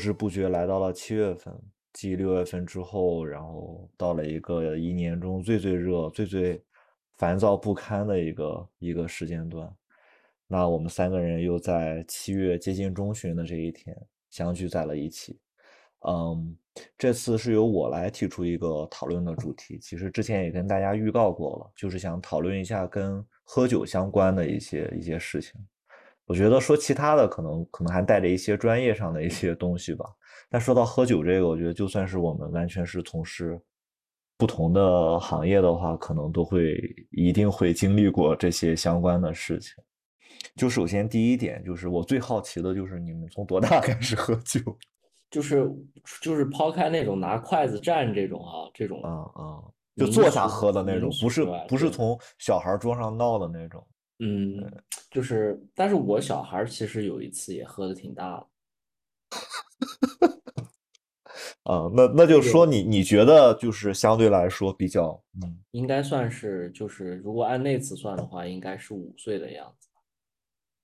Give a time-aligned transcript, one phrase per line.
[0.00, 1.54] 不知不觉来到了七月份，
[1.92, 6.64] 继六月份之后，然后到了一个一年中最最热、最最
[7.18, 9.70] 烦躁不堪的一个一个时间段。
[10.46, 13.94] 那我们三个人又在七月接近中旬的这一天
[14.30, 15.38] 相聚在了一起。
[16.08, 16.56] 嗯，
[16.96, 19.78] 这次是由我来提出一个讨论的主题。
[19.78, 25.60] 其实之前也跟大家预告过了，就是想讨论一下跟喝酒相关的一些一些事情。
[26.30, 30.04] 我觉得说其他的可能可能还带着一些专业上的一些东西吧。
[30.48, 33.60] 但说到喝酒这个，我觉得就算是我们完全是从事
[34.36, 36.80] 不同的行业的话，可能都会
[37.10, 39.74] 一定会经历过这些相关的事情。
[40.54, 44.60] 就首先第一点，就是我最好奇的就是你们从多大 开始喝酒？
[45.32, 45.68] 就是
[46.22, 49.58] 就是抛开那种拿筷子蘸这种啊，这种啊啊，
[49.96, 53.84] 就坐下喝的那种，不是不是从小孩桌上闹的那种。
[54.20, 54.70] 嗯，
[55.10, 58.46] 就是，但是我小孩其实有一次也喝的挺大的，
[61.64, 69.88] 啊，那那就说你你觉得就是相对来说比较，嗯应该算是就是如果按那次算的话，应该是五岁的样子。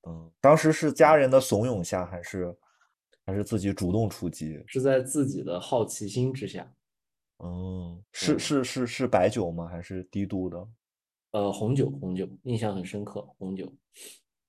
[0.09, 2.57] 嗯，当时是家人的怂恿下，还是
[3.27, 4.62] 还是自己主动出击？
[4.67, 6.73] 是在自己的好奇心之下，
[7.45, 9.67] 嗯，是嗯是是是白酒吗？
[9.69, 10.67] 还是低度的？
[11.37, 13.70] 呃，红酒，红酒，印象很深刻，红酒。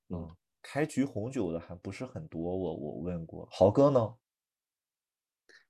[0.07, 4.16] 嗯，开局红酒的还不是很多，我我问过，豪哥呢？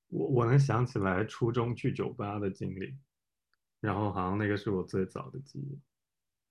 [0.10, 2.95] 我我能想起来初中去酒吧的经历，
[3.80, 5.80] 然后好像那个是我最早的记忆。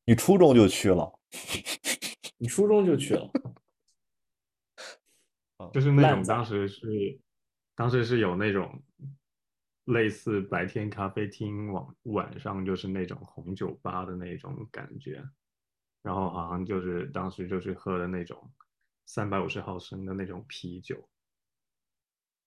[0.05, 1.17] 你初中就去了？
[2.37, 3.31] 你初中就去了，
[5.73, 7.21] 就是那种当时是，
[7.77, 8.83] 当时是有那种
[9.87, 15.23] 类似白天咖啡厅，晚晚上就是那种红酒吧的那种感觉，
[16.03, 18.51] 然后好像就是当时就是喝的那种
[19.07, 21.09] 三百五十毫升的那种啤酒，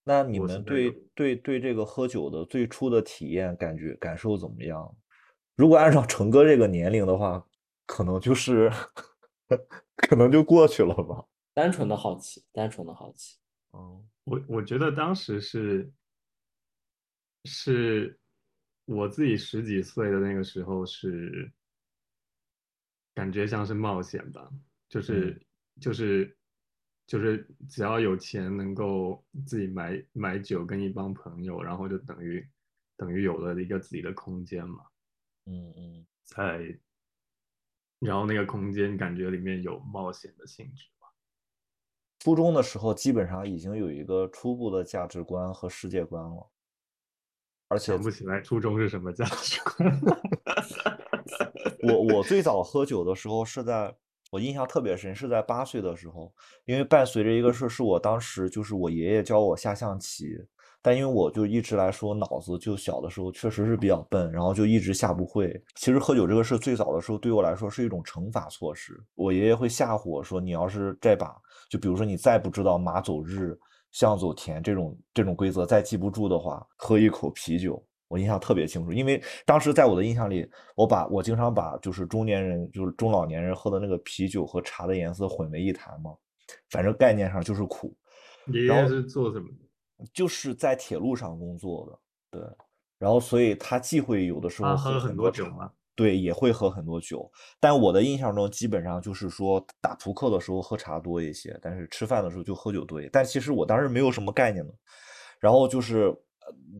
[0.03, 4.95] 那你们对对对这个喝酒的最初的体验感觉感受怎么样？
[5.56, 7.45] 如果按照成哥这个年龄的话，
[7.85, 8.71] 可能就是
[9.95, 11.25] 可能就过去了吧。
[11.53, 13.38] 单纯的好奇，单纯的好奇。
[13.73, 15.91] 嗯我我觉得当时是
[17.45, 18.19] 是
[18.85, 21.51] 我自己十几岁的那个时候是
[23.13, 24.50] 感觉像是冒险吧，
[24.89, 25.41] 就是
[25.79, 26.38] 就是
[27.07, 32.47] 就是只要有钱能够自己买买酒跟一帮朋友，然后就等于
[32.97, 34.85] 等于有了一个自己的空间嘛，
[35.45, 36.06] 嗯嗯。
[36.25, 36.77] 在
[37.97, 40.85] 然后那个空间感觉里面有冒险的性质。
[42.19, 46.51] 初中的时候基本上已经有一个初步的价值观和世界观了，
[47.69, 50.02] 而且想不起来初中是什么价值观。
[51.84, 53.96] 我我最早喝酒的时候是在
[54.31, 56.34] 我印象特别深，是在八岁的时候，
[56.66, 60.38] 因为伴随着一个事，是我当时就是我爷爷教我下象棋，
[60.81, 65.59] 但因为我就一直来说脑子就小的时候确实是比较笨，然后就一直下不会。
[65.75, 71.36] 其实喝酒这个事最早的时候对我来说是一种惩罚措施，我爷爷会吓唬我说，你要是这把，
[71.69, 73.57] 就比如说你再不知道马走日、
[73.91, 77.83] 象走田这种这种规则再记不住的话，喝一口啤酒。
[78.07, 86.16] 我印象特别清楚，因为当时在我的印象里，我把我经常把就是中年人就是中老年人喝的那个啤酒和茶的颜色混为一谈嘛，
[86.72, 87.95] 反正概念上就是苦。
[88.47, 90.06] 爷然后爷是做什么的？
[90.11, 91.85] 就是在铁路上工作
[92.31, 92.50] 的，对，
[92.97, 95.71] 然后所以他忌讳有的时候他喝很多酒吗？
[96.00, 97.30] 对，也会喝很多酒，
[97.60, 103.10] 但我的印象中基本上就是说打扑克的时候喝茶多一些，但是吃饭的时候就喝酒多一些。
[103.12, 104.74] 但其实我当时没有什么概念的，
[105.42, 106.16] 然后就是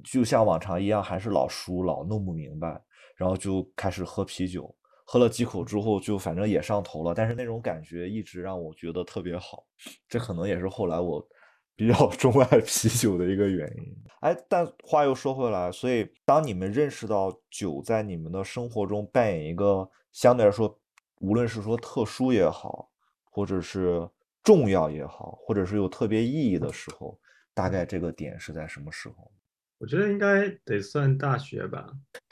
[0.06, 2.82] 就像往常一样，还是老输老弄不明白，
[3.18, 4.74] 然后就开始喝啤酒，
[5.04, 9.66] 喝了几口之后就反正也上头了，但是那种感觉一直让我觉得特别好，
[10.08, 11.28] 这可能也是后来我
[11.80, 13.96] 比较 钟爱啤酒的一个原因。
[14.20, 20.78] 哎，但话又说回来，所以当你们认识到酒在你们的生活中扮演一个相对来说，
[21.22, 22.92] 无论是说特殊也好，
[23.24, 24.06] 或者是
[24.44, 27.18] 重要也好，或者是有特别意义的时候，
[27.54, 29.32] 大概这个点是在什么时候？
[29.78, 31.90] 我觉得应该得算大学吧，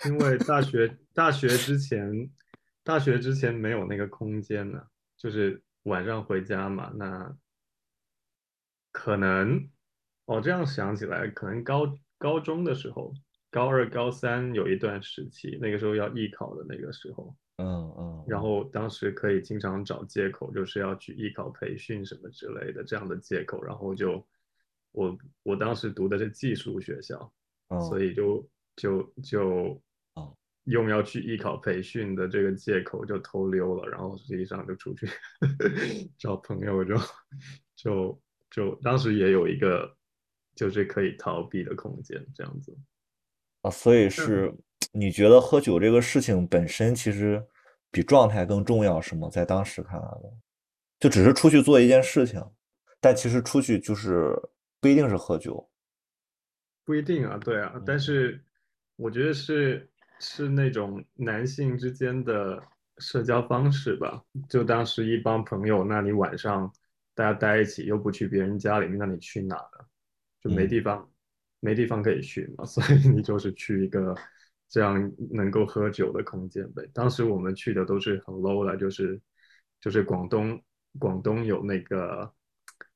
[0.08, 2.30] 因为大学大学之前，
[2.84, 4.84] 大学之前没有那个空间呢，
[5.18, 7.34] 就是晚上回家嘛，那
[8.98, 9.70] 可能
[10.26, 13.14] 哦，这样想起来，可能高高中的时候，
[13.52, 24.28] 高二、高三有一段时期，那个时候要艺考的那个时候，嗯嗯，然后当时可以经常找借口，就是要去艺考培训什么之类的这样的借口，然后就
[24.94, 27.32] 我我当时读的是技术学校，
[27.88, 29.80] 所以以就就就
[30.16, 35.08] 哦用要去艺考培训的这个借口就偷溜了，然后实际上就出去
[36.18, 36.96] 找朋友就
[37.76, 39.96] 就就当时也有一个
[40.56, 42.78] 就是可以逃避的空间，这样子。
[43.62, 44.54] 啊，所以是
[44.92, 47.46] 你觉得喝酒这个事情本身其实
[47.92, 49.30] 比状态更重要，是吗？
[49.30, 50.34] 在当时看来的，
[51.00, 52.44] 就只是出去做一件事情，
[53.00, 54.34] 但其实出去就是
[54.80, 55.70] 不一定是喝酒。
[56.86, 58.42] 不一定啊，对啊，但是
[58.96, 59.90] 我觉得是
[60.20, 62.64] 是那种男性之间的
[63.00, 64.24] 社交方式吧。
[64.48, 66.72] 就当时一帮朋友，那你晚上
[67.18, 69.86] 大家待一起，又不去别人家里面，那你去哪呢？
[70.40, 71.12] 就没嗯地方，
[71.60, 74.16] 没地方可以去嘛， 所以你就是去一个
[74.70, 76.88] 这样能够喝酒的空间呗。
[76.94, 79.20] 当时我们去的都是很 low 的，就是
[79.82, 80.64] 就是广东
[81.00, 82.32] 广东有那个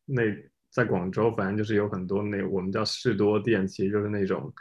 [0.05, 0.21] 那
[0.69, 4.53] 在广州，反正就是有很多那我们叫士多店，其实就是那种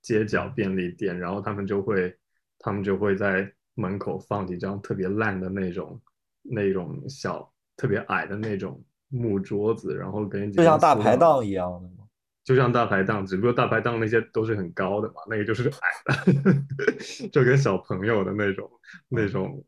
[0.00, 2.16] 街角便利店，然后他们就会
[2.60, 6.00] 他们就会在门口放几张特别烂的那种
[6.42, 8.80] 那种小特别矮的那种
[9.12, 12.08] 木桌子，然后跟几就像大排档一样的吗？
[12.44, 18.68] 就像大排档，只不过大排档那些都是很高的嘛，那个就是矮的， 就跟小朋友的那种、
[19.08, 19.64] 那种、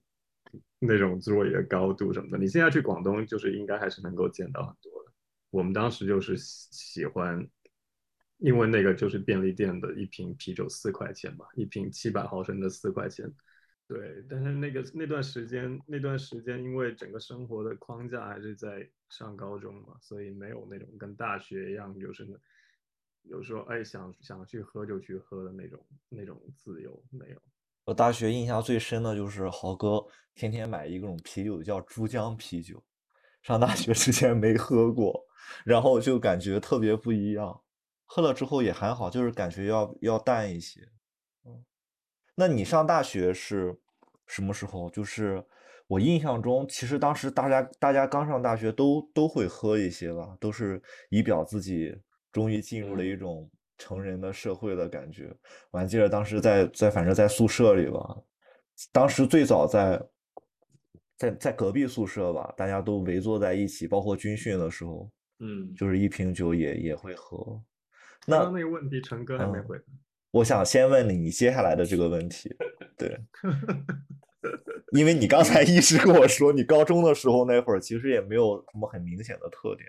[0.81, 2.39] 那种座椅的高度什么的。
[2.39, 5.13] 你现在去广东，就是应该还是能够见到很多的。
[5.51, 7.47] 我们当时就是喜喜欢，
[8.39, 13.33] 因为那个就是便利店的一瓶啤酒四块钱嘛，一瓶七百毫升的四块钱。
[13.87, 22.27] 对，但是那个那段时间，那段时间因为整个生活的框架还是在上高中嘛，所以没有那种跟大学一样，就是
[23.25, 27.43] 有时候哎想想去喝就去喝的那种那种自由没有。
[27.85, 30.03] 我大学印象最深的就是豪哥
[30.35, 32.83] 天天买一种啤酒叫珠江啤酒，
[33.43, 35.27] 上大学之前没喝过，
[35.67, 37.63] 然后就感觉特别不一样，
[38.07, 40.89] 喝了之后也还好，就是感觉要要淡一些。
[42.37, 43.77] 嗯，那你上大学是
[44.27, 44.91] 什么时候？
[44.91, 45.45] 就是
[45.87, 51.97] 我印象中，其实当时大家大家刚上大学都都会喝一些吧，都是以表自己
[52.33, 55.35] 终于进入了一种成人的社会的感觉。
[55.71, 58.17] 我还记得当时在在反正在宿舍里吧，
[58.93, 60.03] 当时最早在
[61.17, 67.63] 在在隔壁宿舍吧，大家都围坐在一起，包括军训的时候，嗯，就是一瓶酒也也会喝。
[68.27, 69.85] 那刚那个问题，陈哥还没嗯回答。
[70.35, 72.53] 我想先问你接下来的这个问题，
[72.99, 73.17] 对，
[74.91, 79.89] 因为你刚才一直跟我说，你高中的时候那会儿其实也没有什么很明显的特点。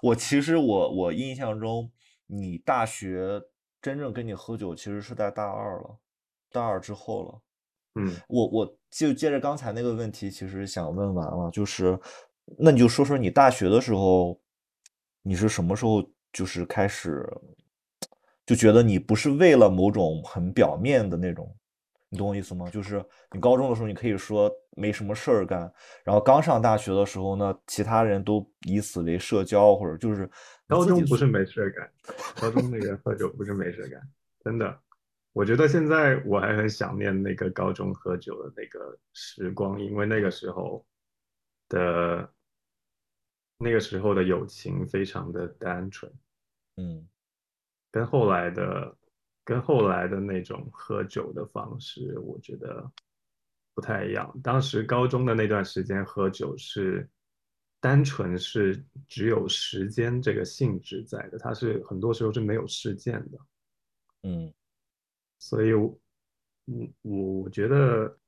[0.00, 1.92] 我其实我我印象中，
[2.26, 3.42] 你大学
[3.82, 5.98] 真正跟你喝酒，其实是在大二了，
[6.50, 7.42] 大二之后了。
[7.96, 11.98] 嗯，我我就接着刚才那个问题，其实想问完了，就是
[12.58, 14.40] 那你就说说你大学的时候，
[15.22, 16.02] 你是什么时候
[16.32, 17.22] 就是开始
[18.46, 21.56] 就觉得你不是为了某种很表面的那种，
[22.08, 22.68] 你懂我意思吗？
[22.70, 25.72] 就是你高中的时候，你可以说没什么事儿干，
[26.04, 30.30] 然后刚上大学的时候呢，其他人都以此为社交，或者就是
[30.68, 31.90] 高中不是没事干，
[32.40, 34.00] 高中那个喝酒不是没事干，
[34.44, 34.80] 真的。
[35.32, 40.86] 我觉得现在我还很想念那个高中喝酒的那个时光，因为那个时候
[41.68, 42.30] 的
[43.58, 46.12] 那个时候的友情非常的单纯，
[46.76, 47.04] 嗯
[47.94, 48.96] 跟后来的
[49.44, 52.90] 跟后来的那种喝酒的方式，我觉得
[53.72, 54.36] 不太一样。
[54.42, 57.08] 当时高中的那段时间喝酒是
[57.78, 63.38] 单纯是只有时间这个性质在的，它是很多时候是没有事件的。
[64.24, 64.52] 嗯
[65.38, 65.96] 所以我，
[66.64, 68.18] 我我我觉得，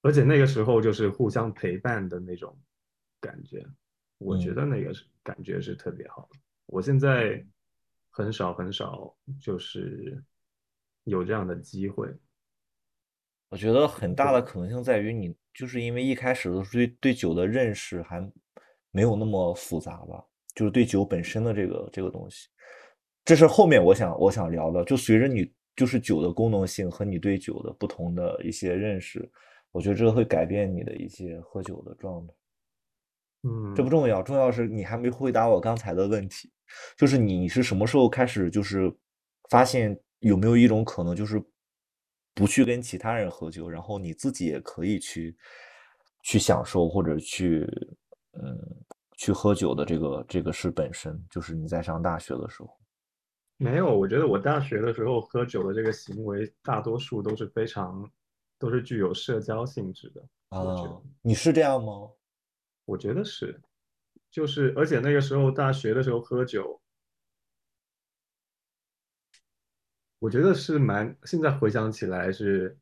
[0.00, 2.58] 而且那个时候就是互相陪伴的那种
[3.20, 3.66] 感觉，
[4.16, 6.38] 我觉嗯得那个是感觉是特别好的。
[6.66, 7.46] 我现在
[8.16, 10.24] 很少很少就是
[11.04, 12.08] 有这样的机会，
[13.50, 18.26] 我觉得很大的可能性在于你，就是因为一开始的时候对对酒的认识还
[18.90, 22.48] 没有那么复杂吧，就是对酒本身的这个这个东西，
[23.22, 24.82] 这是后面我想我想聊的。
[24.84, 29.30] 就随着你就是酒的功能性和你对酒的不同的一些认识，
[29.72, 32.32] 我觉得这个会改变你的一些喝酒的状态。
[33.42, 36.50] 嗯，这不重要，重要是你还没回答我刚才的问题，
[36.96, 38.92] 就是你是什么时候开始就是
[39.50, 41.42] 发现有没有一种可能，就是
[42.34, 45.36] 不去跟其他人喝酒，然后你自己也可以去
[46.24, 47.66] 去享受或者去
[48.32, 48.58] 嗯
[49.16, 52.70] 去喝酒的这个这个事本身，就是你在上大学的时候。
[53.58, 58.06] 没有，我觉得我大学的时候喝酒的这个行为，大多数都是非常
[58.58, 62.10] 都是具有社交性质的，啊。，你是这样吗？
[62.84, 63.58] 我觉得是，
[64.36, 66.78] 就是而且那个时候大学的时候喝酒，
[70.18, 72.76] 我觉得是蛮，现在回想起来是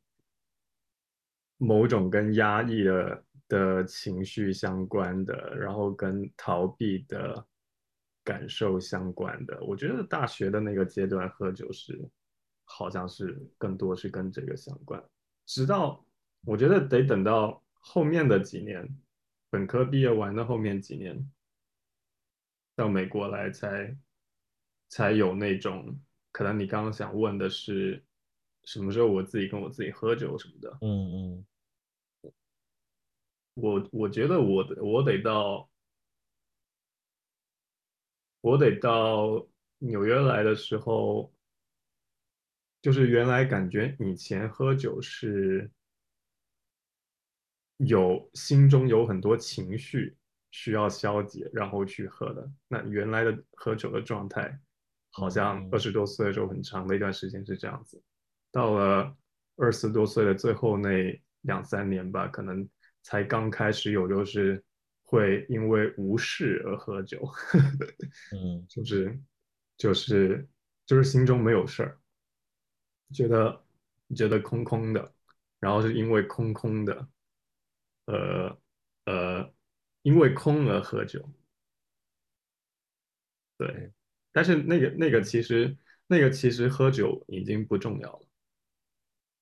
[1.56, 7.46] 某种跟压抑的的情绪相关的，然后跟逃避的
[8.24, 9.56] 感受相关的。
[9.62, 11.96] 我觉得大学的那个阶段喝酒是，
[12.64, 15.00] 好像是更多是跟这个相关。
[15.46, 16.04] 直到
[16.44, 18.88] 我觉得得等到后面的几年，
[19.50, 21.30] 本科毕业完的后面几年，
[22.74, 23.96] 到美国来才
[24.88, 26.00] 才有那种
[26.32, 26.58] 可能。
[26.58, 28.04] 你刚刚想问的是
[28.64, 30.78] 什么时候我自己跟我自己喝酒什么的？
[30.80, 31.46] 嗯嗯。
[33.54, 35.70] 我我觉得我我得到
[38.40, 39.46] 我得到
[39.78, 41.32] 纽约来的时候，
[42.82, 45.70] 就是原来感觉以前喝酒是
[47.76, 50.16] 有心中有很多情绪
[50.54, 52.48] 需要消解，然后去喝的。
[52.68, 54.56] 那原来的喝酒的状态，
[55.10, 58.00] 好像二十多岁的时候很长的一段时间是这样子。
[58.52, 59.16] 到了
[59.56, 62.68] 二十多岁的最后那两三年吧，可能。
[63.06, 64.64] 才刚开始有，就是
[65.02, 67.20] 会因为无事而喝酒，
[68.32, 69.20] 嗯， 就是
[69.76, 70.48] 就是
[70.86, 72.00] 就是心中没有事儿，
[73.12, 73.62] 觉得
[74.16, 75.12] 觉得空空的，
[75.60, 77.06] 然后是因为空空的，
[78.06, 78.58] 呃
[79.04, 79.53] 呃，
[80.04, 81.28] 因为空而喝酒，
[83.58, 83.90] 对，
[84.30, 88.26] 但是那个那个其实那个其实喝酒已经不重要了，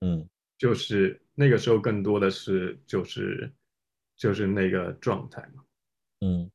[0.00, 0.28] 嗯。
[0.58, 3.52] 就是那个时候更多的是就是
[4.16, 5.64] 就是那个状态嘛。
[6.20, 6.48] 嗯，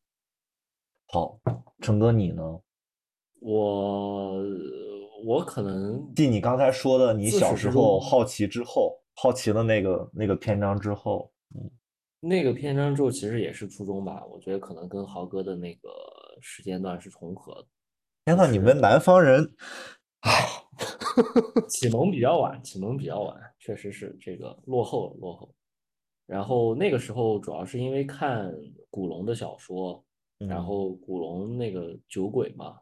[1.08, 1.38] 好，
[1.82, 2.42] 成哥你呢？
[3.42, 4.42] 我
[5.26, 11.70] 我可能继你刚才说的，你小时候好奇之后，好奇的那个那个篇章之后，嗯，
[12.20, 14.26] 那个篇章之后其实也是初中吧。
[14.26, 15.90] 我觉得可能跟豪哥的那个
[16.42, 17.68] 时间段是重合的。
[18.26, 19.56] 天呐，你们南方人，
[20.22, 20.32] 唉
[21.70, 23.36] 启蒙比较晚，启蒙比较晚。
[23.60, 25.54] 确实是这个落后落后，
[26.26, 28.54] 然后那个时候主要是因为看
[28.90, 30.04] 古龙的小说，
[30.38, 32.80] 然后古龙那个酒鬼嘛，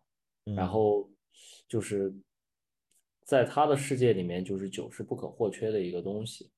[0.56, 1.10] 然后
[1.68, 2.14] 就是
[3.24, 6.52] 在他的世界里面，就是酒是不可或缺的一个东西，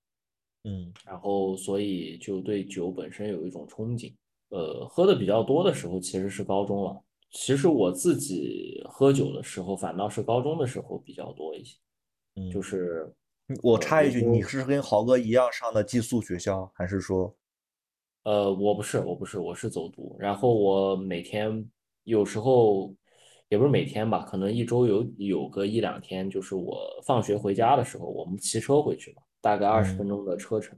[0.63, 4.13] 嗯，然后所以就对酒本身有一种憧憬，
[4.49, 11.77] 呃，喝的比较多的时候其实是高中了，其实我自己喝酒的时候反倒是高中的时候比较多一些，
[12.35, 13.13] 嗯，就是。
[13.63, 17.33] 我插一句，你是跟豪哥一样上的寄宿学校，还是说？
[18.23, 20.17] 呃，我不是，我不是，我是走读。
[20.19, 21.65] 然后我每天
[22.03, 22.93] 有时候
[23.47, 30.77] 也不是每天吧，可能一周有有个一两天，就是我放学回家的时候，我们骑车回去嘛，大概二十分钟的车程。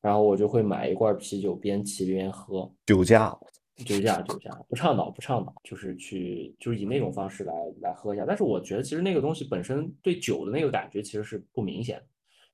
[0.00, 2.70] 然后我就会买一罐啤酒，边骑边喝。
[2.86, 3.36] 酒驾。
[3.84, 8.24] 酒驾，酒驾，不倡导，不倡导，就是去，就是以那种方式来来喝一下。
[8.24, 12.04] 但是我觉得，其实那个东西本身对酒的那个感觉其实是不明显的，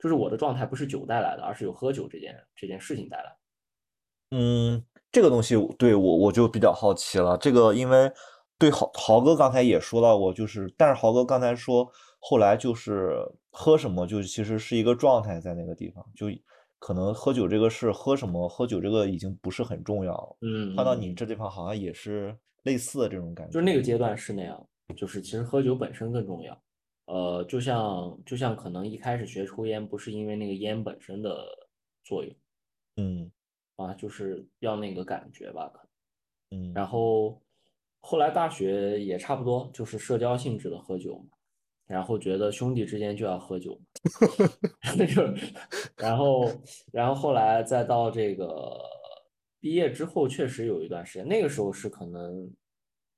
[0.00, 3.37] 就是我的状态不是酒带来的，而是有喝酒这件这件事情带来。
[4.30, 7.37] 嗯，这个东西对我我就比较好奇了。
[7.37, 8.11] 这个因为
[8.59, 11.87] 对豪豪哥刚才也说到过，就是但是豪哥刚才说
[12.21, 13.17] 后来就是
[13.50, 16.27] 喝什么，就其实是一个状态在那个地方就。
[16.83, 20.37] 可能喝酒这个事，喝什么喝酒这个已经不是很重要了。
[20.41, 23.53] 嗯，换到你这地方好像也是类似的这种感觉。
[23.53, 26.59] 就是那个阶段是那样，就是其实喝酒本身更重要。
[27.05, 31.45] 呃，就像就像可能一开始学抽烟不是因为那个烟本身的
[32.03, 32.35] 作用，
[32.97, 33.31] 嗯，
[33.77, 35.87] 啊，就是要那个感觉吧，可
[36.50, 36.62] 能。
[36.62, 36.73] 嗯。
[36.73, 37.39] 然后
[38.00, 41.37] 后来大学也差不多，就是社交性质的喝酒嘛。
[41.90, 43.76] 然后觉得兄弟之间就要喝酒，
[45.12, 45.25] 就，
[45.97, 46.49] 然后，
[46.92, 48.78] 然后后来再到这个
[49.59, 52.49] 毕业之后，确实有一段时间，那个时候是可能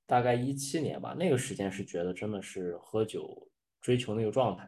[0.06, 3.46] 大概一七年吧，那个时间是觉得真的是喝酒
[3.82, 4.66] 追求那个状态，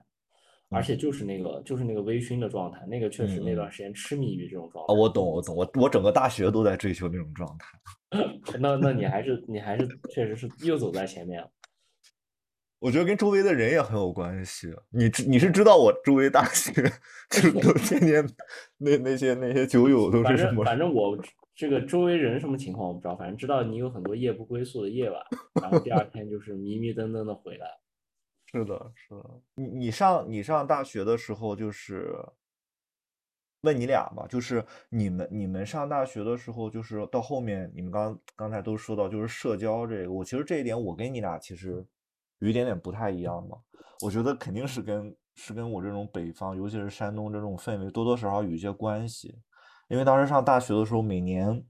[0.68, 4.92] 而且就是那个就是那个微醺的状态，那个确实那段时间痴迷于这种状态。
[4.92, 7.66] 啊，我懂，我懂，我我整个大学都在追求那种状态。
[8.60, 11.50] 那那你还是你还是确实是又走在前面了。
[12.84, 14.70] 我觉得跟周围的人也很有关系。
[14.90, 16.70] 你你是知道我周围大学
[17.30, 18.22] 就都 天天
[18.76, 20.62] 那那些那些酒友都是什么？
[20.62, 21.18] 反正我
[21.54, 25.18] 这个周围人什么情况我不知道，反正知道你有很多夜不归宿的夜晚，
[25.62, 27.66] 然后第二天就是迷迷瞪瞪的回来。
[28.52, 29.30] 是的，是的。
[29.54, 32.14] 你你上你上大学的时候，就是
[33.62, 41.82] 问你俩吧，就是你们你们上大学的时候，就是到后面你们刚刚才都说到，就是社交这个，我其实这一点我跟你俩其实。
[42.40, 43.56] 有一点点不太一样嘛，
[44.02, 49.34] 我觉得肯定是跟是跟我这种北方，尤其是山东这种氛围多多少少有一些关系。
[49.88, 51.64] 因为当时上大学的时候，每年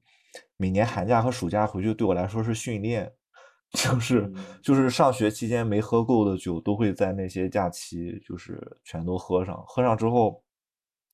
[0.56, 3.12] 每年寒假和暑假回去，对我来说是训练，
[3.72, 9.62] 就是就是上学期间没喝够的酒，都会在那些假期就是全都喝上。
[9.66, 10.42] 喝上之后，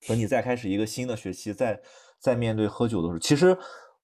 [0.06, 1.80] 等你再开始一个新的学期，再
[2.18, 3.56] 再面对喝酒的时候，其实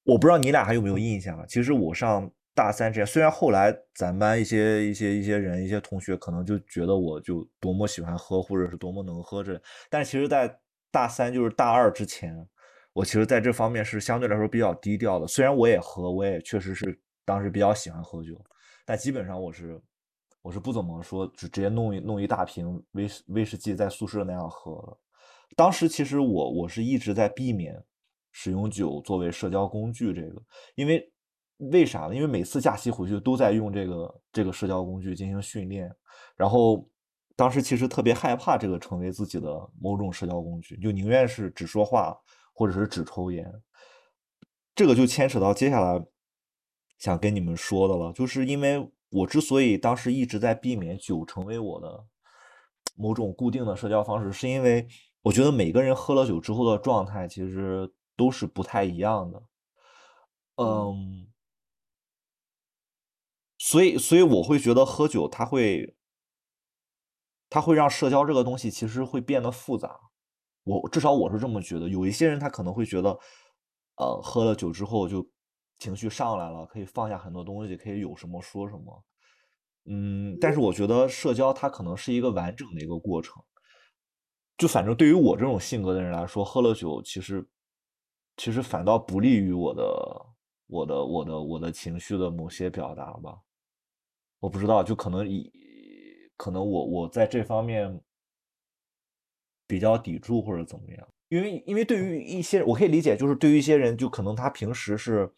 [0.04, 1.46] 我不知道你俩还有没有印象啊？
[1.48, 2.30] 其实我上。
[2.56, 9.60] 大三这样，虽然后来咱班一些一些一些人一些同学可能就觉得我就多么喜欢喝，或者是多么能喝这，
[9.90, 10.58] 但其实，在
[10.90, 12.34] 大三就是大二之前，
[12.94, 15.26] 我其实在这方面是相对来说比较低调的。
[15.26, 18.42] 虽然我也喝，我也确实是当时比较喜欢喝酒，
[18.86, 19.78] 但基本上我是
[20.40, 24.98] 我是不怎么说，就直接弄一弄一大瓶威士威士忌在宿舍那样喝了。
[25.54, 27.84] 当时其实我我是一直在避免
[28.32, 30.42] 使用酒作为社交工具，这个
[30.74, 31.12] 因为。
[31.58, 32.14] 为啥呢？
[32.14, 35.90] 因为每次假期回去都在用这个这个社交工具进行训练，
[36.36, 36.86] 然后
[37.34, 39.48] 当时其实特别害怕这个成为自己的
[39.80, 42.14] 某种社交工具，就宁愿是只说话
[42.52, 43.50] 或者是只抽烟。
[44.74, 46.04] 这个就牵扯到接下来
[46.98, 52.04] 想跟你们说的了，就是因为我之所以当时一直在避免酒成为我的
[52.96, 54.86] 某种固定的社交方式，是因为
[55.22, 59.42] 我觉得每个人喝了酒之后的状态其实都是不太一样的。
[60.56, 61.28] 嗯。
[63.66, 65.96] 所以，所以我会觉得喝酒，它会，
[67.50, 69.98] 它会让社交这个东西其实会变得复杂。
[70.62, 71.88] 我至少我是这么觉得。
[71.88, 73.18] 有一些人他可能会觉得，
[73.96, 75.28] 呃，喝了酒之后就
[75.80, 79.04] 情绪上来了，可以放下很多东西，可以有什么说什么。
[79.86, 83.42] 嗯，但是我觉得社交它可能是一个完整的一个过程。
[84.56, 87.44] 就反正对于我这种性格的人来说，喝了酒其实，
[88.36, 90.26] 其实反倒不利于我的、
[90.68, 93.40] 我的、我的、我的情绪的某些表达吧。
[94.38, 95.50] 我不知道，就可能以
[96.36, 98.00] 可能我我在这方面
[99.66, 105.28] 比较抵触或者怎么样，因为因为对于一些我可以理解，就是对于一些人，就可能他平时是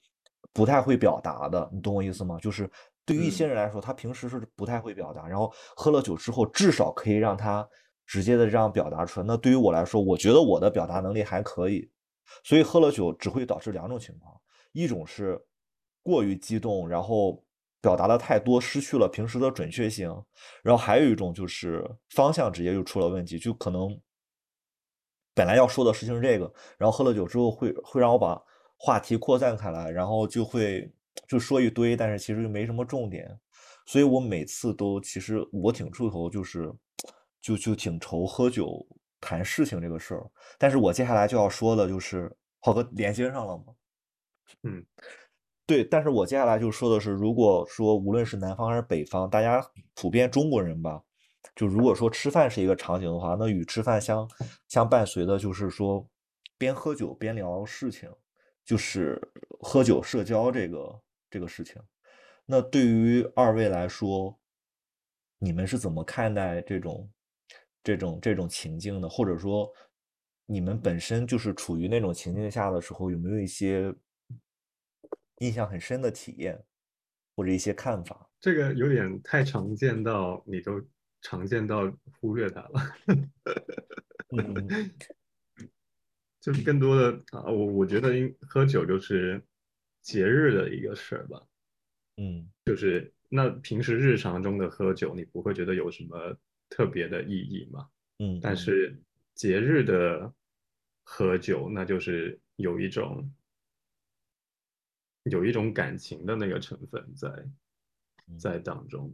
[0.52, 2.38] 不太会表达的，你懂我意思吗？
[2.40, 2.68] 就是
[3.06, 7.66] 对于一些人来说，他平时是不太会表达，然后喝了酒之后，至少可以让他
[8.04, 9.26] 直接的这样表达出来。
[9.26, 11.88] 那对于我来说，我觉得我的表达能力还可以，
[12.42, 14.34] 所以喝了酒只会导致两种情况，
[14.72, 15.40] 一种是
[16.02, 17.44] 过于激动，然后。
[17.88, 20.14] 表达的太多，失去了平时的准确性。
[20.62, 23.98] 然后还有一种就是方向直接就出了问题，就可能
[25.32, 28.38] 本来要说的事情是这个，然后喝了酒之后会会让我把
[28.76, 30.92] 话题扩散开来，然后就会
[31.26, 33.26] 就说一堆，但是其实又没什么重点。
[33.86, 36.70] 所以我每次都其实我挺出头，就是
[37.40, 38.86] 就就挺愁喝酒
[39.18, 40.30] 谈事情这个事儿。
[40.58, 43.64] 但是我接下来就要说的就是，浩哥连接上了吗？
[44.64, 44.84] 嗯。
[45.68, 49.62] 对，但是我接下来就说的是，如果说无论是南方还是北方，大家
[49.94, 51.02] 普遍中国人吧，
[51.54, 54.26] 就如果说吃饭是一个场景的话，那与吃饭相
[54.66, 56.08] 相伴随的就是说
[56.56, 58.10] 边喝酒边聊事情，
[58.64, 59.20] 就是
[59.60, 61.76] 喝酒社交这个这个事情。
[62.46, 64.34] 那对于二位来说，
[65.38, 67.10] 你们是怎么看待这种
[67.84, 69.06] 这种这种情境的？
[69.06, 69.70] 或者说
[70.46, 73.94] 你们本身就是处于那种情境下的时候，有没有一些？
[75.40, 76.64] 印象很深的体验，
[77.36, 80.82] 或者一些看法，这个有点太常见到你都
[81.22, 82.96] 常见到忽略它了。
[84.30, 84.68] 嗯，
[86.40, 89.40] 就是更多的啊，我我觉得应喝酒就是
[90.02, 91.40] 节日的一个事儿吧。
[92.16, 96.36] 嗯，就是那平时日常中的喝酒，你不会觉得有什么
[96.68, 97.88] 特别的意义吗？
[98.18, 99.00] 嗯，但是
[99.34, 100.32] 节日的
[101.04, 103.32] 喝酒，那就是有一种。
[105.30, 107.28] 有一种感情的那个成分在
[108.38, 109.12] 在当中，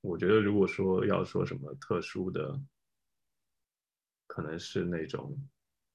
[0.00, 2.60] 我觉得如果说要说什么特殊的，
[4.26, 5.36] 可能是那种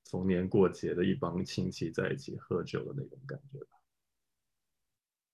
[0.09, 3.77] 逢年过节的一帮亲戚在一起喝酒的那种感觉吧。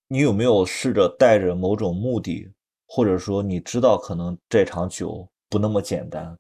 [0.08, 2.52] 你有没有试着带着某种目的，
[2.88, 6.38] 或者说你知道可能这场酒不那么简单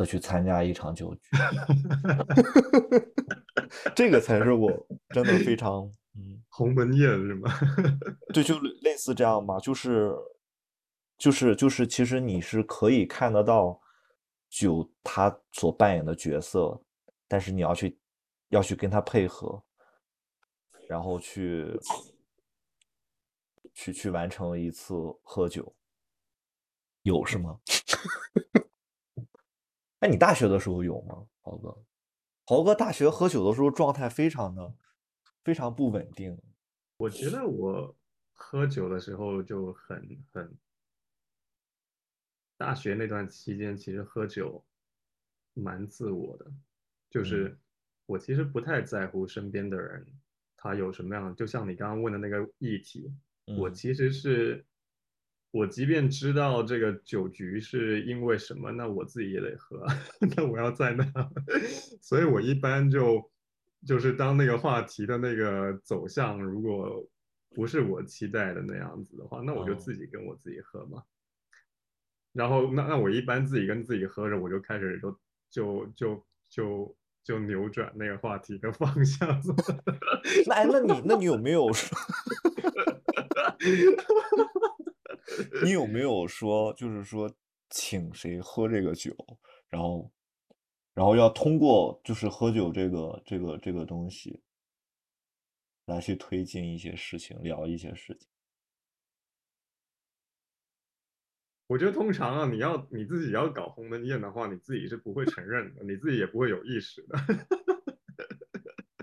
[0.00, 1.20] 的去参加一场酒局？
[3.94, 4.70] 这个才是我
[5.10, 5.82] 真的非常
[6.16, 7.52] 嗯， 鸿门宴是吗？
[8.32, 10.10] 对，就类似这样吧，就是
[11.18, 13.78] 就是就是，其实你是可以看得到
[14.48, 16.80] 酒他所扮演的角色，
[17.28, 17.98] 但是你要去
[18.48, 19.62] 要去跟他配合，
[20.88, 21.78] 然后去
[23.74, 25.74] 去去完成一次喝酒，
[27.02, 27.60] 有是吗？
[30.00, 31.84] 哎，你大学的时候有吗，豪哥？
[32.46, 34.74] 豪哥大学喝酒的时候状态非常的
[35.44, 36.36] 非常不稳定。
[36.96, 37.94] 我觉得我
[38.32, 40.58] 喝酒的时候就很很，
[42.56, 44.64] 大学那段期间其实喝酒
[45.54, 46.50] 蛮自我的，
[47.10, 47.58] 就是
[48.06, 50.06] 我其实不太在乎身边的人
[50.56, 53.12] 他有什么样，就像你刚刚问的那个议题，
[53.58, 54.64] 我其实是。
[55.52, 59.84] 我即便知道这个酒局是因为什么，那我自己也得喝，
[60.36, 61.04] 那我要在那，
[62.00, 63.30] 所以我一般就
[63.86, 67.04] 就是当那个话题的那个走向，如果
[67.52, 71.02] 不是我期待的那样子的话，那我就哦自己跟我自己喝嘛。
[72.32, 75.18] 然后那那我一般自己跟自己喝着，我就开始就
[75.50, 79.28] 就就就就扭转那个话题的方向。
[80.46, 81.98] 那哎，那你那你有没有说，
[85.62, 87.32] 你有没 有说，就是说
[87.68, 89.14] 请谁喝这个酒，
[89.68, 90.10] 然后
[90.94, 94.42] 然后要通过就是喝酒这个这个这个东西
[95.86, 98.28] 来去推进一些事情，聊一些事情。
[101.68, 107.16] 我觉得通常啊，你要你自己要搞鸿门宴的话，你自己是不会承认的，你自己也不会有意识的。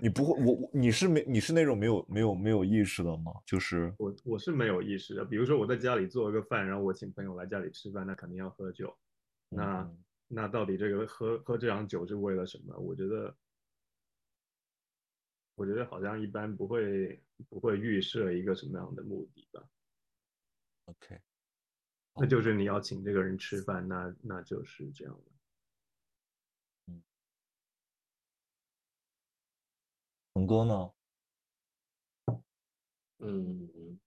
[0.00, 3.32] 你不会，我我你是没你是那种没有没有没有意识的吗？
[3.44, 5.24] 就是我我是没有意识的。
[5.24, 8.96] 比如说我在家里做一个饭，然后我请朋友来家里吃饭，那肯定要喝酒。
[9.48, 12.76] 那嗯那到底这个喝喝这场酒是为了什么？
[12.78, 13.34] 我觉得，
[15.54, 19.66] 我觉得好像一般不会不会预设一个什么样的目的吧。
[20.84, 21.18] OK，
[22.14, 25.32] 那就是你要请这个人吃饭，那那就是这样的。
[30.38, 30.90] 鹏哥呢？
[33.18, 33.98] 嗯，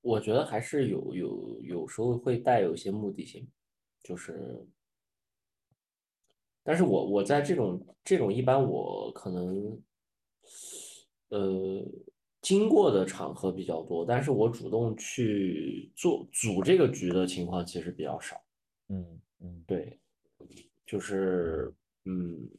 [0.00, 3.48] 我觉得还是有有有时候会带有一些目的性，
[4.02, 4.66] 就是，
[6.64, 9.80] 但是我我在这种这种一般我可能，
[11.28, 11.86] 呃，
[12.42, 18.42] 经过的场合比较多，但是我主动去做组这个局的情况其实比较少。
[18.88, 20.00] 嗯嗯对，
[20.84, 21.72] 就是
[22.04, 22.50] 嗯，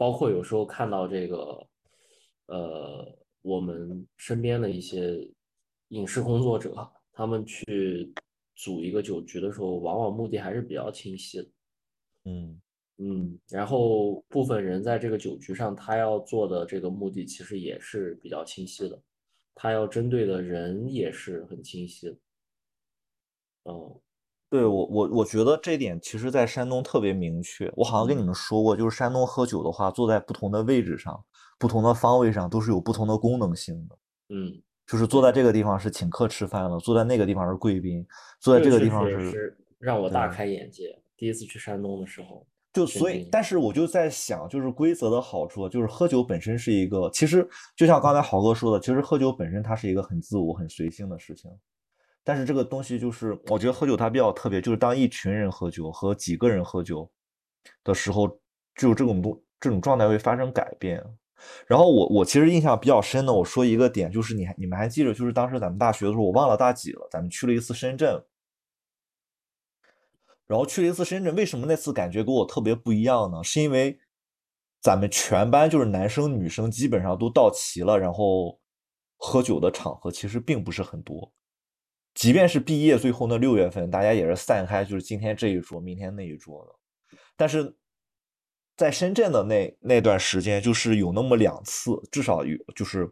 [0.00, 1.68] 包括有时候看到这个，
[2.46, 5.30] 呃，我们身边的一些
[5.88, 8.10] 影视工作者，他们去
[8.56, 11.48] 组一个酒局的时候，往往目的还是比较清晰的。
[12.24, 12.58] 嗯
[12.96, 18.98] 嗯，然后部分人在这个酒局上，他要做的这个目的其实也是比较清晰的，
[19.54, 22.16] 他要针对的人也是很清晰的。
[23.64, 24.00] 嗯，
[24.50, 27.72] 对我我我觉得这点其实，在山东特别明确。
[27.76, 31.18] 我好像跟你们说过，就是山东喝酒的话，坐在不同的位置上、
[31.56, 33.96] 不同的方位上，都是有不同的功能性的。
[34.30, 38.04] 嗯，就是坐在这个地方是请客吃饭了，坐在那个地方是贵宾，
[38.40, 41.00] 坐在这个地方是是让我大开眼界。
[41.16, 51.48] 第一次去山东的时候，就所以，但是我就在想，就是规则的好处，就是喝酒本身是一个，其实就像刚才豪哥说的，其实喝酒本身它是一个很自我、很随性的事情。
[52.22, 57.10] 但是这个东西就是，我觉得喝酒它比较特别，就是当一群人喝酒和几个人喝酒
[57.82, 58.28] 的时候，
[58.74, 61.02] 就这种东这种状态会发生改变。
[61.66, 68.22] 然后我我其实印象比较深的，我说一个点，就是你还你们还记得，就是当时咱们大学的时候，我忘了大几了，咱们去了一次深圳，
[70.46, 73.42] 然后去了一次深圳，为什么那次感觉跟我特别不一样呢？
[73.42, 73.98] 是因为
[74.82, 78.60] 咱们全班就是男生女生基本上都到齐了，然后
[79.16, 81.32] 喝酒的场合其实并不是很多。
[82.14, 87.18] 即便是毕业最后那六月份，大家也是散开，就是今天这一桌，明天那一桌的。
[87.36, 87.76] 但是
[88.76, 93.10] 在深圳的那那段时间，就是有那么两次，至少有就是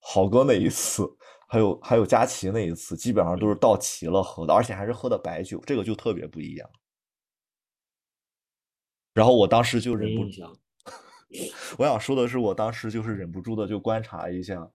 [0.00, 1.04] 豪哥那一次，
[1.48, 6.68] 还有还有佳琪那一次，基本上都是到齐了喝的，而且还是喝的白酒，这个就特别不一样。
[9.14, 10.22] 然后我当时就忍不。
[11.78, 14.70] 我想说的是，我当时就是忍不住的就观察一下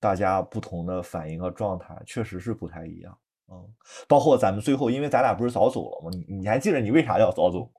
[0.00, 3.18] 大家不同的反应和状态，确实是不太一样。
[3.50, 3.66] 嗯，
[4.06, 6.10] 包括咱们最后，因为咱俩不是早走了吗？
[6.12, 7.70] 你你还记得你为啥要早走？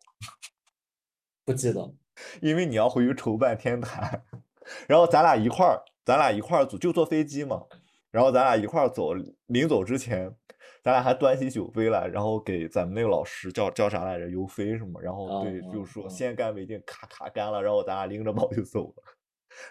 [1.45, 1.93] 不记得。
[2.41, 4.21] 因为你要回去筹办天台，
[4.87, 7.63] 然后咱俩一块儿，咱俩一块儿走，就坐飞机嘛。
[8.11, 9.13] 然后咱俩一块儿走，
[9.45, 10.35] 临走之前，
[10.83, 14.27] 咱俩还端起酒杯来，然后给咱们那个老师叫叫啥来着？
[14.29, 14.99] 尤飞是吗？
[15.01, 19.03] 然后对，哦就是说哦先干为敬，咔咔干了，然后咱俩拎着包就走了。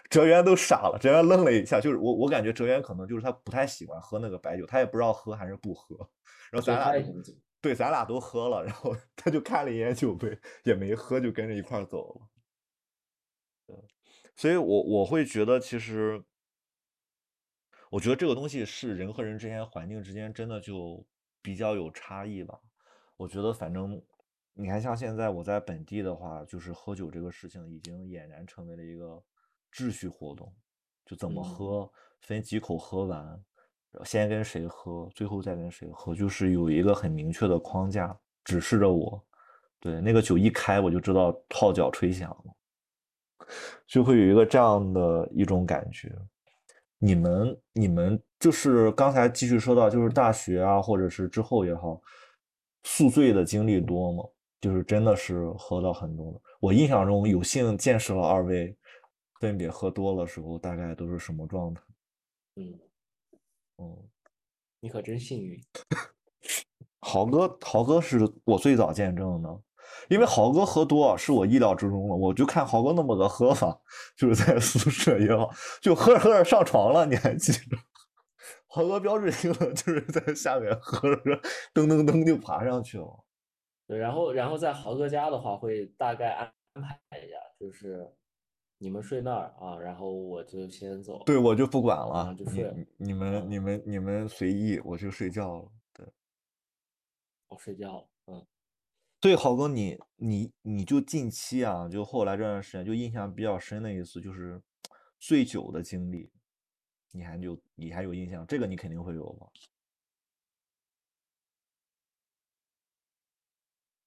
[0.09, 5.95] 哲源都傻了，哲源愣了一下，就是我我感觉哲源可能就是他不太喜欢喝那个白酒，他也不知道喝还是不喝。
[6.51, 7.13] 然后咱俩
[7.61, 12.27] 对，咱俩都喝了，然后他就看了一眼酒杯，也没喝，就跟着一块儿走了。
[13.67, 13.75] 对，
[14.35, 16.23] 所以我我会觉得，其实，
[17.91, 21.05] 我觉得这个东西是人和人之间、环境之间真的就
[21.41, 22.59] 比较有差异吧。
[23.17, 24.01] 我觉得，反正
[24.53, 29.21] 你看，像现在我在本地的话，就是喝酒这个事情已经俨然成为了一个
[29.71, 30.53] 秩序活动，
[31.05, 33.19] 就怎么嗯喝，分几口喝完，
[33.91, 39.23] 然后先跟谁喝，最后再跟谁喝，就是有一个很明确的框架指示着我。
[39.79, 43.45] 对，那个酒一开，我就知道号角吹响了，
[43.87, 46.13] 就会有一个这样的一种感觉。
[46.97, 52.01] 你们你们就是刚才继续说到，就是大学啊，或者是之后也好，
[52.83, 54.23] 宿醉的经历多吗？
[54.59, 56.41] 就是真的是喝到很多的。
[56.59, 58.77] 我印象中有幸见识了二位
[59.39, 61.81] 分别喝多了时候，大概都是什么状态？
[62.55, 62.79] 嗯，
[63.77, 64.09] 嗯，
[64.79, 65.59] 你可真幸运。
[67.01, 69.61] 豪哥，豪哥是我最早见证的，
[70.09, 73.81] 因为豪哥喝多是我意料之中的，我就看豪哥那么个喝法，
[74.17, 75.49] 就是在宿舍也好，
[75.81, 77.77] 就喝着喝着上床了，你还记得？
[78.67, 81.41] 豪哥标志性的就是在下面喝着，
[81.73, 83.23] 噔噔噔就爬上去了。
[83.87, 88.05] 对，然后然后在豪哥家的话，会大概安排一下，就是
[88.81, 91.21] 你们睡那儿啊，然后我就先走。
[91.25, 95.71] 对，我就不管啊了，就睡你你们你们你们随意，我就睡觉了。
[95.93, 96.07] 对，
[97.49, 98.09] 我睡觉了。
[98.27, 98.47] 嗯，
[99.19, 104.61] 对，豪哥，你你你就近期啊，就后来这段时间，就印象比较深的一次就是
[105.19, 106.31] 醉酒的经历，
[107.11, 108.47] 你还有你还有印象？
[108.47, 109.47] 这个你肯定会有吧？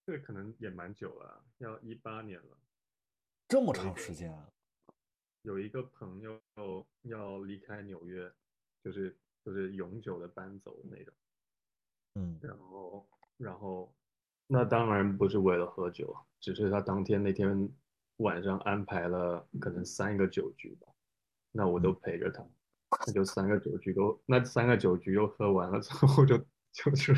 [0.07, 2.59] 这可能也蛮久了啊，要一八年了。
[3.47, 4.49] 这么长时间啊？
[5.43, 6.41] 有一个朋友
[7.03, 8.31] 要离开纽约，
[8.83, 11.15] 就是就是永久的搬走的那种。
[12.15, 12.39] 嗯。
[12.43, 13.95] 然后然后
[14.47, 17.69] 那当然不是为了喝酒，只是他当天那天
[18.19, 20.87] 晚上安排了可能三个酒局吧，
[21.51, 22.47] 那我都陪着他，
[23.07, 26.39] 那就三个酒局都那三个酒局又喝完了 之后就
[26.73, 27.15] 就是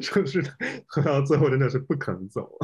[0.00, 0.40] 就是
[0.86, 2.56] 喝到最后真的是不肯走，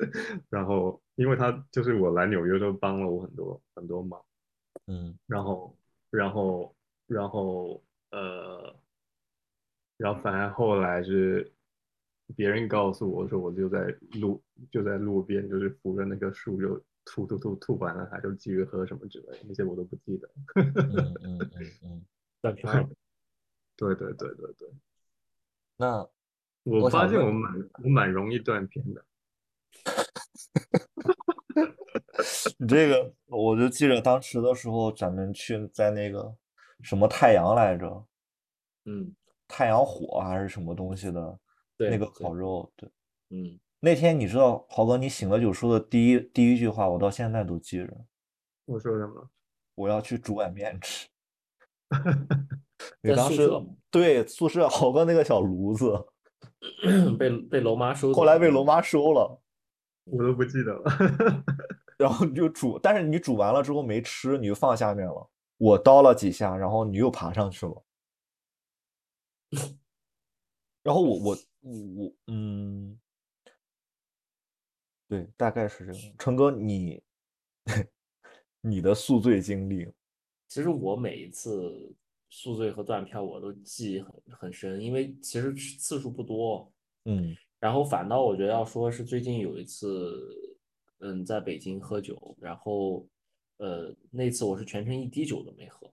[0.48, 4.20] 然后因为他就是我来纽约都帮了我很多很多忙。
[4.86, 5.76] 嗯然后，
[6.10, 6.74] 然后，
[7.06, 8.74] 然后，呃，
[9.96, 11.52] 然后反正后来是
[12.34, 20.30] 别人告诉我说，我就在路就在路边，就是扶着那个树就吐吐吐吐完了，还就继续喝什么之类，那些我都不记得。
[20.54, 21.50] 嗯嗯
[21.82, 22.04] 嗯。
[23.76, 24.68] 对对对对对，
[25.76, 26.08] 那
[26.64, 29.04] 我发现我蛮我蛮容易断片的。
[32.58, 36.34] 你这个，我就记着当时的时候，咱们去在那个
[36.82, 38.06] 什么太阳来着，
[38.84, 39.14] 嗯，
[39.46, 41.38] 太阳火还是什么东西的
[41.76, 42.90] 对那个烤肉，对。
[43.30, 47.96] 嗯，那天你知道，豪哥，你醒了酒说的第一第一句话，我到现在都记着。
[48.64, 49.30] 我说什么？
[49.74, 51.08] 我要去煮碗面吃。
[53.02, 55.92] 你在当时宿舍对宿舍豪哥那个小炉子，
[57.18, 58.18] 被被楼妈收走。
[58.18, 58.64] 后来被楼。
[58.64, 59.40] 妈收了，
[60.10, 61.44] 我都不记得了。
[61.98, 65.30] 然后你就煮，但是你煮完了之后没吃，你就放下面了。
[65.56, 67.84] 我叨了几下，然后你又爬上去了。
[70.82, 72.98] 然后我我我嗯，
[75.08, 76.14] 对，大概是这样。
[76.18, 77.02] 成哥，你
[78.60, 79.90] 你的宿醉经历，
[80.46, 81.92] 其实我每一次
[82.30, 86.72] 宿醉和断片我都记忆很很深，因为其实次数不多。
[87.04, 90.16] 嗯然后反倒我觉得要说是最近有一次，
[91.00, 93.06] 嗯，在北京喝酒，然后
[93.58, 95.92] 呃那次我是全程一滴酒都没喝，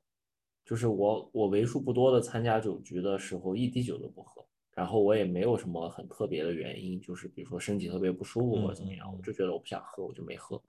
[0.63, 10.61] 就是我我为数不多的参加酒局的时候一滴酒都不喝，然后我也没有什么很特别的原因，就是比如说身体特别不舒服或者怎么样，我就觉得我不想喝，我就没喝。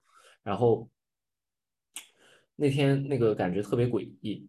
[0.43, 0.89] 然后
[2.55, 4.49] 那天那个感觉特别诡异，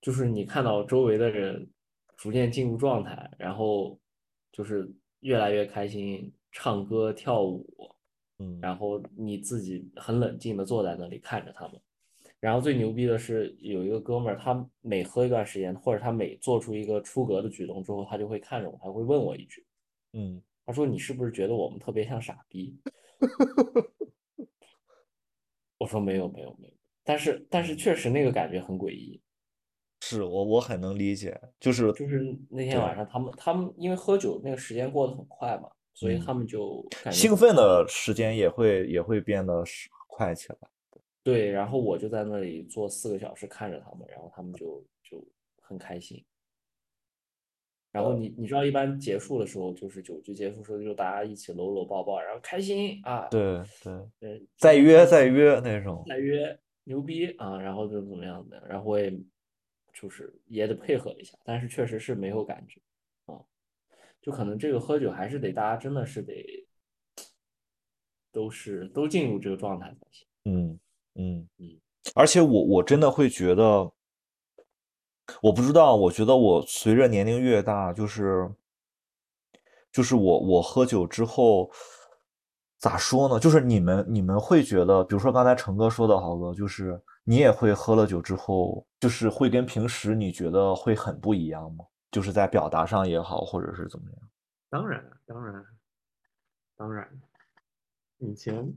[0.00, 1.70] 就是你看到周围的人
[2.16, 4.00] 逐渐进入状态，然后
[4.50, 7.66] 就是越来越开心，唱歌跳舞，
[8.38, 11.80] 嗯然后你自己很冷静的坐在那里看着他们。
[12.38, 19.64] 然后最牛逼的是有一个哥们儿，他每喝一段时间，或者他每做出一个出格的举动之后，他就会看着我，他会问我一句，
[20.14, 22.78] 嗯他说：“你是不是觉得我们特别像傻逼？”
[25.78, 29.20] 我说：“没有，没有，没有。”但是，但是确实那个感觉很诡异。
[30.16, 40.58] 是我我很能理解，就是就是那天晚上，他们他们因为喝酒那个时间过得很快嘛，所以嗯他们就兴奋的时间也会也会变得是快起来。
[41.22, 45.22] 对，然后我就在那里坐四个小时看着他们，然后他们就就
[45.60, 46.24] 很开心。
[47.92, 56.04] 然后你你知道，一般结束的时候，就是酒局结束的时候，就大家一起搂搂抱抱，然后开心啊，对对，对，再约再约那种。
[56.06, 59.12] 再约牛逼啊，然后就怎么样的，然后我也
[60.00, 62.80] 就是也得配合一下，但是确实是没有感觉
[63.26, 63.36] 啊，
[64.22, 66.66] 就可能这个喝酒还是得大家真的是得
[68.32, 70.26] 都是都进入这个状态才行。
[70.44, 70.80] 嗯
[71.16, 71.80] 嗯嗯，
[72.14, 73.92] 而且我我真的会觉得，
[75.42, 78.50] 我不知道，我觉得我随着年龄越大，就是
[79.92, 81.70] 就是我我喝酒之后，
[82.78, 83.38] 咋说呢？
[83.38, 91.84] 就是你们你们会觉得，比如说刚才成哥说的，豪哥，就是你也会喝了酒之后，就是会跟平时你觉得会很不一样吗？
[92.10, 94.30] 就是在表达上也好，或者是怎么样？
[94.68, 95.64] 当然，当然，
[96.76, 97.08] 当然，
[98.18, 98.72] 以前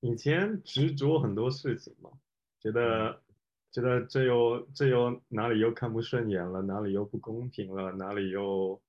[0.00, 2.10] 以前执着很多事情嘛，
[2.60, 3.20] 觉得
[3.72, 8.80] 觉得这又这又哪里又看不顺眼了，哪里又不公平了，哪里又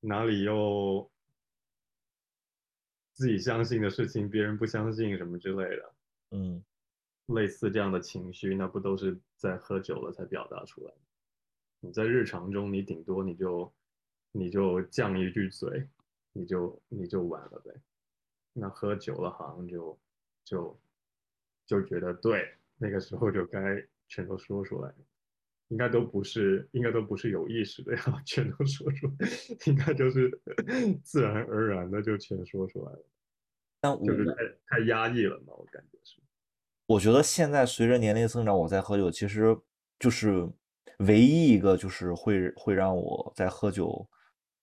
[0.00, 1.10] 哪里又
[3.12, 5.92] 自己相信的事情别人不相信什么之类的，
[6.30, 6.64] 嗯
[7.34, 10.98] 类似这样的情绪，那不都是在喝酒了才表达出来的？
[11.80, 13.72] 你在日常中，你顶多你就
[14.30, 15.88] 你就犟一句嘴，
[16.32, 17.74] 你就你就完了呗。
[18.52, 19.98] 那喝酒了，好像就
[20.44, 20.80] 就
[21.66, 24.94] 就觉得对，那个时候就该全都说出来，
[25.68, 29.28] 应该都不是，应该都不是有意识的要 全都说出来，
[29.66, 30.30] 应该就是
[31.02, 33.04] 自然而然的就全说出来了，
[33.80, 34.34] 但我就是太
[34.78, 36.21] 太压抑了嘛，我感觉是。
[36.92, 39.56] 我觉得现在随着年龄增长，我在喝酒，其实
[39.98, 40.46] 就是
[40.98, 44.06] 唯一一个就是会会让我在喝酒，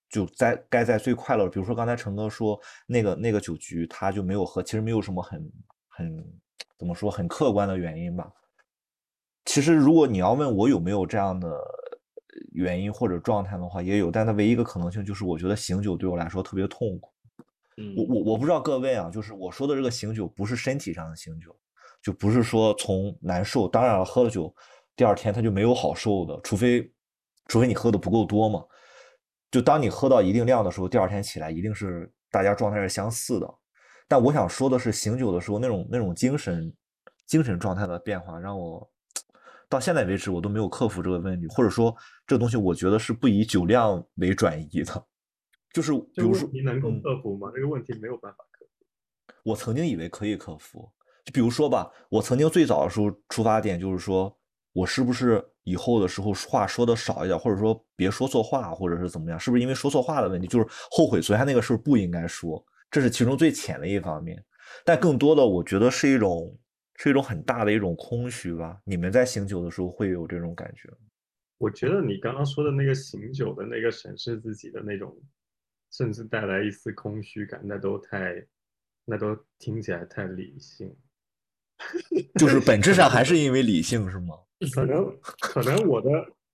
[0.10, 1.50] 就在该在最快乐。
[1.50, 5.52] 比如说刚才成哥说那个那个酒局，他就没有喝，其实没有什么很
[5.88, 6.24] 很
[6.78, 8.32] 怎么说很客观的原因吧。
[9.46, 11.60] 其实如果你要问我有没有这样的
[12.52, 17.12] 原因或者状态的话，也有，但它唯一一个可能性就是我觉得醒酒对我来说特别痛苦。
[17.78, 21.56] 嗯，我我我不知道各位啊，就是我说的这个醒酒不是身体上的醒酒，
[22.02, 23.68] 就不是说从难受。
[23.68, 24.54] 当然了，喝了酒，
[24.96, 26.92] 第二天他就没有好受的，除非
[27.48, 28.64] 除非你喝的不够多嘛。
[29.52, 33.48] 就当你喝到一定量的时候，第二天起来一定是大家状态是相似的。
[34.08, 36.72] 但我想说的是，醒酒的时候那种那种精神
[37.26, 38.88] 精神状态的变化，让我
[39.68, 45.06] 到现在为止我都没有克服这个问题，或者说这东西我觉得是不以酒量为转移的。
[45.72, 47.52] 就是比如说问，题能够嗯克服吗？
[47.54, 49.36] 这个问题没有办法克服。
[49.44, 50.92] 我曾经以为可以克服，
[51.34, 54.36] 比如说吧，我曾经最早的时候出发点就是说，
[54.74, 64.44] 我是不是以后的时候话说的少一点，或者说别说错话，或者是怎么样，是不是因为说错话的问题，就是后悔昨天那个事不应该说，这是其中最浅的一方面。
[64.86, 66.58] 但更多的，我觉得是一种
[66.96, 68.80] 是一种很大的一种空虚吧。
[68.86, 70.90] 你们在醒酒的时候会有这种感觉？
[71.58, 75.16] 我觉得你刚刚说的那个醒酒的那个审视自己的那种，
[75.92, 78.34] 甚至带来一丝空虚感，那都太，
[79.06, 80.96] 那都听起来太理性。
[82.40, 84.36] 就是本质上还是因为理性，是吗？
[84.74, 86.10] 可能 可能我的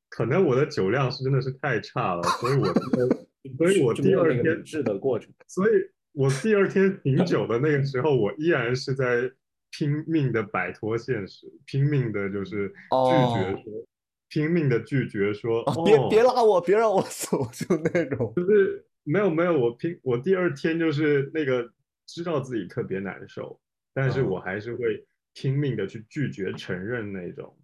[0.10, 2.66] 可能我的酒量是真的是太差了，所以我
[3.58, 5.34] 所以我第二天有那个理智的过程。
[5.48, 5.72] 所以
[6.14, 9.30] 我第二天醒酒的那个时候，我依然是在
[9.72, 13.88] 拼命的摆脱现实，拼命的就是拒绝哦说，
[14.30, 18.32] 拼命的拒绝说，啊，别哦别拉我，别让我走，就那种。
[18.36, 21.70] 就是没有没有，我拼我第二天就是那个
[22.08, 23.60] 知道自己特别难受，
[23.94, 25.06] 但是嗯我还是会
[25.36, 27.56] 拼命的去拒绝承认那种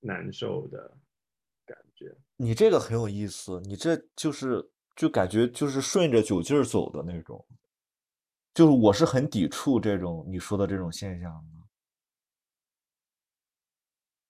[0.00, 0.98] 难受的
[1.64, 2.14] 感觉。
[2.36, 7.44] 你这个很有意思，你这就是就感觉就是顺着酒劲儿走的那种，
[8.52, 11.62] 就是我是很抵触这种你说的这种现象的。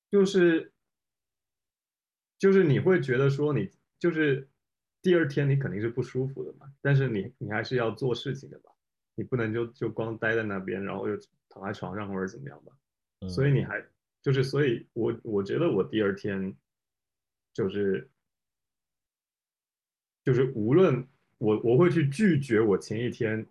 [0.09, 0.72] 就是
[2.38, 4.48] 就是你会觉得说你就是
[5.01, 8.70] 第二天你肯定是不舒服的嘛，但是你你还是要做事情的吧，
[9.16, 11.18] 你不能就就光待在那边，然后又
[11.52, 12.72] 躺在床上或者怎么样吧，
[13.20, 13.84] 嗯所以你还
[14.22, 16.56] 就是所以我我觉得我第二天
[17.52, 18.08] 就是
[20.24, 21.06] 就是无论
[21.38, 23.46] 我我会去拒绝我前一天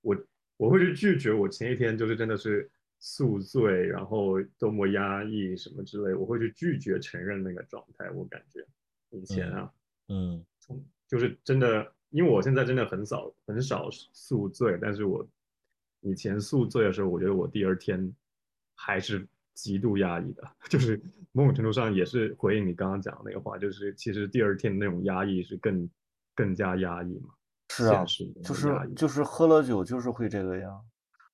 [0.00, 0.16] 我
[0.56, 8.10] 我会去拒绝我前一天就是真的是宿醉，然后多么压抑什么之类，我会去拒绝承认那个状态。
[8.10, 8.66] 我感觉
[9.10, 9.70] 以前啊，
[10.08, 15.28] 嗯从就是真的，因为我现在真的很少很少宿醉，但是我
[16.04, 18.14] 以前宿醉的时候，我觉得我第二天
[18.76, 21.00] 还是极度压抑的， 就是
[21.32, 25.90] 某种程度上也是回应你刚刚讲的那个话，就是其实第二天的那种压抑是更
[26.34, 27.30] 更加压抑嘛。
[27.70, 28.04] 是啊
[28.44, 30.80] 就是就是喝了酒就是会这个样。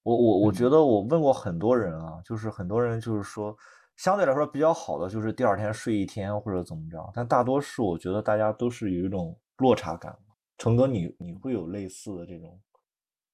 [0.02, 3.54] 我我我觉嗯得我问过很多人啊，就是很多人就是说，
[3.96, 10.16] 相对来说比较好的就是第二天睡一天或者怎么着，但大多数我觉得大家都是有一种落差感。
[10.56, 12.58] 成哥你，你会有类似的这种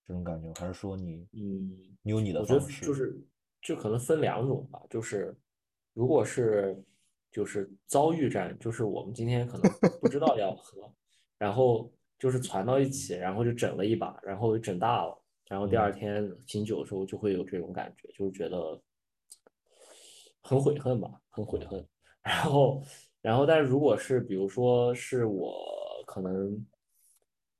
[0.07, 2.87] 这种感觉，还是说你嗯，你有你的我觉得方式？
[2.87, 3.21] 就是
[3.61, 5.37] 就可能分两种吧，就是
[5.93, 6.81] 如果是
[7.33, 10.93] 就是遭遇战，就是我们今天可能不知道要喝，
[11.39, 18.81] 然后就是攒到一起，然后就整了一把，然后就整大了，然后第二嗯天醒酒的时候就会有这种感觉，就是觉得
[20.41, 21.85] 很悔恨吧，很悔恨。
[22.23, 22.83] 然后，
[23.21, 25.57] 然后，但是如果是比如说是我
[26.07, 26.65] 可能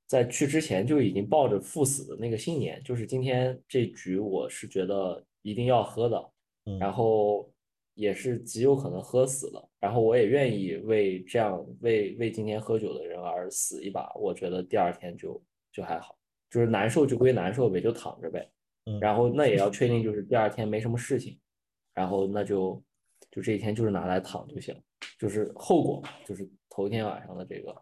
[0.07, 6.31] 在去之前就已经抱着赴死的那个信念，就是今天这局我是觉得一定要喝的，
[6.79, 7.51] 然嗯后
[7.93, 15.43] 也是极有可能喝死了，然后我也愿意为这样为为今天喝酒的人而死一把，我觉得第二天就
[15.73, 16.17] 就还好，
[16.49, 18.49] 就是难受就归难受呗，就躺着呗，
[18.85, 21.37] 嗯然后那也要确定就是第二天没什么事情，
[21.93, 22.81] 然后那就
[23.29, 24.73] 就这一天就是拿来躺就行，
[25.19, 27.75] 就是后果，就是头一天晚上的这个。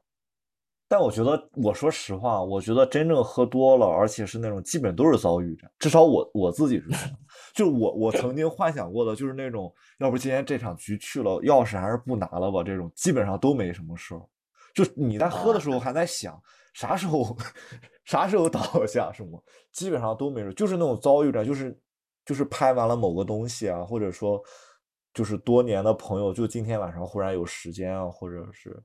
[0.88, 7.10] 但我觉得，我说实话，我觉得真正喝多了，而且是那种基本都是遭遇着，至少我我自己是这样，
[7.56, 14.22] 就我我曾经幻想过的，就是那种要不今天这场局去了，钥匙还是不拿了吧，这种基本上都没什么事儿。
[14.76, 16.40] 就你在喝的时候还在想
[16.74, 17.36] 啥时候
[18.06, 21.76] 啥时候倒下什么，基本上都没事，就是那种遭遇着，就是
[22.26, 24.40] 就是拍完了某个东西啊，或者说
[25.16, 28.84] 就是多年的朋友，就今天晚上忽然有时间啊，或者是。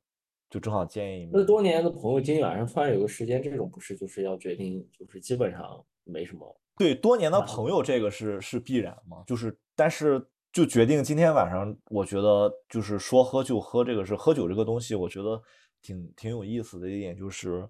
[0.51, 1.31] 就正好见一面。
[1.33, 6.61] 那多年的朋友今天晚上突然有个时间，这种不是就是要决定，就是基本上没什么。
[6.77, 9.23] 对，多年的朋友这个是是必然嘛？
[9.27, 15.41] 就是，但是就决定今天晚上，我觉得就是说喝就喝这个是喝酒这个东西，我觉得
[15.81, 17.69] 挺挺有意思的一点就是，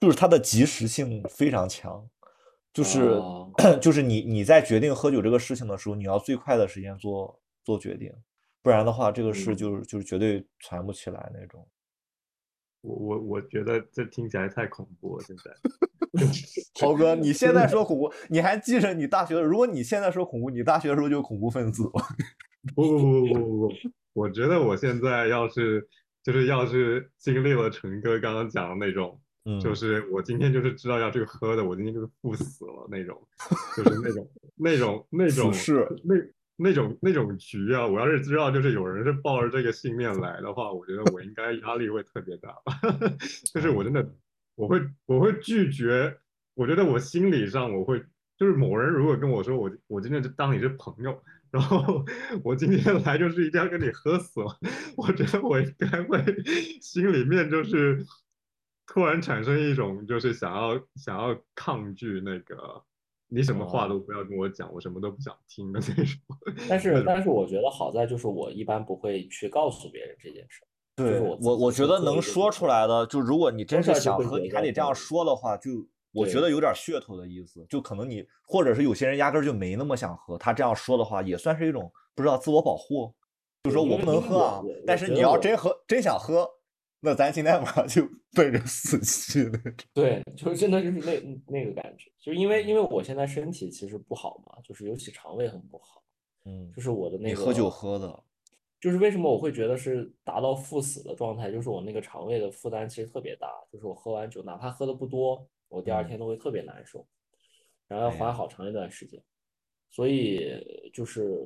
[0.00, 2.08] 就是它的及时性非常强，
[2.72, 3.20] 就是
[3.80, 8.12] 就是你你在决定喝酒这个事情的时候，你要最快的时间做做决定。
[8.62, 11.66] 不然的话，这个事就是就是绝对传不起来那种。
[12.80, 15.24] 我我我觉得这听起来太恐怖了。
[15.24, 15.50] 现在，
[16.80, 19.40] 豪哥，你现在说恐怖，你还记着你大学？
[19.40, 21.92] 如果你现在说恐怖，你大学的时候就恐怖分子了。
[22.74, 23.74] 不不不不不不，
[24.12, 25.88] 我觉得我现在要是
[26.22, 29.20] 就是要是经历了陈哥刚刚讲的那种，
[29.60, 33.20] 就是我今天就是知道要这个喝的，我今天就是赴死了那种，
[33.76, 36.14] 就是那种那种那种是那。
[36.60, 42.52] 那种那种局啊，我要是知道就是有人是抱着这个信念来的话，我觉得我应该压力会特别大。
[43.54, 44.12] 就是我真的
[44.56, 46.18] 我会我会拒绝，
[46.54, 48.04] 我觉得我心理上我会
[48.36, 52.04] 就是某人如果跟我说我我今天就当你是朋友，然后
[52.42, 54.58] 我今天来就是一定要跟你喝死了，
[54.98, 56.24] 我觉得我应该会
[56.80, 58.04] 心里面就是
[58.84, 62.82] 突然产生一种就是想要想要抗拒那个。
[63.28, 66.14] 你什么话都不要跟我讲，我什么都不想听的那种。
[66.68, 70.62] 但是，但是我觉得好在就是我一般不会去告诉别人这件事。
[70.96, 75.70] 对我，我觉得能说出来的，就如果你真是想喝，你还得这样说的话，就
[76.12, 77.64] 我觉得有点噱头的意思。
[77.68, 83.14] 就可能你，或者是有些人压根就没那么想喝，他这样说的话，也算是一种不知道自我保护。
[83.64, 86.48] 就说我不能喝啊，但是你要真喝，真想喝。
[87.00, 89.58] 那咱今天晚上就奔着死去的。
[89.94, 96.02] 对，就是真的就是那那个感觉，就是因为因为我现在身体其实不好嘛，就是尤其肠胃很不好。
[96.44, 97.28] 嗯，就是我的那个。
[97.28, 98.24] 你喝酒喝的。
[98.80, 101.52] 就是为什么我会觉得是达到赴死的状态？
[101.52, 107.06] 就是我那个肠胃的负担其实特别大，就是我喝完酒，哪怕喝的不多，我第二天都会特别难受，
[107.86, 109.20] 然后要缓好长一段时间。
[109.90, 111.38] 所以就是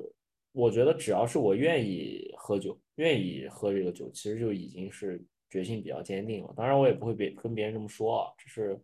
[0.51, 5.23] 我觉得只要是我愿意喝酒，愿意喝这个酒，其实就已经是。
[5.53, 8.81] 决心比较坚定了，当然我也不会别跟别人这么说啊，只是，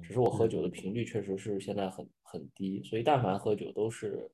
[0.00, 4.30] 只是我喝酒的频率确实是现在很很低，所以但凡喝酒都是，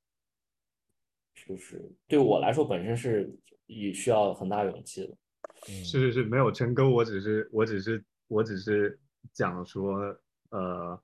[1.34, 5.16] 就是对我来说本身是也需要很大勇气的。
[5.64, 9.00] 是是是，没有成功，我只是我只是我只是
[9.32, 10.14] 讲说，
[10.50, 11.02] 呃，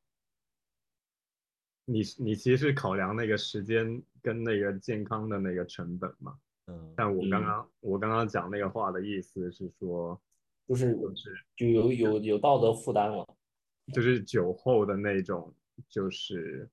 [1.87, 10.21] 你你其实是考量那个时间跟那个健康的那个成本嘛，嗯，但我刚刚我刚刚讲那个话的意思是说。
[10.69, 13.25] 就是是就有有有道德负担了，
[13.95, 15.55] 就是酒后的那种，
[15.89, 16.69] 就是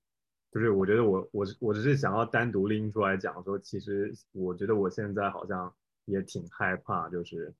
[0.51, 5.71] 就是我觉得我我我只是想要单独拎出来讲说，其实我觉得我现在好像
[6.05, 7.53] 也挺害怕，就是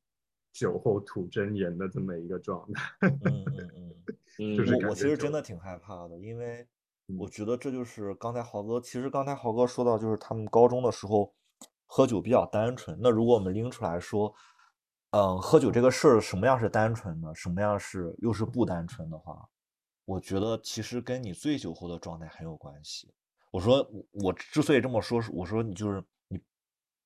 [0.52, 2.82] 酒后吐真言的这么一个状态。
[3.02, 3.96] 嗯嗯
[4.40, 6.66] 嗯，就是我其实真的挺害怕的，因为
[7.20, 11.32] 我觉得这就是刚才豪哥，其实刚才豪哥说到，就是他们高中的时候
[11.86, 12.98] 喝酒比较单纯。
[13.00, 14.34] 那如果我们拎出来说。
[15.16, 19.48] 嗯，喝酒这个事儿什么样是单纯的，什么样是又是不单纯的话，
[20.06, 23.14] 我觉得其实跟你醉酒后的状态很有关系。
[23.52, 26.42] 我说我之所以这么说，我说你就是你，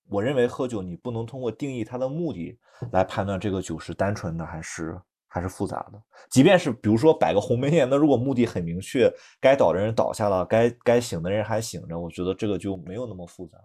[0.07, 2.57] 我认为喝酒你不能通过定义它的目的
[2.93, 4.97] 来判断这个酒是单纯的还是
[5.27, 6.01] 还是复杂的。
[6.29, 13.57] 即便是比如说摆个鸿门宴，那如果目的很明确，该倒的人倒下了，该该醒的人还醒着，我觉得这个就没有那么复杂。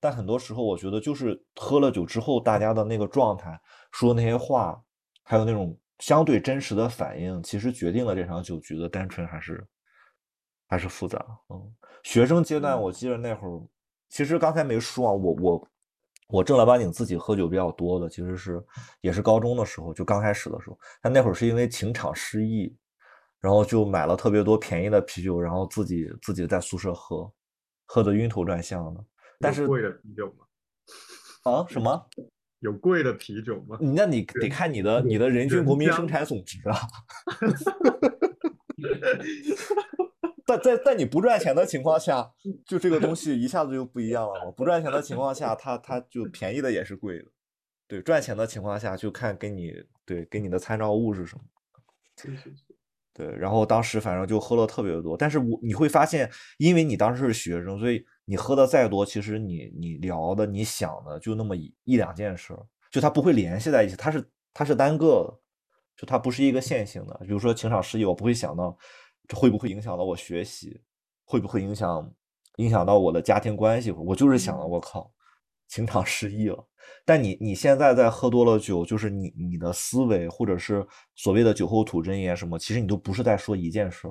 [0.00, 3.60] 但很多时候，我觉得就是喝了酒之后，大家的那个状态，
[3.92, 4.80] 说那些话，
[5.22, 9.66] 还有那种相对真实的反应，其实决定了这场酒局的单纯还是
[10.68, 11.24] 还是复杂。
[11.48, 13.60] 嗯，学生阶段，我记得那会儿，
[14.08, 15.68] 其实刚才没说啊，我我
[16.28, 18.62] 我正儿八经自己喝酒比较多的，其实是
[19.00, 20.78] 也是高中的时候，就刚开始的时候。
[21.00, 22.76] 但那会儿是因为情场失意，
[23.40, 27.32] 然后就买了特别多便宜的啤酒，然后自己自己在宿舍喝，
[27.86, 29.04] 喝的晕头转向的。
[29.40, 31.50] 但是贵的啤酒吗？
[31.50, 32.06] 啊，什么？
[32.60, 33.78] 有贵的啤酒吗？
[33.80, 36.76] 那你得看你的你的人均国民生产总值啊。
[40.46, 42.32] 但在在你不赚钱的情况下，
[42.64, 44.50] 就这个东西一下子就不一样了嘛。
[44.50, 47.26] 不赚钱的情况下，它它就便宜的也是贵的。
[47.86, 49.74] 对，赚钱的情况下就看给你
[50.06, 51.42] 对给你的参照物是什么。
[53.12, 62.54] 对，然后当时反正就喝了特别多，但是我你会发现，因为你当时是学生，所以你喝的再多，其实你你聊的你想的就那么一一两件事，
[62.90, 65.40] 就它不会联系在一起，它是它是单个的，
[65.96, 67.18] 就它不是一个线性的。
[67.22, 68.76] 比如说情场失意，我不会想到
[69.26, 70.78] 这会不会影响到我学习，
[71.24, 72.12] 会不会影响
[72.56, 75.10] 影响到我的家庭关系，我就是想的，我靠，
[75.66, 76.68] 情场失意了。
[77.06, 84.06] 但你你现在在喝多了酒，就是你你的思维或者是所谓的酒后吐真言什么，其实你都不是在说一件事。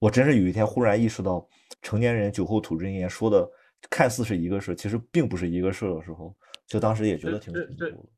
[0.00, 1.46] 我真是有一天忽然意识到，
[1.82, 3.48] 成年人酒后吐真言说的
[3.88, 6.34] 看似是一个事，其实并不是一个事的时候，
[6.66, 8.08] 就当时也觉得挺恐怖的。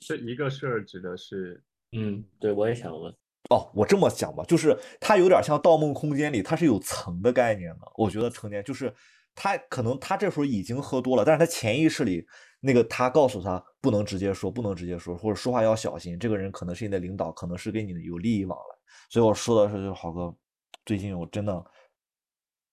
[0.00, 1.62] 这一个事儿指的是，
[1.92, 3.12] 嗯，对，我也想问。
[3.50, 7.80] 哦，我这么想吧，就是它有点像《盗梦空间》里，它是有层的概念的。
[7.96, 8.90] 我觉得成年就是
[9.34, 12.26] 他可能他这时候已经喝多了，但是他潜意识里。
[12.60, 16.18] 那个他告诉他不能直接说，不能直接说，或者说话要小心。
[16.18, 18.76] 这个人可能是你的领导，可能是跟你的有利益往来。
[19.10, 20.34] 所以我说的是，就是豪哥，
[20.84, 21.64] 最近我真的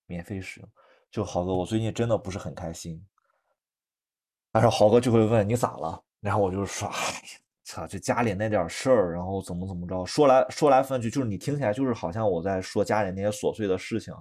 [0.06, 0.70] 免费使用，
[1.12, 3.06] 就豪哥，我最近真的不是很开心。
[4.52, 7.22] 但是豪哥就会问你咋了，然后我就说，哎。
[7.64, 14.14] 操，就家里那点事儿，然后怎么怎么着，说来说来分去，就是你听起来就是好像我在说家里那些琐碎的事情，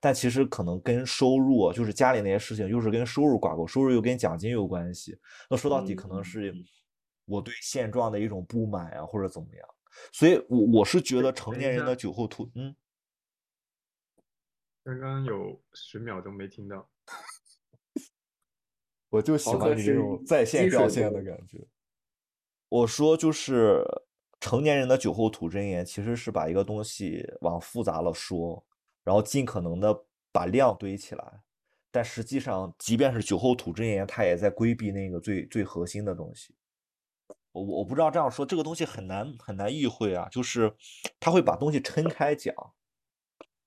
[0.00, 5.16] 但其实可能跟收入，就是家里那些事情，又是跟收入挂钩，收入又跟奖金有关系。
[5.48, 6.52] 那说到底，可能是
[7.26, 9.68] 我对现状的一种不满啊，或者怎么样。
[10.10, 12.74] 所以，我我是觉得成年人的酒后吐，嗯，
[14.86, 16.88] 刚刚有十秒钟没听到，
[19.08, 21.66] 我就喜欢你这种在线表现的感觉。
[22.68, 23.84] 我说，就是
[24.38, 28.64] 成年人的酒后吐真言，其实是把一个东西往复杂了说，
[29.02, 31.40] 然后尽可能的把量堆起来。
[31.90, 36.54] 但实际上，即便是酒后吐真言，他也在规避那个最最核心的东西。
[37.50, 40.28] 我我不知道这样说，这个东西很难很难意会啊。
[40.28, 40.72] 就是
[41.18, 42.54] 他会把东西撑开讲，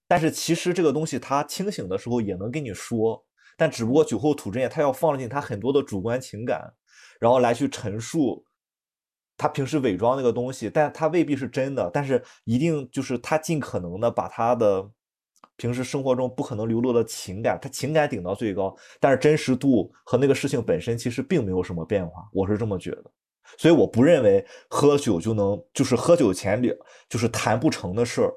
[0.10, 3.24] 但是其实这个东西他清醒的时候也能跟你说，
[3.55, 6.74] 但只不过酒后吐真言，他要放进他很多的主观情感，
[7.22, 8.43] 然后来去陈述。
[9.38, 14.91] 他平时伪装那个东西，但他未必是真的，但是一定就是他尽可能的把他的
[15.55, 23.05] 平时生活中不可能流露的情感，他情感顶到最高，但是真实度和那个事情本身其实并没有什么变化，我是这么觉得，
[23.57, 26.76] 所以我不认为喝酒就能就是喝酒前两
[27.07, 28.34] 就是谈不成的事儿，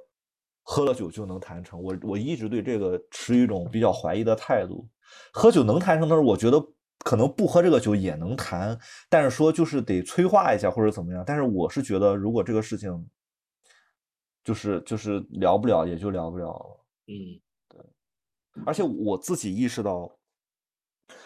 [0.63, 4.89] 喝了酒就能谈成，我我一直对这个持一种比较怀疑的态度，
[5.33, 6.65] 喝酒能谈成的事，我觉得。
[7.05, 11.25] 可能不喝这个酒也能谈，但是说就是得催化一下或者怎么样。
[11.27, 13.11] 但是我是觉得，如果这个事情
[14.45, 16.87] 就是就是聊不了，也就聊不了了。
[17.09, 17.81] 嗯，对。
[18.65, 20.17] 而且我自己意识到，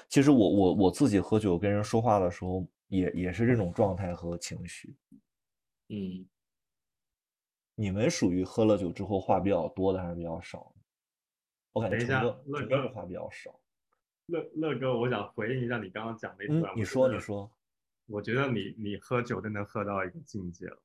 [0.09, 4.97] 其实我我我自己喝酒跟人说话的时候，也也是这种状态和情绪。
[5.91, 6.25] 嗯，
[7.77, 10.75] 你们属于喝了酒之后话比较多的还是比较少？
[11.73, 13.61] 我感觉陈哥陈哥话比较少。
[14.27, 16.73] 乐乐哥，我想回应一下你刚刚讲的一段。
[16.75, 17.49] 你说，你说。
[18.09, 20.81] 我觉得你你喝酒真的喝到一个境界了，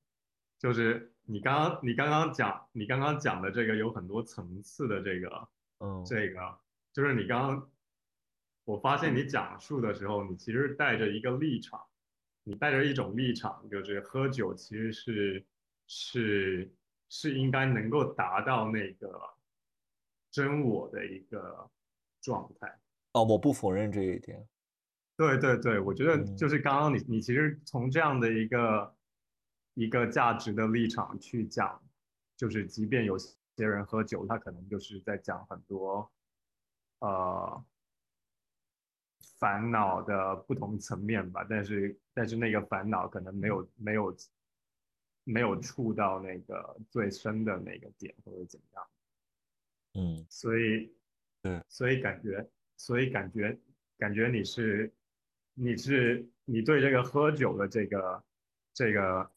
[0.57, 5.47] 就是你刚刚你刚刚讲你刚刚讲的这个有很多层次的这个，
[5.81, 6.59] 嗯，这个
[6.91, 7.71] 就是你刚刚，
[8.65, 11.79] 我发现你讲述的时候，你其实带着一个立场，
[12.43, 15.45] 你带着一种立场，就是喝酒其实是
[15.85, 16.73] 是
[17.13, 19.21] 是应该能够达到那个
[20.31, 21.69] 真我的一个
[22.21, 22.79] 状态。
[23.11, 24.47] 哦，我不否认这一点。
[25.17, 28.95] 对对对，我觉得就是刚刚你你其实从这样的一个
[29.73, 31.83] 一个价值的立场去讲，
[32.37, 36.09] 就是即便有些人喝酒，他可能就是在讲很多
[36.99, 37.65] 呃
[39.37, 44.15] 烦恼的不同层面吧，但是但是那个烦恼可能没有没有
[45.31, 48.83] 没有触到那个最深的那个点或者怎样。
[49.93, 50.91] 嗯，所以
[51.41, 52.49] 对，所以感觉。
[52.77, 53.55] 所以感觉，
[53.99, 54.91] 感觉你是，
[55.53, 58.23] 你是你对这个喝酒的这个，
[58.73, 59.29] 这个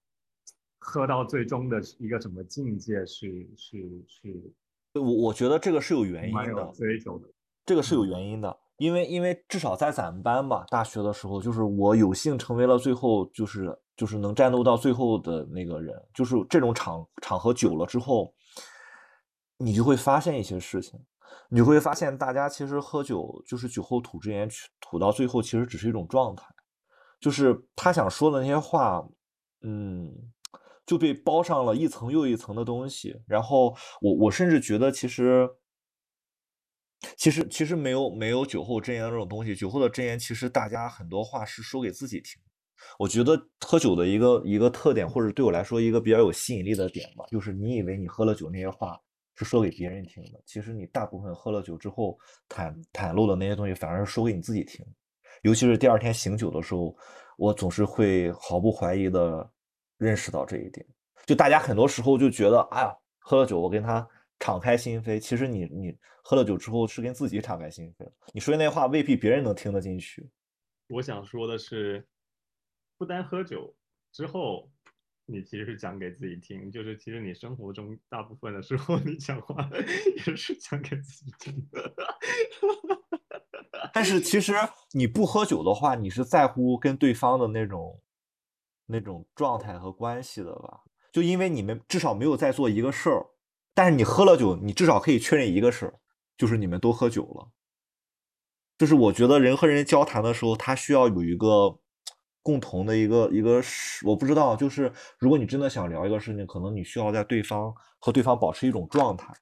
[0.78, 4.52] 喝到最终的一个什么境界是是是？
[4.94, 7.28] 我我觉得这个是有原因的，追求的，
[7.66, 18.34] 这个是有原因的，因为因为至少在咱们班吧，大学的时候，就是我有幸成为了最后就是就是能战斗到最后的那个人，就是这种场场合久了之后，
[19.56, 20.98] 你就会发现一些事情。
[21.48, 24.48] 你会发现，大家其实喝酒就是酒后吐真言，
[24.80, 26.44] 吐到最后其实只是一种状态，
[27.20, 29.06] 就是他想说的那些话，
[29.62, 30.12] 嗯，
[30.86, 33.20] 就被包上了一层又一层的东西。
[33.26, 35.48] 然后我我甚至觉得，其实
[37.16, 42.40] 其实其实没有没有酒后真言这种东西，酒后的真言其实大家很多话是说给自己听。
[42.98, 49.00] 我觉得喝酒的一个一个特点，或者对我来说一个比较有吸引力的点吧，就是你以为你喝了酒那些话
[49.34, 52.16] 是说给别人听的，其实你大部分喝了酒之后
[52.48, 54.84] 袒袒露的那些东西，反而是说给你自己听。
[55.42, 56.96] 尤其是第二天醒酒的时候，
[57.36, 59.50] 我总是会毫不怀疑的
[59.98, 60.86] 认识到这一点。
[61.26, 64.06] 就大家很多时候就觉得，哎呀，喝了酒我跟他
[64.38, 70.30] 敞开心扉，其实你你喝了酒之后是跟自己敞开心扉，你说的那话未必别人能听得进去。
[70.88, 72.06] 我想说的是，
[73.04, 73.76] 不单喝酒
[74.12, 74.70] 之后，
[75.26, 79.68] 你其实是讲给自己听，就是其实你生活中大部分的时候，你讲话
[80.16, 81.94] 也是讲给自己听的。
[83.92, 84.54] 但是其实
[84.94, 88.00] 你不喝酒的话，你是在乎跟对方的那种
[88.86, 90.80] 那种状态和关系的吧？
[91.12, 93.26] 就因为你们至少没有在做一个事儿，
[93.74, 96.00] 但是你喝了酒，你至少可以确认一个事儿，
[96.38, 97.50] 就是你们都喝酒了。
[98.78, 101.78] 就是我觉得人和人交谈的时候，他需要有一个
[102.44, 103.60] 共同的一个一个，
[104.04, 109.34] 我不知道，就是如果你真的想聊一个事情，可能你需要在对方和对方保持一种状态。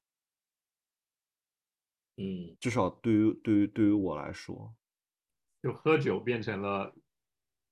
[2.17, 4.73] 嗯，至少对于对于对于我来说，
[5.63, 6.95] 就喝酒变成了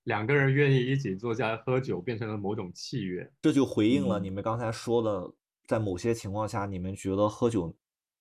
[0.04, 3.30] 两个人愿意一起坐下来喝酒，变成了某种契约。
[3.42, 5.32] 这就回应了嗯你们刚才说的，
[5.66, 7.72] 在某些情况下，你们觉得喝酒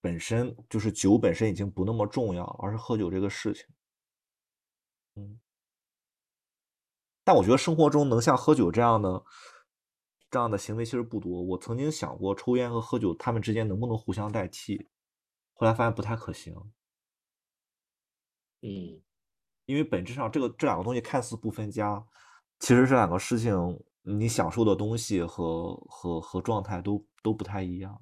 [0.02, 3.66] 本身就是酒本身已经不那么重要，而是喝酒这个事情。
[5.16, 5.40] 嗯，
[7.30, 9.24] 但我觉得生活中能像喝酒这样的
[10.32, 11.44] 这样的行为其实不多。
[11.44, 14.88] 我曾经想过，抽烟和喝酒他们之间能不能互相代替，
[15.54, 16.56] 后来发现不太可行。
[18.64, 19.00] 嗯
[19.68, 22.04] 因为本质上这个这两个东西看似不分家，
[22.60, 23.54] 其实这两个事情
[24.02, 27.96] 你享受的东西和和和状态都都不太一样。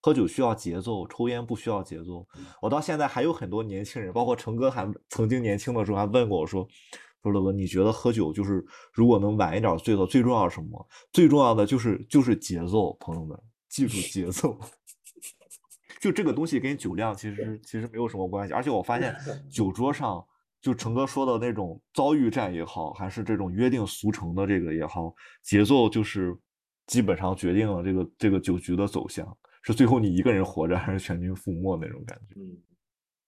[0.00, 2.24] 喝酒需要节奏，抽烟不需要节奏。
[2.62, 6.64] 我到现在还有很多年轻人，包括成哥还曾经年轻的时候还问过我说
[7.22, 10.88] ：“说乐哥，你觉得喝酒就是如果能晚一点醉的，最重要是什么？
[11.12, 13.38] 最重要的就是就是节奏，朋友们，
[13.68, 14.58] 记住节奏。
[16.00, 19.12] ”就这个东西跟酒量其实其实没有什么关系，而且我发现
[19.50, 20.24] 酒桌上，
[20.60, 25.12] 就成哥说的那种遭遇战也好，还是这种约定俗成的这个也好，
[25.42, 26.38] 节奏就是
[26.86, 32.40] 基本上决定了这个这个酒局的走向，是最后你一个人活着，还是全军覆没那种感觉。
[32.40, 32.56] 嗯，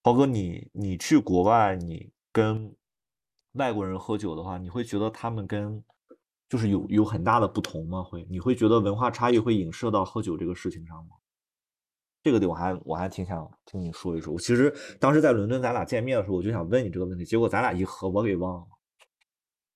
[0.03, 2.73] 豪哥，你你去国外，你跟
[3.53, 5.83] 外国人喝酒的话，你会觉得他们跟
[6.47, 8.03] 就是有有很大的不同吗？
[8.03, 11.11] 会，你会觉得文化差异会影射到喝酒这个事情上吗？
[12.23, 14.31] 这个点我还我还挺想听你说一说。
[14.31, 18.67] 我其实当时在伦敦咱俩见面的时候，我就想问你这个问题，结果咱俩一喝，我给忘了。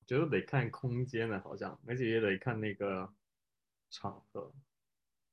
[0.06, 3.10] 觉得得看空间呢，好像，而且也得看那个
[3.90, 4.54] 场合。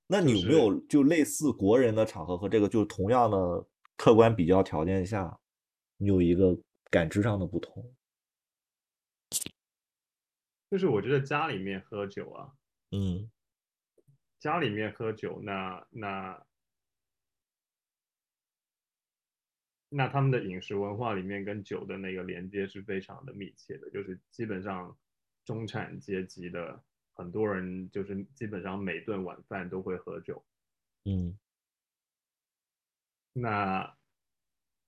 [0.07, 3.67] 那你有没有就类似国人的场合和这个就是同样的
[3.97, 5.39] 客观比较条件下，
[5.99, 6.57] 你有一个
[6.91, 7.93] 感知上的不同？
[10.73, 12.51] 就是我觉得家里面喝酒啊，
[12.93, 13.31] 嗯
[14.39, 16.47] 家里面喝酒，那那
[19.91, 24.97] 那他们的饮食文化里面跟酒的那个连接是非常的密切的，就是基本上
[25.45, 30.43] 中产阶级的很多人就是基本上每顿晚饭都会喝酒。
[31.05, 31.39] 嗯
[33.35, 33.95] 那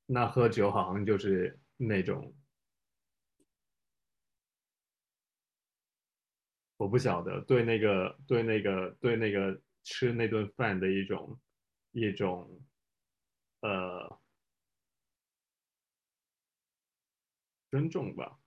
[0.06, 2.34] 那喝酒好像就是那种，
[6.84, 11.40] 我不晓得对那个对那个对那个吃那顿饭的一种
[11.92, 12.62] 一种
[13.60, 14.20] 呃
[17.70, 18.38] 尊重吧，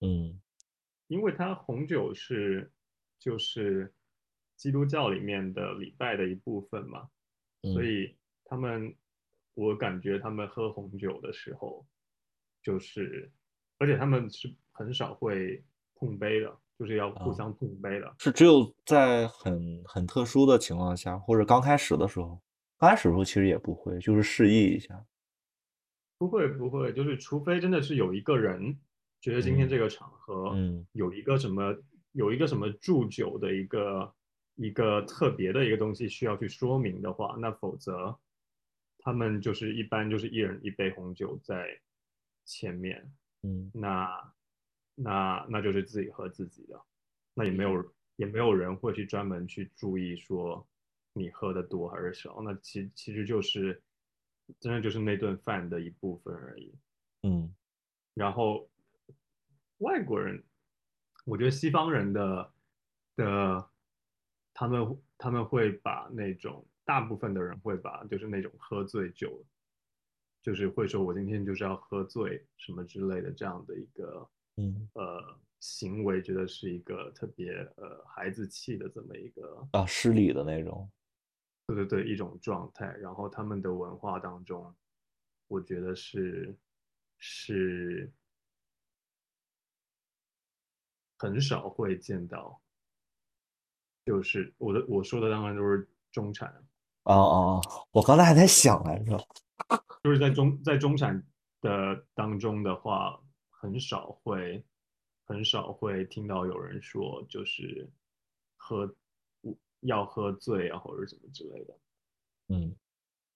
[0.00, 0.40] 嗯。
[1.08, 2.72] 因为它红酒是
[3.18, 3.94] 就是
[4.56, 7.10] 基督教里面的礼拜的一部分嘛，
[7.60, 7.86] 所嗯。
[7.86, 8.16] 以
[8.46, 8.96] 他们，
[9.52, 11.86] 我感觉他们喝红酒的时候，
[12.62, 13.30] 就是，
[13.76, 15.62] 而且他们是很少会
[15.94, 18.14] 碰杯的，就是要互啊相碰杯的。
[18.18, 22.40] 是只有在很很特殊的情况下，或者刚开始的时候，
[22.78, 25.04] 刚开始的时候其实也不会，就是示意一下。
[26.16, 28.78] 不会不会，就是除非真的是有一个人
[29.20, 31.76] 觉得今天嗯这个场合嗯有一个什么
[32.12, 34.14] 有一个什么祝酒的一个
[34.54, 38.16] 一个特别的一个东西需要去说明的话，那否则
[38.98, 41.66] 他们就是一般就是一人一杯红酒在
[42.44, 43.12] 前面，
[43.42, 44.08] 嗯那
[44.94, 46.80] 那那就是自己喝自己的，
[47.34, 50.66] 那也没有也没有人会去专门去注意说
[51.12, 53.82] 你喝的多还是少，那其其实就是
[54.60, 56.74] 真的就是那顿饭的一部分而已。
[57.22, 57.54] 嗯。
[58.14, 58.70] 然后
[59.78, 60.42] 外国人，
[61.24, 62.52] 我觉得西方人的
[63.16, 63.68] 的
[64.52, 69.44] 他们他们会把那种大部分的人会把就是那种喝醉酒
[70.42, 80.90] 就是会说我今天就是要喝醉什么之类的这样的一个嗯呃行为，觉得是一个特别呃孩子气的这么一个啊，失礼的那种。
[81.66, 82.86] 对对对一种状态。
[82.98, 84.74] 然后他们的文化当中，
[85.48, 86.54] 我觉得是
[87.18, 88.12] 是
[91.18, 92.60] 很少会见到，
[94.04, 96.48] 就是我的我说的当然都是中产。
[97.04, 97.60] 啊啊啊！
[97.92, 99.18] 我刚才还在想来着。
[100.02, 101.26] 就是在中在中产
[101.62, 103.18] 的当中的话，
[103.64, 104.62] 很少会
[105.24, 107.90] 很少会听到有人说就是
[108.56, 108.94] 喝
[109.80, 111.78] 要喝醉啊或者什么之类的，
[112.48, 112.76] 嗯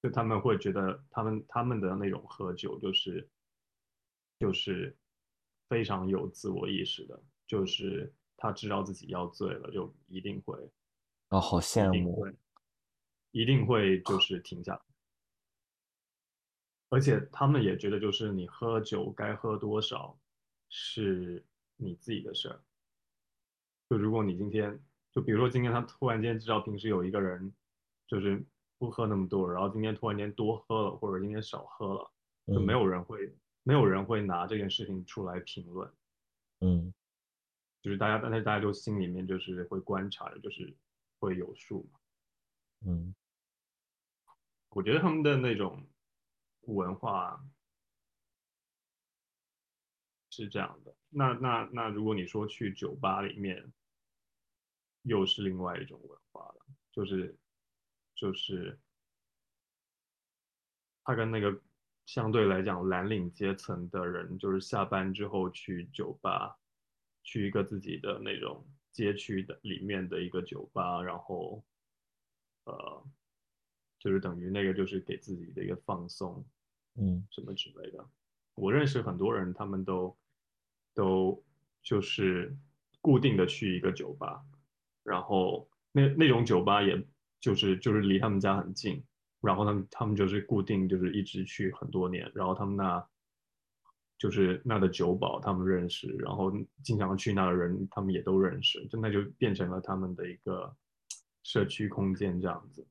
[0.02, 3.26] 就他们会觉得他们他们的那种喝酒就是
[4.38, 4.94] 就是
[5.70, 10.70] 非常有自我意识的，就是他知道自己要醉了，就一定会
[11.28, 11.92] 啊，好一羡慕。
[11.92, 12.36] 定会
[13.30, 14.82] 一定会就是停下来。
[16.90, 20.18] 而且他们也觉得，就是你喝酒该喝多少
[20.68, 21.44] 是
[21.76, 22.62] 你自己的事儿。
[23.88, 24.78] 就如果你今天，
[25.12, 27.54] 就比如说今天他突然间知道平时有一个人
[28.06, 28.44] 就是
[28.78, 32.12] 不喝那么多，然后今天突然间多喝了，或者今天少喝了，
[32.46, 35.90] 就没嗯有人会没有人会拿这件事情出来评论，
[36.60, 36.92] 嗯
[37.80, 40.76] 就是大家，但是大家就心里面就是会观察的，就是
[41.18, 41.98] 会有数嘛。
[42.86, 43.14] 嗯
[44.70, 45.87] 我觉得他们的那种
[46.74, 47.42] 文化
[50.30, 50.94] 是这样的。
[51.08, 53.72] 那那那，如果你说去酒吧里面，
[55.02, 57.36] 又是另外一种文化了，就是
[58.14, 58.78] 就是
[61.04, 61.62] 他跟那个
[62.04, 66.58] 相对来讲蓝领阶层的人，就是下班之后去酒吧，
[67.22, 71.64] 去一个自己的那种街区的里面的一个酒吧，然后
[72.64, 73.06] 呃，
[73.98, 76.46] 就是等于那个就是给自己的一个放松，
[76.98, 78.04] 嗯什么之类的。
[78.54, 80.16] 我认识很多人，他们都
[80.94, 81.44] 都
[81.82, 82.56] 就是
[83.00, 84.42] 固定的去一个酒吧，
[85.04, 87.02] 然后那那种酒吧也
[87.40, 89.02] 就是就是离他们家很近，
[89.40, 93.08] 然后他们他们就是固定就是一直去很多年，然后他们那
[94.18, 100.74] 就是那的酒保他们认识，然后经常去那的人他们也都认识，就那就变成了他们的一个
[101.44, 102.84] 社区空间这样子。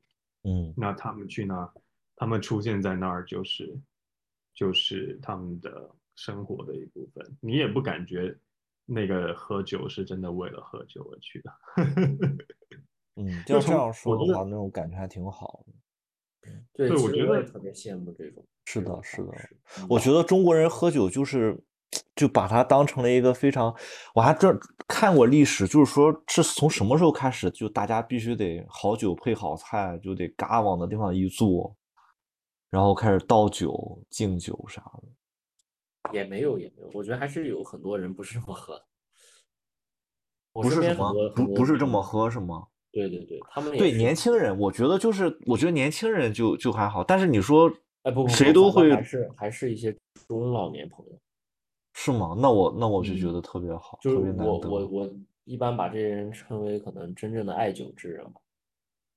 [0.44, 1.74] 嗯那他们去那，
[2.16, 3.78] 他们出现在那儿就是
[4.58, 8.36] 就是他们的生活的一部分，你也不感觉
[8.88, 11.54] 那个喝酒是真的为了喝酒而去的。
[13.18, 16.52] 嗯， 要这样说的话，那种感觉还挺好的。
[16.74, 19.32] 对，我觉得特别羡慕这种是的是的
[19.88, 21.56] 我觉得中国人喝酒就是，
[22.16, 23.72] 就把它当成了一个非常，
[24.16, 31.76] 我还这看过历史，就是说是从什么时候开始，就大家必须得好酒配好菜，就得嘎往那地方一坐，
[32.78, 36.14] 然后开始倒酒、敬酒啥的。
[36.14, 38.80] 也没有也没有，我觉得还是有很多人不是这么喝
[40.54, 42.68] 不是什么不不是这么喝是吗？
[42.92, 47.68] 对对对，他们对年轻人，我觉得就是，我觉得年轻人就就还好，但是你说
[48.04, 49.92] 哎不谁都会还是还是一些
[50.28, 51.20] 中老年朋友，
[51.94, 52.38] 是吗？
[52.40, 54.60] 那我那我就觉嗯得特别好，就是特别难我。
[54.60, 55.16] 我我
[55.46, 58.40] 一般把这些人称为可能真正的爱酒之人吧。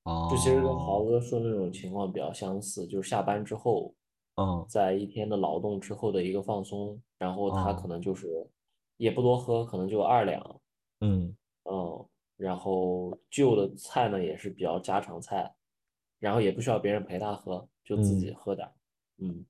[0.07, 3.95] 哦，就其实跟豪哥说的那种情况比较相似，就是下班之后，
[4.37, 4.71] 嗯。
[4.71, 7.75] 在一天的劳动之后的一个放松，然后他哦。
[7.75, 8.29] 可能就是
[8.97, 10.61] 也不多喝，可能就二两，
[11.01, 11.37] 嗯。
[11.65, 15.53] 嗯，然后就的菜呢也是比较家常菜，
[16.19, 18.35] 然后也不需要别人陪他喝，就自己嗯。
[18.35, 18.73] 喝点儿，
[19.19, 19.45] 嗯，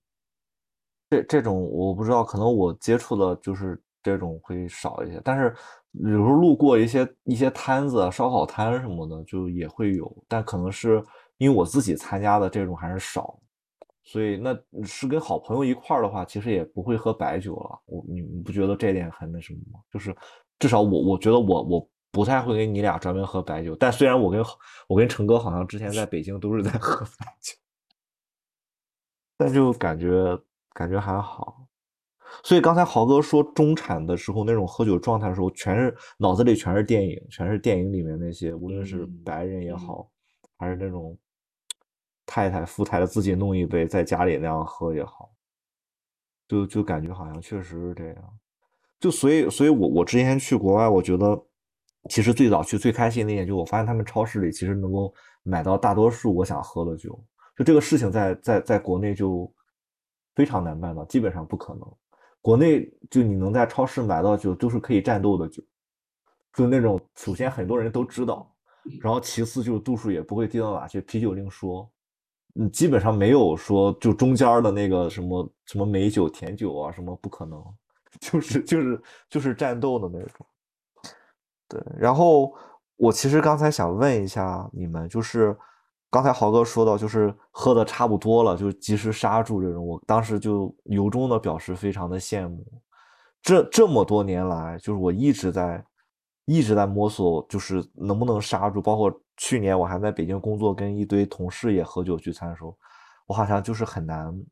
[1.10, 5.54] 这这种我不知道，可能我接触的就是这种会少一些，但是
[5.92, 11.04] 有时候路过一些一些摊子，烧烤摊什么的，就也会有，但可能是
[11.38, 13.38] 因为我自己参加的这种还是少，
[14.04, 17.78] 所以那是跟好朋友一块儿的话，其实也不会喝白酒了。
[17.86, 19.80] 我你你不觉得这点很那什么吗？
[19.92, 20.14] 就是
[20.58, 24.44] 至少我我觉得我我不太会跟你俩专门喝白酒，但虽然我跟
[24.88, 27.54] 我跟成哥好像之前在北京都是在 喝白酒。
[29.36, 30.38] 但就感觉
[30.72, 31.66] 感觉还好。
[32.42, 40.10] 所以刚才豪哥说中产的时候那种喝酒状态的时候，全是脑子里全是电影，全是电影里面那些，无论是嗯白人也嗯好，
[40.56, 41.16] 还是那种
[42.26, 45.30] 太太富太太自己弄一杯在家里那样喝也好，
[46.46, 48.16] 就就感觉好像确实是这样。
[49.00, 51.42] 就所以，所以我我之前去国外，我觉得
[52.08, 55.12] 其实最早去最开心的一点，就我发现他们超市里其实能够
[55.42, 57.18] 买到大多数我想喝的酒。
[57.56, 59.52] 就这个事情在在在国内就
[60.34, 61.82] 非常难办到，基本上不可能。
[62.40, 65.62] 国内就你能在超市买到酒，都是可以战斗的酒，
[66.54, 68.50] 就那种首先很多人都知道，
[69.00, 71.90] 然后其次就是度数也不会低到哪去，啤酒另说。
[72.56, 77.64] 嗯，基本上没有说就中间的那个什么什么美酒甜酒啊，什么不可能，
[78.18, 80.46] 就是就是就是战斗的那种。
[81.68, 82.52] 对，然后
[82.96, 85.56] 我其实刚才想问一下你们，就是
[86.10, 92.66] 刚才豪哥说到，就是喝的差不多了，就及时刹住这种，我当时就由衷的表示非常的羡慕。
[93.40, 95.84] 这这么多年来，就是我一直在
[96.44, 98.82] 一直在摸索，就是能不能刹住。
[98.82, 102.76] 包括去年我还在北京工作，跟一堆同事也喝酒聚餐的时候，
[103.26, 104.44] 我好像就是很难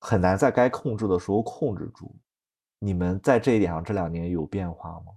[0.00, 2.16] 很难在该控制的时候控制住。
[2.78, 5.12] 你们在这一点上这两年有变化吗？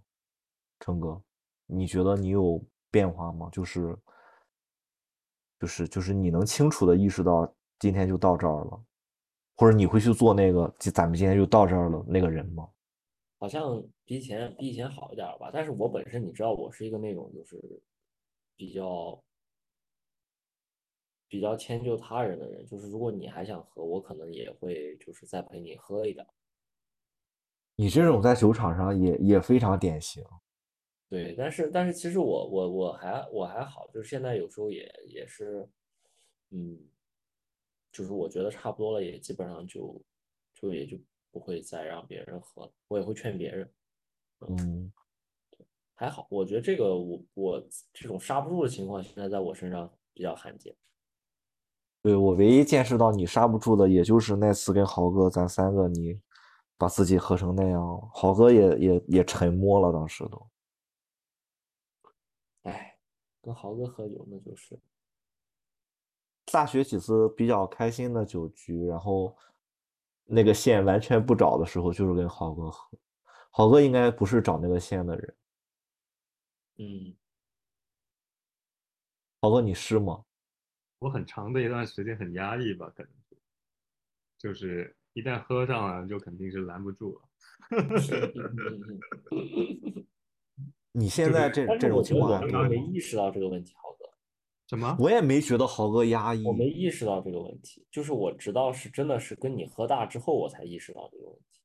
[0.81, 1.19] 成哥，
[1.65, 2.61] 你觉得你有
[2.91, 3.49] 变化吗？
[3.51, 3.97] 就是
[5.59, 8.83] 就是就是你能清楚的意识到今天就到这儿了，
[9.55, 12.69] 或者你会去做那个就咱们今天就到这儿了那个人吗？
[13.37, 15.49] 好像比以前比以前好一点吧。
[15.53, 17.59] 但是我本身你知道，我是一个那种就是
[18.55, 19.21] 比较
[21.27, 26.25] 比较迁就他人的人，就是如果你还想喝，我可能也会就是再陪你喝一点。
[27.75, 30.23] 你这种在酒场上也也非常典型。
[31.15, 35.65] 对，但是但是其实我我我还我还好，就是现在有时候也也是，
[36.49, 36.77] 嗯，
[37.89, 40.01] 就是我觉得差不多了，也基本上就
[40.53, 40.97] 就也就
[41.31, 43.71] 不会再让别人喝了，我也会劝别人。
[44.41, 44.91] 嗯，
[45.93, 50.75] 还好，我觉得这个我我这种刹不住的情况，现在在我身上比较罕见。
[52.01, 56.19] 对，我唯一见识到你刹不住的，也就是那次跟豪哥咱三个，你
[56.77, 60.45] 把自己喝成那样，豪哥也也也沉默了，当时都。
[63.45, 64.77] 哎，跟豪哥喝酒那就是
[66.51, 69.35] 大学几次比较开心的酒局，然后
[70.25, 72.97] 那个线完全不找的时候，就是跟豪哥喝。
[73.51, 75.35] 豪哥应该不是找那个线的人，
[76.77, 77.15] 嗯，
[79.41, 80.25] 豪哥你是吗？
[80.99, 83.11] 我很长的一段时间很压抑吧，可能，
[84.37, 87.21] 就是一旦喝上了，就肯定是拦不住了。
[90.95, 92.77] 你现在这这种情况还多刚刚没？
[92.77, 94.05] 意识到这个问题，豪哥。
[94.67, 94.95] 什么？
[94.97, 101.61] 我也没觉得豪哥压抑我，没意识到这个问题，就是我直到是真的是跟你喝大之后，我才意识到这个问题。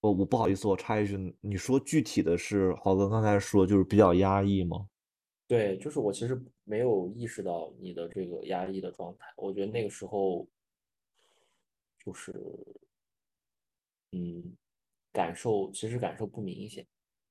[0.00, 4.88] 我我不好意思，我插一句，你说具体的是豪哥刚才说就是比较压抑吗？
[5.48, 10.46] 对，就是我其实没有意识到你的这个压抑的状态，我觉得那个时候
[11.98, 12.32] 就是，
[14.12, 14.56] 嗯，
[15.12, 16.86] 感受其实感受不明显，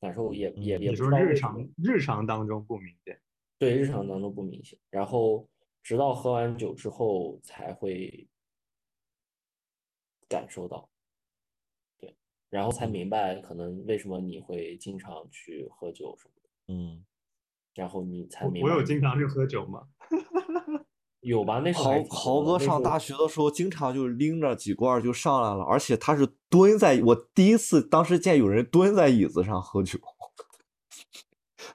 [0.06, 3.20] 感受也也嗯也不你说日常日常当中不明显，
[3.58, 5.50] 对，日常当中不明显，然后
[5.82, 8.28] 直到喝完酒之后才会
[10.30, 10.88] 感受到，
[11.98, 12.16] 对，
[12.50, 12.92] 然后才嗯。
[12.92, 17.04] 明白可能为什么你会经常去喝酒什么的，嗯，
[17.74, 19.88] 然后你才我我有经常去喝酒吗？
[21.26, 21.60] 有吧？
[21.60, 29.98] 那时候豪豪哥上大学的时候经常就拎着几罐就上来了，而且他是蹲在，我第一次当时见有人蹲在椅子上喝酒，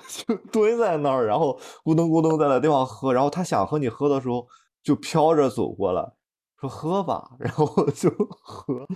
[0.08, 4.46] 就蹲在那儿，然后咕咚咕咚在那地方喝，然后他想和你喝的时候
[4.84, 6.12] 就飘着走过来，
[6.60, 8.08] 说喝吧，然后就
[8.42, 8.86] 喝，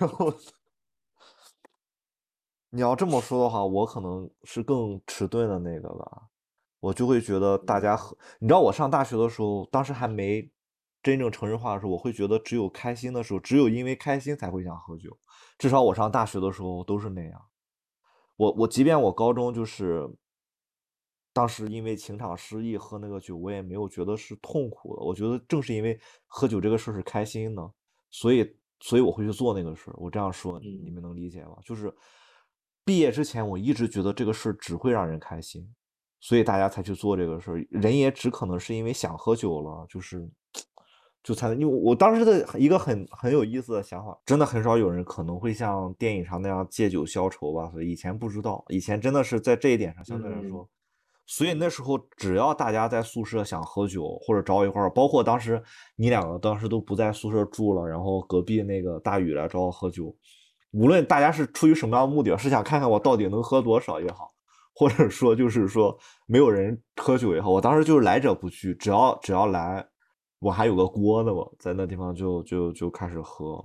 [0.00, 0.34] 然后
[2.70, 6.22] 你要这么说的话，我可能是更迟钝的那个吧。
[6.84, 10.46] 我就会觉得大家喝，你知道我上大学的时候，当时还没
[11.02, 15.16] 真正成人化的时候，我会觉得只有开心的时候，只有因为开心才会想喝酒。
[15.56, 17.40] 至少我上大学的时候都是那样。
[18.36, 20.06] 我我即便我高中就是
[21.32, 25.02] 当时因为情场失意喝那个酒，我也没有觉得是痛苦的。
[25.02, 27.72] 我觉得正是因为喝酒这个事儿是开心的，
[28.10, 29.94] 所以所以我会去做那个事儿。
[29.96, 31.56] 我这样说，你嗯们能理解吗？
[31.64, 31.90] 就是
[32.84, 35.66] 毕业之前，我一直觉得这个事儿只会让人开心，
[36.24, 37.66] 所以大家才去做这个事儿。
[37.68, 40.26] 人也只可能是因为想喝酒了，就是
[41.22, 41.60] 就才能。
[41.60, 47.68] 因为我当时的一个很很有意思的想法，真的很少有人可能会像电影上那样借酒消愁吧。
[47.70, 50.66] 所以以前不知道，以前真的是在这一点上相对来嗯说。
[51.26, 55.62] 所以那时候，只要大家在宿舍想喝酒或者找我一块儿，包括当时
[55.96, 60.14] 你两个当时都不在宿舍住了，然后隔壁那个大宇来找我喝酒，
[60.72, 64.33] 无论大家是出于什么样的目的，是想看看我到底能喝多少也好，
[64.74, 65.96] 或者说就是说
[66.26, 69.86] 没有人喝酒也好，我当时就是来者不拒，只要只要来，
[70.40, 73.64] 我还有个锅呢嘛，在那地方就就就开始喝。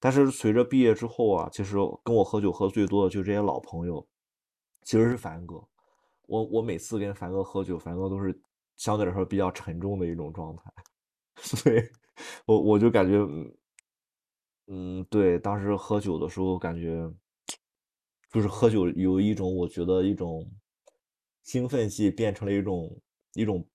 [0.00, 4.04] 但是随着毕业之后啊，其实跟我喝酒喝最多的就这些老朋友，
[4.82, 5.62] 其实是凡哥。
[6.26, 8.36] 我我每次跟凡哥喝酒，凡哥都是
[8.76, 10.62] 相对来说比较沉重的一种状态，
[11.36, 11.80] 所以
[12.46, 13.18] 我我就感觉，
[14.66, 17.08] 嗯，对，当时喝酒的时候感觉，
[18.32, 20.50] 就是喝酒有一种我觉得一种
[21.42, 23.00] 兴奋剂变成了一种
[23.34, 23.68] 一种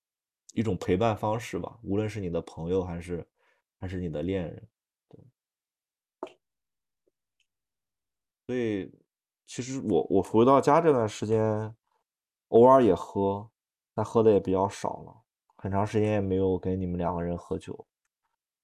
[0.54, 3.26] 一种陪伴方式吧，无论是你的朋友还是
[3.78, 4.68] 还是你的恋人，
[5.10, 5.20] 对。
[8.48, 8.92] 所以
[9.46, 11.76] 其实我我回到家这段时间，
[12.48, 13.48] 偶尔也喝，
[13.94, 15.16] 但喝的也比较少了，
[15.58, 17.86] 很长时间也没有跟你们两个人喝酒，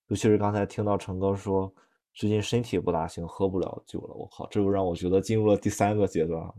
[0.07, 1.71] 尤其是刚才听到成哥说
[2.13, 6.55] 最近身体不大行，喝不了酒了，我靠，这就让我觉得进入了第三个阶段了，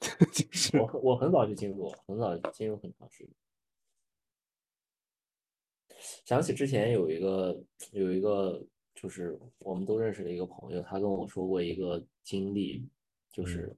[0.32, 3.32] 就是我我很早就进入，很早就进入很长时间。
[6.26, 7.56] 想起之前有一个
[7.92, 8.62] 有一个，
[8.94, 12.86] 就是我们都认识的一个朋友，他跟我说过一个经历，
[13.32, 13.74] 就是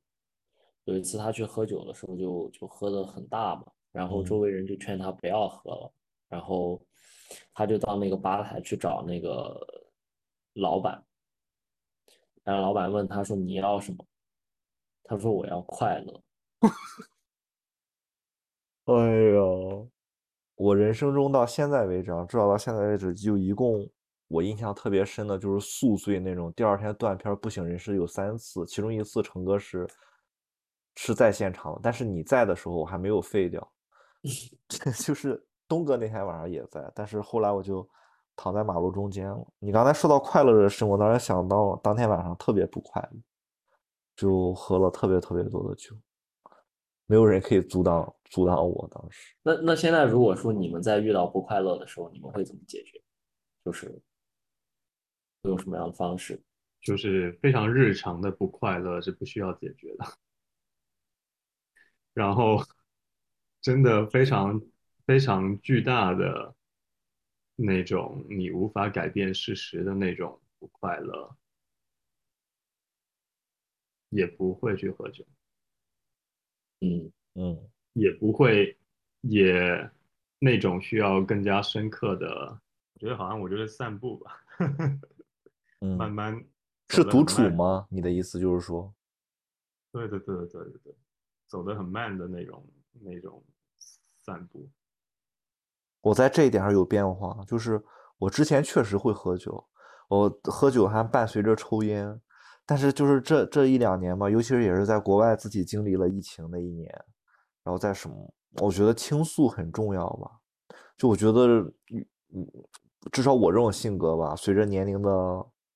[0.84, 5.92] 有一次他去喝酒的时候就就喝的很大嘛，然后周围人就劝他不要喝了，
[6.28, 6.80] 然后
[7.52, 9.75] 他就到那个吧台去找那个
[10.56, 11.04] 老板，
[12.42, 14.04] 然后老板问他说你要什么？
[15.04, 16.22] 他说我要快乐。
[18.86, 18.94] 哎
[19.34, 19.88] 呦，
[20.54, 23.88] 我人生中到现在为止啊，至少到现在为止，就一共
[24.28, 29.88] 我印象特别深的就是宿醉那种，第二天断片不省人事有三次，其中一次成哥是
[30.96, 33.72] 是在现场，但是你在的时候我还没有废掉
[35.04, 37.88] 就是东哥那天晚上也在，但是后来我就
[38.36, 39.46] 躺在马路中间了。
[39.58, 43.18] 你刚才说到快乐的事，我当时想到当天晚上特别不快乐，
[44.14, 45.96] 就喝了特别特别多的酒。
[47.06, 48.88] 没有人可以阻挡阻挡我。
[48.92, 53.00] 当时，那那现在如果说你们在遇到不快乐的时候，你们会怎么解决？
[53.64, 53.88] 就是
[55.42, 56.42] 会用什么样的方式？
[56.80, 60.04] 就是非常日常的不快乐是不需要解决的。
[62.12, 62.58] 然后，
[63.62, 64.60] 真的非常
[65.06, 66.55] 非常巨大的
[67.56, 71.36] 那种你无法改变事实的那种不快乐，
[74.10, 75.26] 也不会去喝酒。
[76.80, 78.78] 嗯嗯，也不会，
[79.22, 79.90] 也
[80.38, 82.60] 那种需要更加深刻的，
[82.92, 84.44] 我觉得好像我就是散步吧，
[85.80, 86.46] 嗯慢慢
[86.90, 87.24] 是独？
[87.24, 87.86] 处吗？
[87.90, 88.94] 你的意思就是说，
[89.92, 90.94] 对对对对对对对，
[91.46, 92.66] 走得很慢的那种
[93.00, 93.42] 那种
[94.18, 94.68] 散步。
[96.06, 97.82] 我在这一点上有变化，就是
[98.16, 99.66] 我之前确实会喝酒，
[100.08, 102.20] 我喝酒还伴随着抽烟，
[102.64, 106.88] 但是就是这这一两年吧，尤其是也是在国外自己经历了疫情那一年，
[107.64, 108.32] 然后在什么，
[108.62, 110.30] 我觉得倾诉很重要吧，
[110.96, 111.58] 就我觉得，
[111.90, 112.46] 嗯嗯，
[113.10, 115.10] 至少我这种性格吧，随着年龄的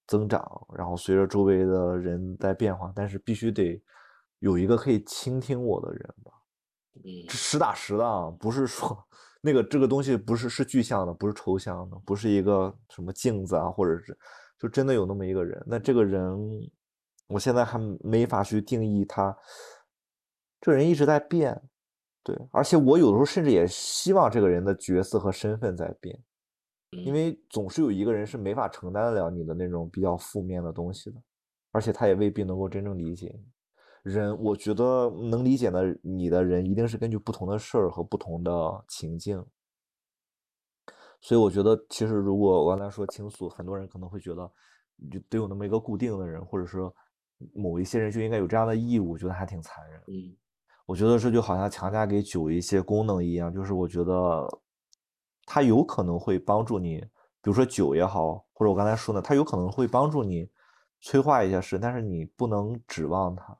[0.07, 0.41] 增长，
[0.78, 3.83] 然后随着周围的人在变化，但是必须得
[4.39, 6.31] 有一个可以倾听我的人吧。
[7.03, 8.97] 嗯实打实的啊，不是说
[9.41, 14.16] 那个这个东西不是是具象的，不是抽象的，不是一个什么镜子啊，或者是
[14.59, 15.62] 就真的有那么一个人。
[15.66, 16.38] 那这个人，
[17.28, 19.34] 我现在还没法去定义他，
[20.61, 21.59] 这个人一直在变，
[22.22, 26.22] 对，而且我有的时候甚至也希望这个人的角色和身份在变，
[26.91, 31.16] 因嗯为总是有一个人是没法承担得了你的那种比较负面的东西的，
[31.72, 33.45] 而且他也未必能够真正理解你。
[34.03, 39.44] 人，我觉得能理解的你的人，一定是根据不同的事儿和不同的情境。
[41.20, 44.51] 所以我觉得，其实如果我刚才说倾诉，很多人可能会觉得，
[45.11, 46.94] 就得有那么一个固定的人，或者说
[47.55, 50.01] 某一些人就应该有这样的义务，我觉得还挺残忍。
[50.09, 50.36] 嗯
[50.86, 54.61] 我觉得这就好像强加给酒一些功能一样，就是我觉得
[55.46, 56.98] 它有可能会帮助你，
[57.40, 60.51] 比如说酒也好，或者我刚才说的，它有可能会帮助你
[61.01, 63.57] 催化一些事，但是你不能指望它。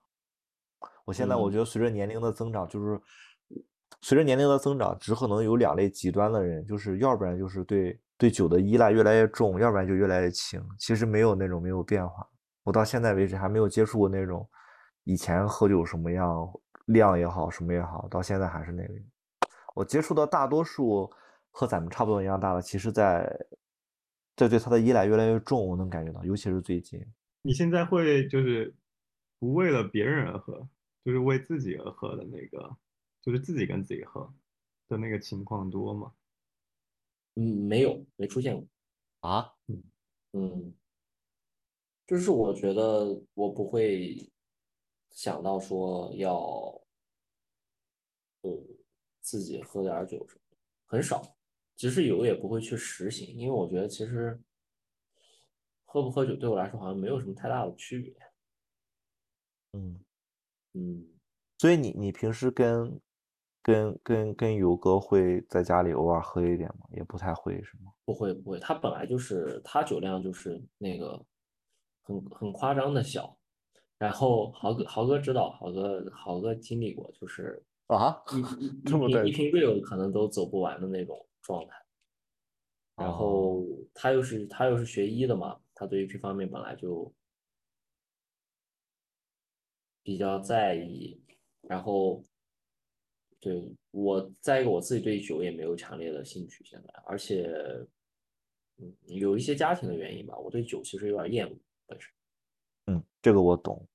[1.11, 3.01] 我现在我嗯觉得随着年龄的增长，就是
[4.01, 10.65] 随着年龄的增长，只可能有两类极端的人，就是要不然就是对对酒的依赖越来越重，要不然就越来越轻。
[10.79, 12.25] 其实没有那种没有变化。
[12.63, 14.49] 我到现在为止还没有接触过那种
[15.03, 16.49] 以前喝酒什么样
[16.87, 18.95] 量也好，什么也好，到现在还是那个。
[19.75, 21.11] 我接触的大多数
[21.51, 23.29] 和咱们差不多一样大的，其实在
[24.37, 27.05] 在对他的依赖越来越重，我能感觉到，尤其是最近。
[27.43, 28.73] 你现在会就是
[29.39, 30.69] 不为了别人而喝，
[31.05, 32.77] 就是为自己而喝的那个，
[33.23, 34.33] 就是自己跟自己喝
[34.89, 36.15] 的那个情况多吗？
[37.35, 38.67] 嗯，没有没出现过。
[39.21, 39.55] 啊，
[40.33, 40.75] 嗯，
[42.07, 44.31] 就是我觉得我不会
[45.11, 46.37] 想到说要，
[48.43, 48.51] 呃，
[49.21, 51.37] 自己喝点酒什么的，很少。
[51.77, 54.39] 即使有，也不会去实行，因为我觉得其实
[55.85, 58.15] 喝不喝酒对我来说好像没有什么太大的区别。
[59.73, 59.99] 嗯。
[60.75, 61.05] 嗯，
[61.59, 63.01] 所以你你平时跟
[63.63, 66.87] 跟跟跟友哥会在家里偶尔喝一点吗？
[66.93, 67.93] 也不太会是吗？
[68.05, 71.25] 不会不会，他本来就是他酒量就是那个
[72.03, 73.37] 很很夸张的小，
[73.99, 81.75] 然后豪哥豪哥知道，豪哥豪哥经历过，就是啊一一一 这么一瓶 real 可能都走不完的那种，状态。
[82.97, 87.13] 然哦后他又是他又是学医的嘛，他对于这方面本来就
[90.03, 91.21] 比较在意。
[91.63, 92.23] 然后，
[93.39, 97.49] 对我再一个我自己对酒也没有强烈的兴趣现在，而且，
[98.79, 102.11] 嗯，有一些家庭的原因吧，我对酒其实有点厌恶本身。
[102.87, 103.87] 嗯，这个我懂。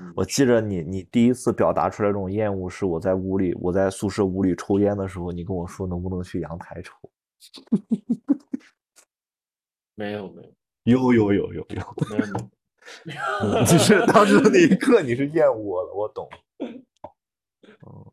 [0.00, 6.92] 嗯我记着你，你第一次表达出来这种厌恶是我在屋里，我在宿舍屋里抽烟的时候，你跟我说能不能去阳台抽？
[9.94, 10.42] 没有没
[10.82, 11.66] 有有有有有有，
[12.10, 12.50] 没有没有，嗯
[13.66, 16.28] 就是当时的那一刻你是厌恶我的，我懂。
[16.60, 18.04] 嗯，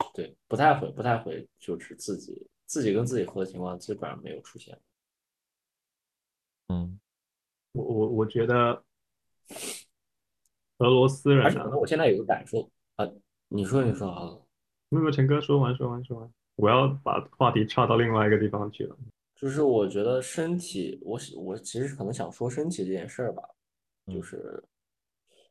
[0.14, 4.78] 对，不太会不太会，就是自己自己跟自己喝的情况基本上没有出现。
[6.68, 6.98] 嗯，
[7.72, 8.82] 我我我觉得
[10.78, 13.06] 俄罗斯人呢而且可能，我现在有个感受啊，
[13.48, 14.38] 你说你说啊，
[14.88, 18.96] 没有没有陈哥说完说完说完，我要把话题岔到另外一个地方去了。
[19.36, 23.42] 就是我觉得身体，我我其实可能想说身体这件事儿吧，
[24.06, 24.22] 就嗯。
[24.22, 24.64] 是，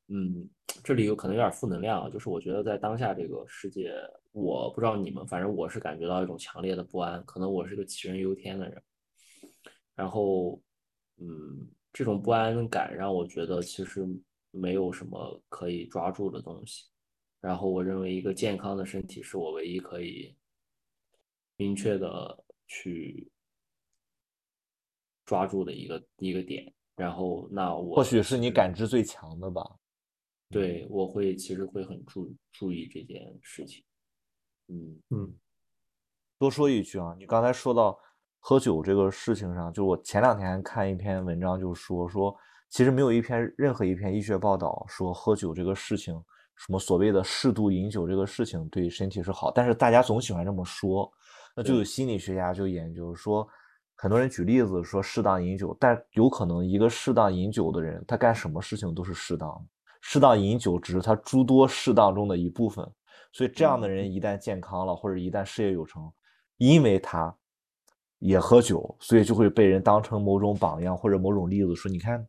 [0.07, 0.49] 嗯，
[0.83, 3.93] 这里有可能有点负能量啊，就是我觉得在当下这个世界，
[4.31, 8.81] 我不知道你们，反正我是感觉到一种强烈的不安，可能我是个杞人忧天的人，
[9.95, 10.59] 然后，
[11.17, 14.03] 嗯，这种不安感让我觉得其实
[14.51, 16.85] 没有什么可以抓住的东西，
[17.39, 20.35] 然后我认为一个健康的身体是我唯一可以
[21.55, 23.27] 明确的去
[25.25, 26.71] 抓住的一个一个点。
[26.95, 29.61] 然后，那我或许是你感知最强的吧。
[30.49, 33.83] 对我会其实会很注注意这件事情。
[34.67, 35.33] 嗯嗯
[36.37, 37.99] 多说一句啊，你刚才说到
[38.39, 42.33] 喝酒这个事情上，就我前两天看一篇文章，就说说
[42.69, 46.13] 其实没有一篇任何一篇医学报道说喝酒这个事情，
[46.55, 51.11] 什么所谓的适度饮酒这个事情对身体是好，但是大家总喜欢这么说，
[51.55, 53.45] 那就有心理学家就研究说，
[53.95, 59.65] 很多人举例子说适当饮酒，但有可能一个适当饮酒的人，他干什么事情都是适当的，
[60.01, 62.85] 适当饮酒只是他诸多适当中的一部分。
[63.31, 66.11] 所以这样的人一旦健康了，或者一旦事业有成，
[66.57, 67.35] 因为他
[68.19, 72.25] 也喝酒，所以就会被人当成某种榜样或者某种例子，说你看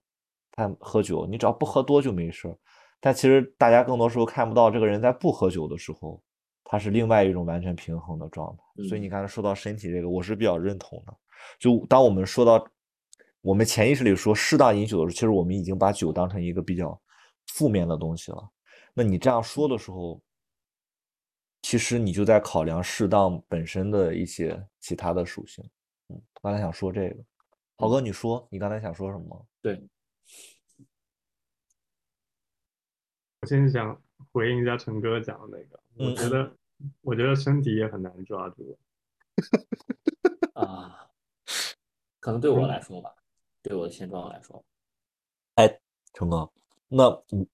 [0.52, 2.56] 他喝酒，你只要不喝多就没事儿。
[3.00, 6.22] 但其实大家更多时候看不到这个人在不喝酒的时候，
[6.64, 8.82] 他是另外一种完全平衡的状态。
[8.88, 11.14] 所以你嗯刚才说到身体这个，我是比较认同的。
[11.58, 12.66] 就当我们说到
[13.40, 17.00] 我们潜意识里说适当饮酒的时候，其实我们已经把酒当成一个比较
[17.46, 18.50] 负面的东西了。
[18.94, 20.20] 那你这样说的时候，
[21.62, 25.68] 其实你就在考量适当本身的一些其他的属性。
[26.08, 27.24] 嗯，刚才想说这个，
[27.76, 29.46] 豪哥，你说你刚才想说什么？
[29.60, 29.88] 对，
[33.42, 34.00] 我先想
[34.32, 36.56] 回应一下陈哥讲的那个，我嗯觉得
[37.02, 38.78] 我觉得身体也很难抓住。
[40.54, 41.05] 啊，
[42.26, 43.14] 可能对我来说吧，
[43.62, 44.64] 对我的现状来说，
[45.54, 45.78] 哎，
[46.12, 46.50] 成哥，
[46.88, 47.46] 那你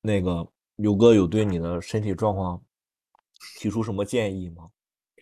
[0.00, 0.44] 那个
[0.74, 2.60] 牛哥有对你的身体状况
[3.60, 4.68] 提出什么建议吗？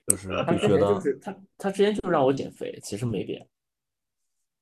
[0.07, 3.47] 就是他之前会觉得，就是他他之前就让我减肥，其实没变。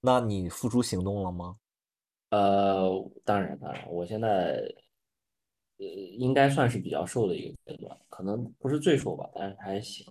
[0.01, 1.57] 那你付出行动了吗？
[2.31, 2.91] 呃，
[3.25, 4.61] 当然当然，我现在
[5.77, 10.05] 呃应该算是比较瘦的一个阶段，可能不是最瘦吧，但是还行。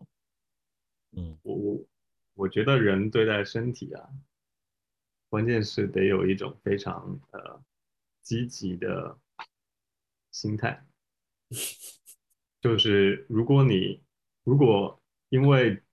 [1.12, 1.78] 嗯我我
[2.40, 4.10] 我觉得人对待身体啊，
[5.28, 7.62] 关键是得有一种非常呃
[8.22, 9.20] 积极的
[10.32, 10.82] 心态。
[12.62, 14.02] 就是如果你
[14.46, 15.84] 如果因为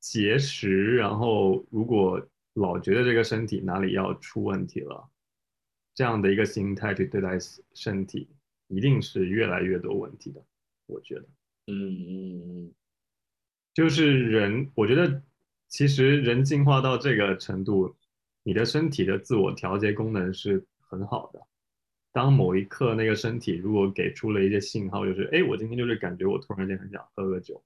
[0.00, 5.10] 节食，然后如果老觉得这个身体哪里要出问题了，
[5.94, 7.38] 这样的一个心态去对待
[7.72, 8.28] 身体，
[8.68, 10.44] 一定是越来越多问题的。
[10.84, 11.22] 我觉得。
[11.68, 12.74] 嗯嗯嗯，
[13.72, 15.22] 就是人，我觉得
[15.70, 17.96] 其实人进化到这个程度，
[18.42, 21.40] 你的身体的自我调节功能是很好的。
[22.12, 27.62] 当某一刻那个身体如果给出了一些信号，就是哎，我今天就是感觉我突然间很想喝个酒，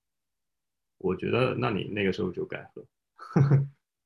[0.98, 2.86] 我觉得那你那个时候就该喝。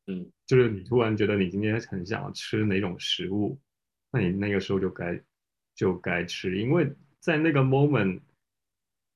[0.06, 3.60] 嗯， 就是你突然觉得你今天很想吃哪种食物，
[4.12, 5.20] 那你那个时候就该
[5.74, 6.88] 就该吃，因为
[7.18, 8.20] 在那个 moment，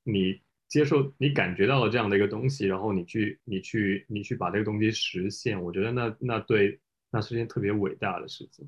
[0.03, 0.43] 你
[0.73, 6.81] 接受你感觉到了这样的一个东西，然后你去你去你去把这个东西实现，我觉得那那对
[7.11, 8.67] 那是件特别伟大的事情，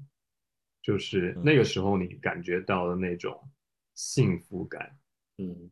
[0.82, 3.50] 就是那个时候你感觉到的那种
[3.94, 4.98] 幸福感，
[5.38, 5.70] 嗯。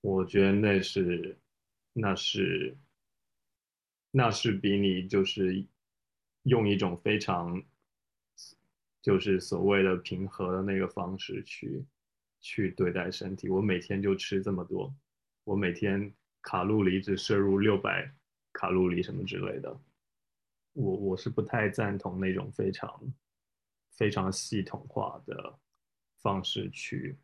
[0.00, 1.38] 我觉得那是
[1.92, 2.76] 那是
[4.10, 5.66] 那是比你就是
[6.44, 7.62] 用一种非常
[9.00, 11.84] 就是所谓的平和的那个方式去
[12.40, 13.48] 去对待身体。
[13.48, 14.94] 我每天就吃这么多，
[15.44, 16.12] 我每天
[16.42, 18.10] 卡路里只摄入六百
[18.52, 19.78] 卡路里什么之类的。
[20.72, 23.00] 我我是不太赞同那种非常
[23.90, 25.54] 非常系统化的
[26.20, 27.16] 方式去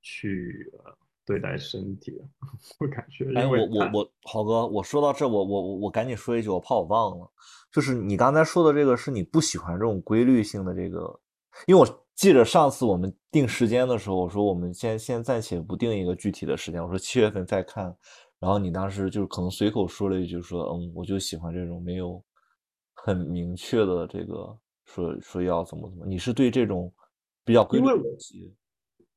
[0.00, 2.18] 去呃对待身体。
[2.78, 7.30] 我感觉，哎，我我我，豪哥，我说到这，我我我我赶紧说一句，我怕我忘了，
[7.70, 11.20] 就是你刚才说的这个是你不喜欢这种规律性的这个，
[11.66, 17.94] 因为我记着上次我们定时间的时候，我说我们先先暂且不定一个具体的时间，我说七月份再看，
[18.40, 22.24] 然后你当时就是可能随口说了一句说，嗯，我就喜欢这种没有
[22.94, 26.92] 很明确的这个说说要怎么怎么，你是对这种
[27.44, 27.84] 比较规律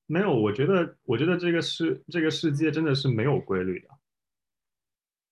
[0.06, 3.88] 没有，我觉得，我觉得这个世这个世界真的是没有规律的，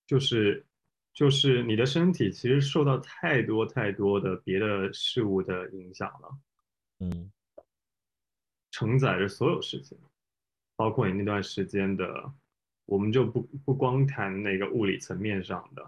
[0.06, 0.65] 就是
[1.14, 6.30] 就是你的身体其实受到太多太多的别的事物的影响了，
[6.99, 7.31] 嗯
[8.77, 9.97] 承载着所有事情，
[10.75, 12.31] 包括你那段时间的，
[12.85, 15.83] 我们就不不光谈那个物理层面上的，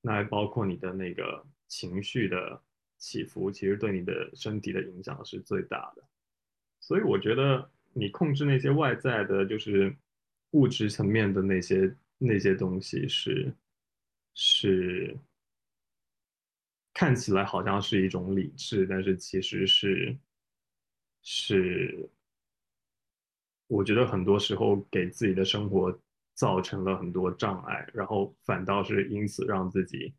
[0.00, 2.58] 那还包括你的那个情绪的
[2.96, 6.02] 起伏，其实对你的身体的影响是最大的。
[6.80, 9.94] 所以我觉得你控制那些外在的，就是
[10.52, 13.54] 物质层面的那些那些东西是
[14.32, 15.14] 是
[16.94, 20.16] 看起来好像是一种理智，但是其实是
[21.22, 22.08] 是
[23.70, 25.96] 我觉得很多时候给自己的生活
[26.34, 30.12] 造成了很多障碍，然后反倒是因此让自己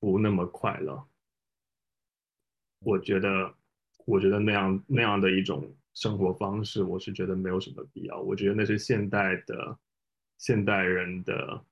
[0.00, 1.06] 不那么快乐。
[2.78, 3.54] 我觉得，
[4.06, 8.18] 我觉得那样那样的一种生活方式，我是觉得没有什么必要。
[8.18, 9.78] 我觉得那是现代的
[10.38, 11.62] 现代人的，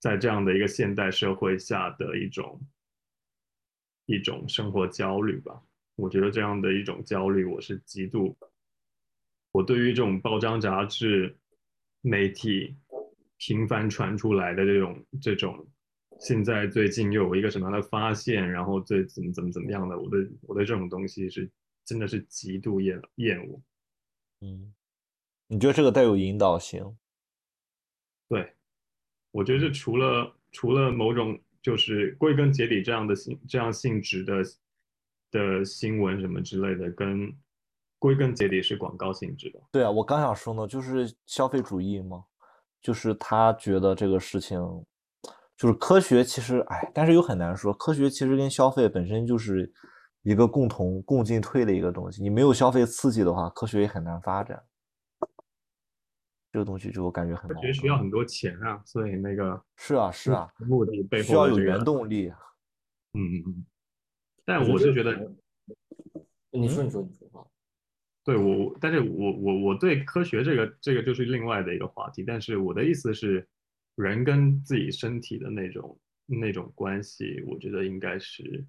[0.00, 2.60] 在这样的一个现代社会下的一种
[4.06, 5.62] 一种生活焦虑吧。
[5.94, 8.36] 我觉得这样的一种焦虑，我是极度，
[9.58, 11.36] 我对于这种报章杂志、
[12.00, 12.76] 媒体
[13.38, 15.66] 频繁传出来的这种这种。
[16.20, 21.50] 现在最近又有一个什么样的发现，然后最怎么怎么怎么样的，我对我对这种东西是
[21.84, 23.60] 真的是极度厌厌恶。
[24.42, 24.72] 嗯，
[25.48, 26.96] 你觉得这个带有引导性？
[28.28, 28.52] 对，
[29.32, 34.44] 我觉得这除了除了某种就是归根结底这样的性这样性质的
[35.32, 37.32] 的新闻什么之类的，跟
[37.98, 39.60] 归根结底是广告性质的。
[39.72, 42.24] 对啊，我刚想说呢，就是消费主义嘛，
[42.80, 44.60] 就是他觉得这个事情。
[45.56, 47.72] 就是科学，其实哎，但是又很难说。
[47.72, 49.72] 科学其实跟消费本身就是
[50.22, 52.22] 一个共同共进退的一个东西。
[52.22, 54.62] 你没有消费刺激的话，科学也很难发展。
[56.52, 62.28] 这个东西就我感觉很科学需要很多钱啊，所以那个是啊是啊，目的背后需要有原动力。
[63.14, 63.66] 嗯嗯嗯。
[64.44, 65.12] 但我是觉得，
[66.52, 67.47] 你说你说你说
[68.28, 72.22] 对我，但是我我我对科学这个这个就是另外的一个话题。
[72.22, 73.48] 但是我的意思是。
[74.00, 78.64] 人跟自己身体的那种那种关系，我觉得应该是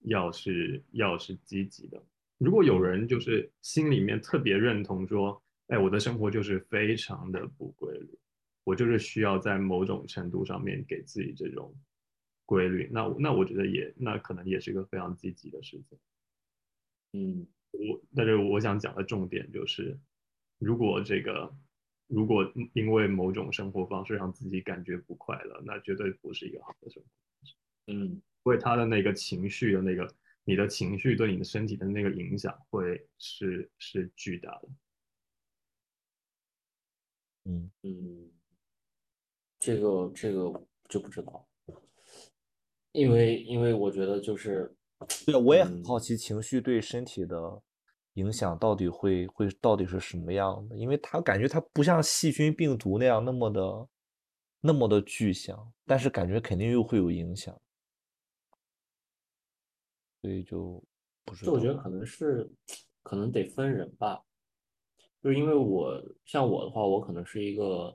[0.00, 2.02] 要是要是积极的。
[2.38, 8.18] 如果有人就是心里面特别认同说，哎，我的生活就是非常的不规律，
[8.64, 11.72] 我就是需要在某种程度上面给自己这种
[12.44, 15.96] 规律，那那我觉得也那可能也是一个非常积极的事情。
[17.12, 17.46] 嗯，
[17.78, 19.98] 我但是我想讲的重点就是，
[20.58, 21.54] 如果这个。
[22.06, 22.44] 如果
[22.74, 27.54] 因为某种生活方式让自己感觉不快乐，那绝对不是一个好的生活方式。
[27.86, 30.06] 嗯，为他的那个情绪的那个，
[30.44, 34.68] 你的情绪对你的身体的那个影响会是是巨大的。
[37.44, 38.30] 嗯嗯，
[39.58, 41.48] 这个这个就不知道，
[42.92, 44.76] 因为因为我觉得就是，
[45.26, 47.62] 对，我也很好奇情绪对身体的。
[48.14, 50.76] 影响到底会会到底是什么样的？
[50.76, 53.88] 因为它感觉它不像细菌、病毒那样那么的
[54.60, 57.60] 那么的具象，但是感觉肯定又会有影响，
[60.22, 60.80] 所以就
[61.24, 61.44] 不是。
[61.44, 62.48] 就我觉得可能是
[63.02, 64.22] 可能得分人吧，
[65.20, 67.92] 就是因为我像我的话，我可能是一个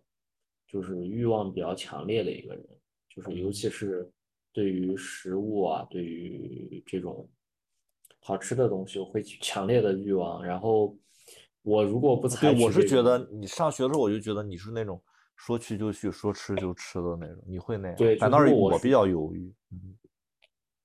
[0.68, 2.68] 就是欲望比较强烈的一个人，
[3.08, 4.12] 就是尤其是
[4.54, 7.28] 对于食物啊，对于这种。
[8.22, 10.44] 好吃的东西，我会强烈的欲望。
[10.44, 10.96] 然后
[11.64, 15.02] 我如果不采取，我是觉得你上学的时候，我就觉得你是那种
[15.38, 17.42] 说去就去，说吃就吃的那种。
[17.48, 17.98] 你会那样？
[17.98, 19.52] 对，反倒是我比较犹豫。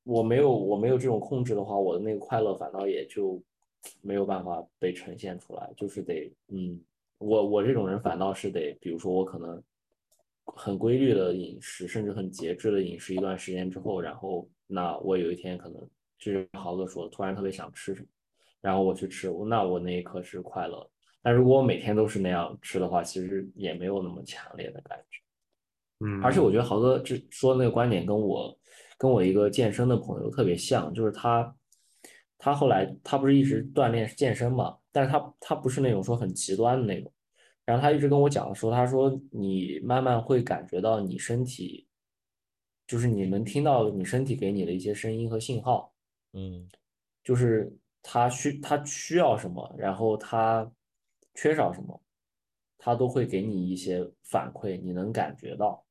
[0.05, 3.43] 我没有，我没有这种控制的话，我的那个快乐反倒也就
[4.01, 5.71] 没有办法被呈现出来。
[5.77, 6.81] 就是得，嗯，
[7.19, 9.61] 我我这种人反倒是得，比如说我可能
[10.45, 15.89] 很规律的饮食，甚至很节制的饮食一段时间之后，然后那我有一天可能。
[16.17, 18.09] 就是豪哥说，突然特别想吃什么，
[18.63, 20.89] 然后我去吃，那我那一刻是快乐。
[21.21, 25.21] 但如果我每天都是那样吃的话，其实也没有那么强烈的感觉。
[26.07, 28.59] 嗯，而且我觉得豪哥这说的那个观点跟我
[28.97, 31.55] 跟我一个健身的朋友特别像，就是他
[32.39, 37.13] 他后来他不是一直锻炼健身嘛，但是他他不是那种说很极端的那种，
[37.65, 41.87] 然后他一直跟我讲说，他说你慢慢会感觉到你身体，
[42.87, 45.95] 就是你能听到你身体给你的一些声音和信号，
[46.33, 46.69] 嗯
[47.23, 50.71] 就是他需他需要什么，然后他
[51.35, 52.03] 缺少什么，
[52.77, 55.83] 他都会给你一些反馈，你能感觉到。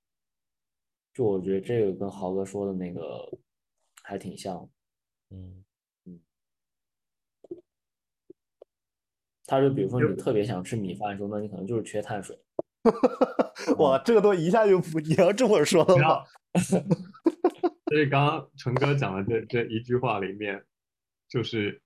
[1.11, 3.01] 就我觉得这个跟豪哥说的那个
[4.03, 4.69] 还挺像。
[5.31, 5.62] 嗯
[9.45, 12.37] 他就比如说你特别想吃米饭的时候，那你可能就是缺碳水。
[13.77, 16.25] 哇，这个都一下就不，你要这么说的然后话，
[17.87, 20.61] 所以刚刚陈哥讲的这这一句话里面，
[21.29, 21.81] 就是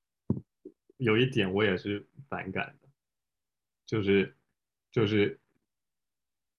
[0.98, 2.88] 有一点我也是反感的，
[3.86, 4.36] 就是
[4.92, 5.40] 就是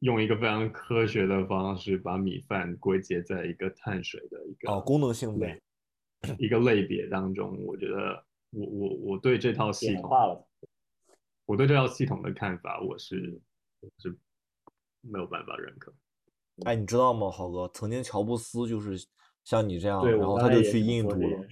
[0.00, 5.60] 用一个非常科学的方式把米饭归结在一个碳水的一个哦，功能性呗，
[6.38, 10.47] 一个类别当中，我觉得我我我对这套系统，化了。
[11.48, 13.40] 我对这套系统的看法，我是
[13.80, 14.14] 我是
[15.00, 15.90] 没有办法认可。
[16.66, 19.02] 哎，你知道吗，豪哥，曾经乔布斯就是
[19.44, 21.46] 像你这样，然后他就去印度了，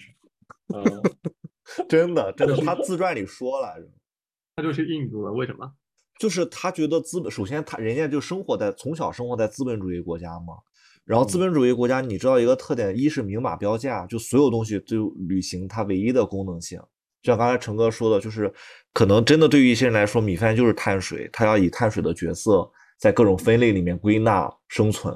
[1.89, 3.89] 真的真的，他自传里说来着。
[4.57, 5.73] 他就去印度了，为什么？
[6.19, 10.59] 就是他觉得资本，首先他人家就生活在从小生活在资本主义国家嘛，
[11.07, 16.79] 然后资本主义国家你知道一个特点，一是明码标价，就所有东西就履行它唯一的功能性。
[17.27, 18.53] 像刚才陈哥说的，就是
[18.93, 25.15] 可能真的对于一些人来说，米饭就是碳水，他要以碳水的角色在各种分类里面归纳生存。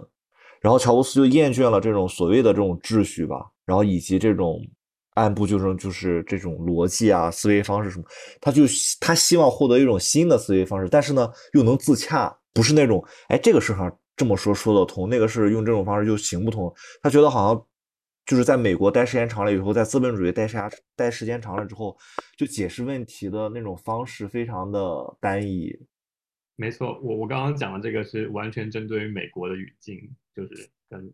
[0.60, 4.60] 然后乔布斯就厌倦了这种所谓的这种秩序吧，然后以及这种
[5.14, 8.04] 按部就成，就是这种逻辑啊、思维方式什么，
[8.42, 8.64] 他就
[9.00, 16.70] 他希望获得一种新的思维方式，但是呢又能自洽，不是那种哎这个事上这么说说得通，那个是用这种方式就行不通。
[17.02, 17.66] 他觉得好像
[18.30, 21.98] 就是在美国待时间长了以后，在资本主义待时间待时间长了之后，
[22.36, 24.78] 就解释问题的那种方式非常的
[25.18, 25.76] 单一。
[26.54, 29.98] 没错，我我刚刚讲的这个是完全针对于美国的语境，
[30.32, 31.12] 就是跟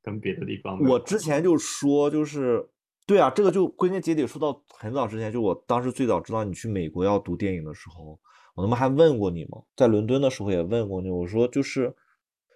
[0.00, 2.64] 跟别的地方我之前就说，就是
[3.08, 8.20] 对啊，这个就归根结底说到很早之前，就我当时最早知道你去美国要读电影的时候，
[8.54, 11.92] 我他妈还问过你吗，在伦敦的时候也问过你，我说就是，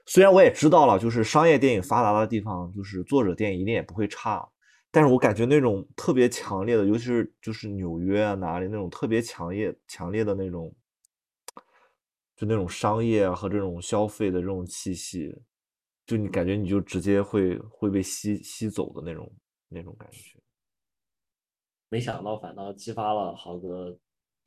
[0.07, 4.49] 虽然我也知道了，就是商业电影发达的地方，就是作者电影一定也不会差，
[4.91, 10.75] 但是我感觉那种特别强烈的，尤其是就是纽约啊哪里那种特别强烈强烈的那种，
[12.37, 15.33] 就那种商业和这种消费的这种气息，
[16.07, 19.33] 就你感觉你就直接会会被吸吸走的那种
[19.69, 20.41] 那种感觉。
[21.89, 23.97] 没想到反倒激发了豪哥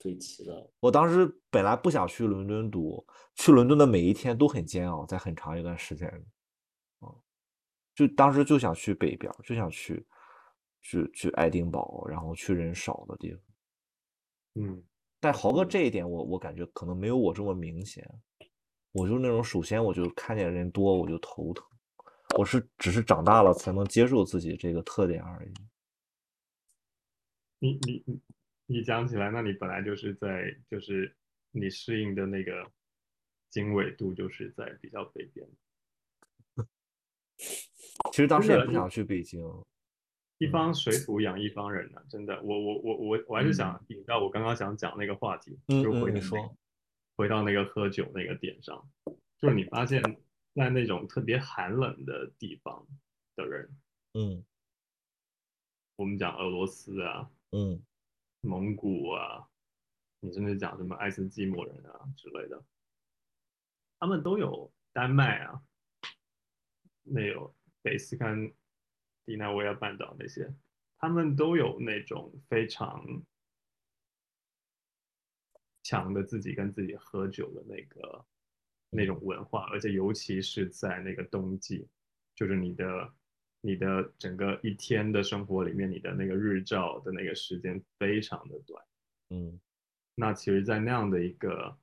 [0.04, 0.70] 对齐的。
[0.82, 3.04] 我当时本来不想去伦敦读，
[3.36, 6.26] 去伦敦的每一天都很煎熬，在很长一段时间里，
[7.00, 7.08] 啊，
[7.96, 10.06] 就当时就想去北边，就想去
[10.82, 13.42] 去去爱丁堡，然后去人少的地方。
[14.56, 14.84] 嗯，
[15.22, 18.08] 但豪哥这一点我，我感觉可能没有我这么明显。
[18.92, 21.66] 我就是那种，首先我就看见人多我就头疼，
[22.38, 25.54] 我是只是长大了才能接受自己这个特点而已。
[27.58, 28.22] 你你
[28.68, 31.16] 你你讲起来，那你本来就是在就是
[31.52, 32.72] 你适应的那个
[33.50, 35.48] 经纬度就是在比较北边，
[38.12, 39.42] 其实当时也不想去北京，
[40.38, 46.56] 一方水土养一方人呢、真的，我我我我我还是想引到我刚刚想讲那个话题，嗯就回到那嗯你说个
[47.16, 48.90] 回到那个喝酒那个点上，
[49.40, 50.02] 就是你发现，
[50.56, 52.88] 在那种特别寒冷的地方
[53.36, 53.70] 的人，
[54.14, 54.44] 嗯。
[55.96, 57.80] 我们讲俄罗斯啊、嗯
[58.44, 59.48] 蒙古啊，
[60.20, 62.64] 你甚至讲什么爱斯基摩人啊之类的，
[63.98, 65.64] 他们都有丹麦啊，
[67.04, 68.52] 那有北斯堪
[69.26, 70.54] 的纳维亚半岛那些，
[70.98, 73.24] 他们都有那种非常
[75.84, 78.26] 强的自己跟自己喝酒的那个
[78.90, 81.88] 那种文化，而且尤其是在那个冬季，
[82.36, 83.14] 就是你的
[83.66, 88.86] 你的整个一天的生活里面，你的那个日照的那个时间非常的短。
[89.30, 89.58] 嗯
[90.16, 91.78] 那其实，在那样的一个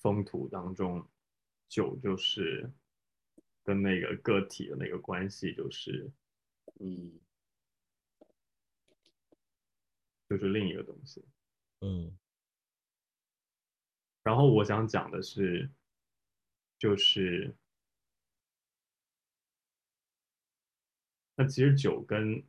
[0.00, 1.08] 风土当中，
[1.68, 2.68] 酒就是
[3.62, 6.10] 跟那个个体的那个关系，就是
[6.80, 7.20] 嗯，
[10.28, 11.24] 就是另一个东西。
[11.82, 12.18] 嗯
[14.24, 15.70] 然后我想讲的是，
[16.78, 17.54] 就是
[21.42, 22.40] 那其实酒跟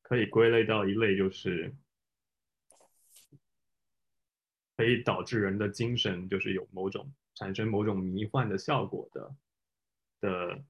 [0.00, 1.74] 可以归类到一类，就是
[4.74, 9.36] 可以导致人的精神就是有某种产生某种迷幻的效果的
[10.20, 10.64] 的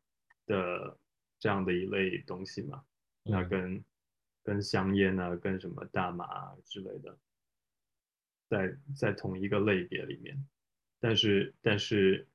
[0.46, 0.98] 的
[1.38, 2.84] 这样的一类东西嘛，
[3.22, 3.48] 那嗯。
[3.48, 3.84] 跟
[4.44, 7.16] 跟香烟啊，跟什么大麻啊之类的，
[8.48, 10.48] 在在同一个类别里面，
[10.98, 12.26] 但是但是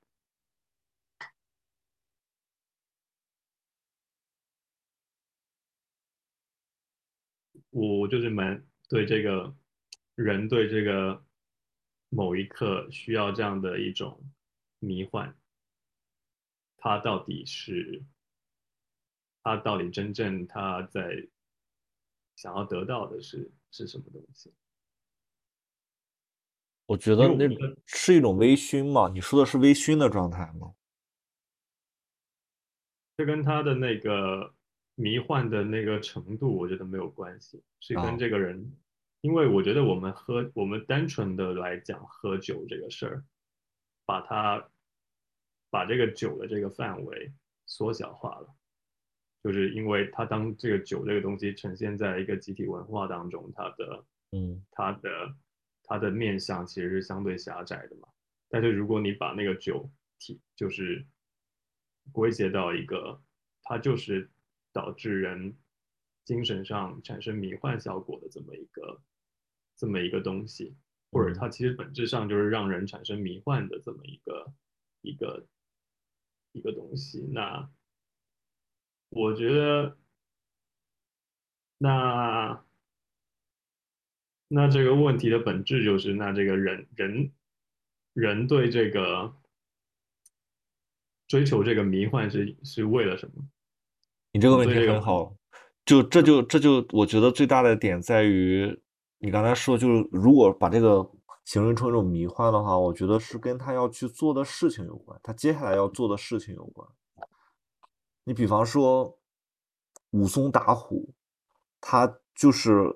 [7.80, 9.56] 我就是蛮对这个
[10.16, 11.24] 人对这个
[12.10, 14.20] 某一刻需要这样的一种
[14.80, 15.32] 迷幻，
[16.78, 18.04] 他到底是
[19.44, 21.28] 他到底真正他在
[22.36, 24.52] 想要得到的是是什么东西？
[26.88, 29.08] 我觉得那因为我觉得是一种微醺嘛？
[29.14, 30.74] 你说的是微醺的状态吗？
[33.18, 34.56] 这跟他的那个
[35.00, 38.76] 迷幻的那个程度，我觉得没有关系，是啊跟这个人，
[39.22, 43.24] 因为我觉得我们喝，我们单纯的来讲喝酒这个事儿，
[44.08, 44.68] 把它
[45.70, 47.32] 把这个酒的这个范围
[47.68, 48.48] 缩小化了，
[49.44, 54.66] 就是因为它当这个酒这个东西呈现在一个集体文化当中，它的嗯。
[54.72, 55.36] 它的
[55.84, 58.08] 它的面向其实是相对狭窄的嘛。
[58.50, 61.06] 但是如果你把那个酒体就是
[62.12, 63.22] 归结到一个，
[63.64, 64.30] 它就是
[64.78, 65.58] 导致人
[66.24, 69.02] 精神上产生迷幻效果的这么一个
[69.76, 70.76] 这么一个东西，
[71.12, 74.54] 或者它其实本质上就是让人产生迷幻的这么一个
[75.02, 75.48] 一个
[76.52, 77.28] 一个东西。
[77.34, 77.68] 那
[79.10, 79.98] 我觉得，
[81.80, 82.64] 那
[84.48, 87.34] 那这个问题的本质就是，那这个人人
[88.14, 89.36] 人对这个
[91.28, 93.50] 追求这个迷幻是是为了什么？
[94.38, 95.34] 你这个问题很好，
[95.84, 98.72] 就这就这就我觉得最大的点在于，
[99.18, 101.04] 你刚才说就是如果把这个
[101.44, 106.88] 形容成一种迷幻的话，我觉得是跟他要去做的事情有关，他接下来要做的事情有关。
[108.26, 109.18] 你比方说
[110.12, 111.16] 武松打虎，
[111.82, 112.96] 他就是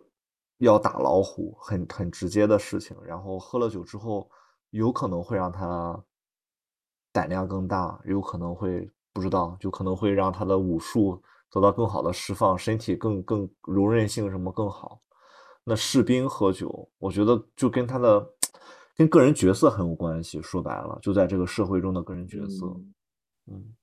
[0.60, 2.96] 要打老虎，很很直接的事情。
[3.04, 4.30] 然后喝了酒之后，
[4.70, 6.04] 有可能会让他
[7.12, 11.22] 胆量更大，有可能会不知道，就可能会让他的武术
[11.52, 15.02] 得到更好的释放，身体更更柔韧性什么更好。
[15.64, 18.28] 那士兵喝酒，我觉得就跟他的
[18.96, 20.42] 跟个人角色很有关系。
[20.42, 22.66] 说白了，就在这个社会中的个人角色。
[22.66, 22.94] 嗯
[23.48, 23.76] 嗯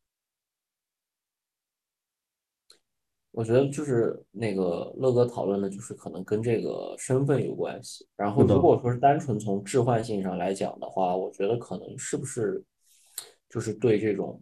[3.31, 8.05] 我觉得就是那个乐哥讨论的，就是可能跟这个身份有关系。
[8.17, 12.65] 然后如果说是单纯从置换性上来讲的话，我觉得可能是不是
[13.49, 14.41] 就是对这种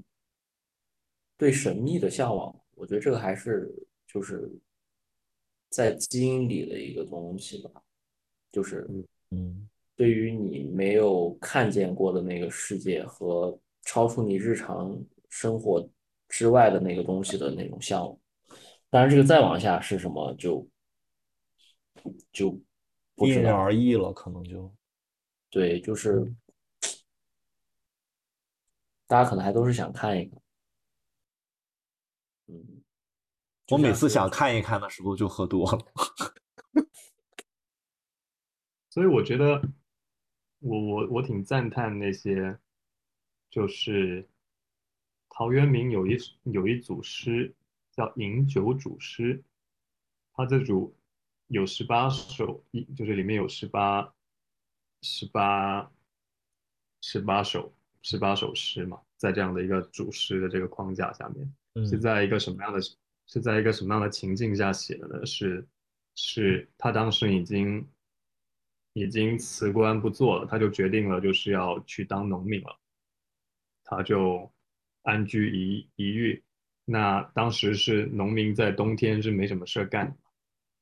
[1.36, 3.70] 对神秘的向往，我觉得这个还是
[4.06, 4.50] 就是
[5.68, 7.70] 在基因里的一个东西吧，
[8.50, 8.88] 就是
[9.30, 14.98] 嗯对于你没有看见过的那个世界和超出你日常
[15.28, 15.88] 生活
[16.28, 18.18] 之外的那个东西的那种向往。
[18.88, 20.66] 当然，这个再往下是什么就
[22.32, 22.58] 就
[23.14, 23.52] 不因人。
[23.52, 24.72] 而异了，可能就
[25.50, 26.36] 对，就是嗯
[29.06, 30.40] 大家可能还都是想看一看。
[32.48, 32.82] 嗯，
[33.70, 35.84] 我每次想看一看的时候就喝多了。
[38.88, 39.62] 所以我觉得
[40.60, 42.58] 我我我挺赞叹那些，
[43.50, 44.28] 就是
[45.28, 47.54] 陶渊明有一有一组诗
[47.92, 49.38] 叫《饮酒煮诗》，
[50.32, 50.96] 他这组
[51.48, 54.14] 有十八首，一就是里面有十八
[55.02, 55.90] 十八
[57.02, 61.44] 十八首十八首诗嘛，在这样的一个主诗的这个框架下面。
[61.86, 62.80] 是嗯在一个什么样的
[63.26, 65.26] 是在一个什么样的情境下写的呢？
[65.26, 65.66] 是
[66.14, 67.86] 是他当时已经
[68.92, 72.78] 已经辞官不做了，他就决定了就是要去当农民了，
[73.84, 74.50] 他就
[75.02, 76.42] 安居一一隅。
[76.84, 80.16] 那当时是农民在冬天是没什么事干，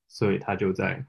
[0.06, 1.04] 所以他就在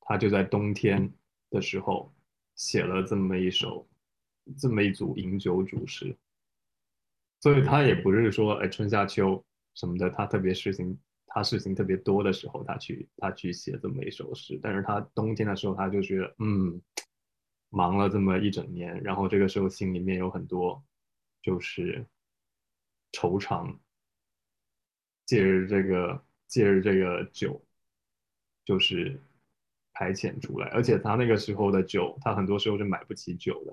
[0.00, 1.12] 他就在冬天
[1.48, 2.12] 的时候
[2.56, 3.88] 写了这么一首
[4.58, 6.16] 这么一组饮酒主诗。
[7.40, 14.58] 所以他也不是说，哎，春夏秋什么的，他特别事情，他事情特别多的时候，他去他去写这么一首诗。
[14.62, 16.80] 但是他冬天的时候，他就觉得，嗯，
[17.70, 20.84] 忙了这么一整年，然后这个时候心里面有很多
[21.40, 22.06] 就是
[23.12, 23.76] 惆怅，
[25.24, 27.64] 借着这个借着这个酒，
[28.64, 29.18] 就是
[29.94, 30.68] 排遣出来。
[30.68, 33.72] 而且他那个时候的酒，他很多时候是买不起酒的。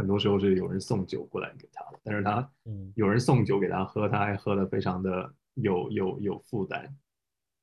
[0.00, 2.90] 很多时候是有人送酒过来给他，但是他嗯。
[2.96, 6.90] 有人送酒给他喝，他还喝的非常的有有有负担，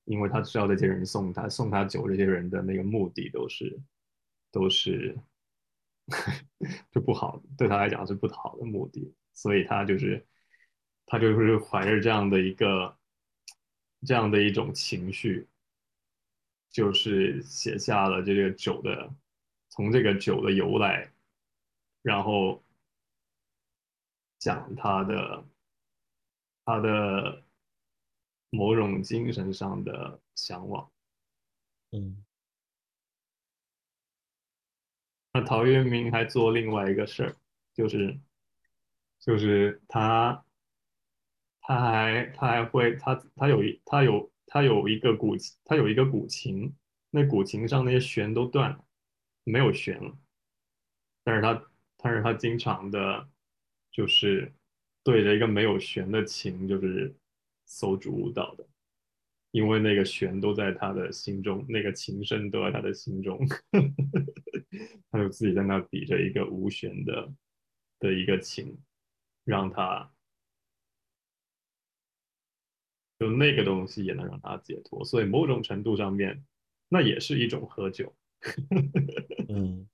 [0.05, 3.79] 因为他知道这些人送他送他酒这些人的那个目的都是
[4.51, 5.17] 都是
[6.91, 10.23] 就不好，对他来讲是不好的目的，所以他就是
[11.07, 12.95] 他就是怀着这样的一个
[14.05, 15.47] 这样的一种情绪，
[16.69, 19.11] 就是写下了这个酒的
[19.69, 21.11] 从这个酒的由来，
[22.07, 22.63] 然后
[24.39, 25.45] 讲他的
[26.63, 27.43] 他的
[28.49, 30.89] 某种精神上的向往。
[31.91, 32.23] 嗯
[35.33, 37.35] 那陶渊明还做另外一个事儿，
[37.73, 38.17] 就是
[39.19, 40.45] 就是他
[41.59, 45.35] 他还他还会他他有一他有他有一个古
[45.65, 46.73] 他有一个古琴，
[47.09, 48.85] 那古琴上那些弦都断了，
[49.43, 50.17] 没有弦了，
[51.25, 51.69] 但是他
[52.07, 53.27] 但是他经常的，
[53.91, 54.49] 就是
[55.03, 57.13] 对着一个没有弦的琴，就是
[57.65, 58.65] 手足舞蹈的。
[59.51, 63.45] 因为那个弦都在他的心中，那个琴声都在他的心中，
[65.11, 67.33] 他就自己在那比着一个无弦的
[67.99, 68.77] 的一个琴，
[69.43, 70.09] 让他
[73.19, 76.45] 就那个东西也能让他解脱，所以某种程度上面，
[76.87, 78.15] 那也是一种喝酒。
[79.49, 79.86] 嗯，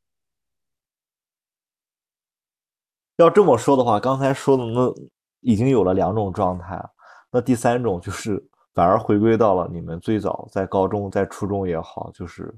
[3.17, 4.93] 要这么说的话，刚才说的那
[5.41, 6.83] 已经有了两种状态，
[7.31, 12.53] 那第三种就是反而回归到了你们最早在高中、在初中也好，就是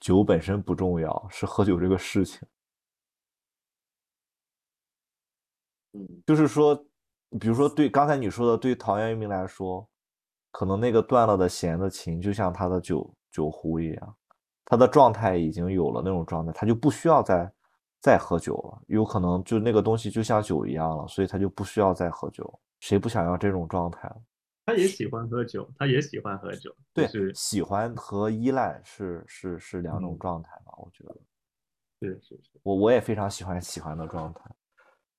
[0.00, 2.40] 酒本身不重要，是喝酒这个事情。
[5.92, 6.74] 嗯就是说，
[7.40, 9.86] 比如说对刚才你说的，对陶渊明来说，
[10.52, 14.16] 可能那个断了的弦的琴，就像他的酒酒壶一样，
[14.64, 17.52] 他的状态已经有了那种状态，他就不需要再
[18.00, 22.60] 再喝酒了，有可能就那个东西就像酒一样了，所以他就不需要再喝酒。
[22.80, 24.10] 谁不想要这种状态？
[24.66, 31.16] 他也喜欢喝酒，他也喜欢喝酒，对，是喜欢和依赖是是是两种嗯状态吧，我觉得。
[32.00, 34.42] 是是是，我我也非常喜欢喜欢的状态，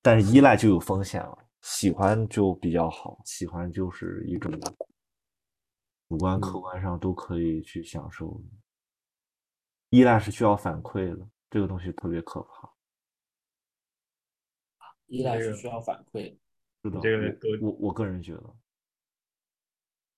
[0.02, 4.52] 但是依赖就有风险了，喜欢就比较好，喜欢就是一种
[6.10, 8.44] 主观客嗯观上都可以去享受的，
[9.90, 12.71] 依赖是需要反馈的，这个东西特别可怕。
[15.12, 16.38] 依赖是需要反馈的。
[16.84, 18.56] 是的，这个我我我个人觉得，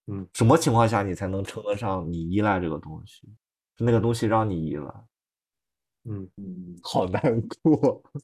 [0.08, 3.28] 嗯，什么情况下你才能称得上你依赖这个东西？
[3.76, 5.06] 是那个东西让你依赖，
[6.06, 8.04] 嗯，嗯，好难过。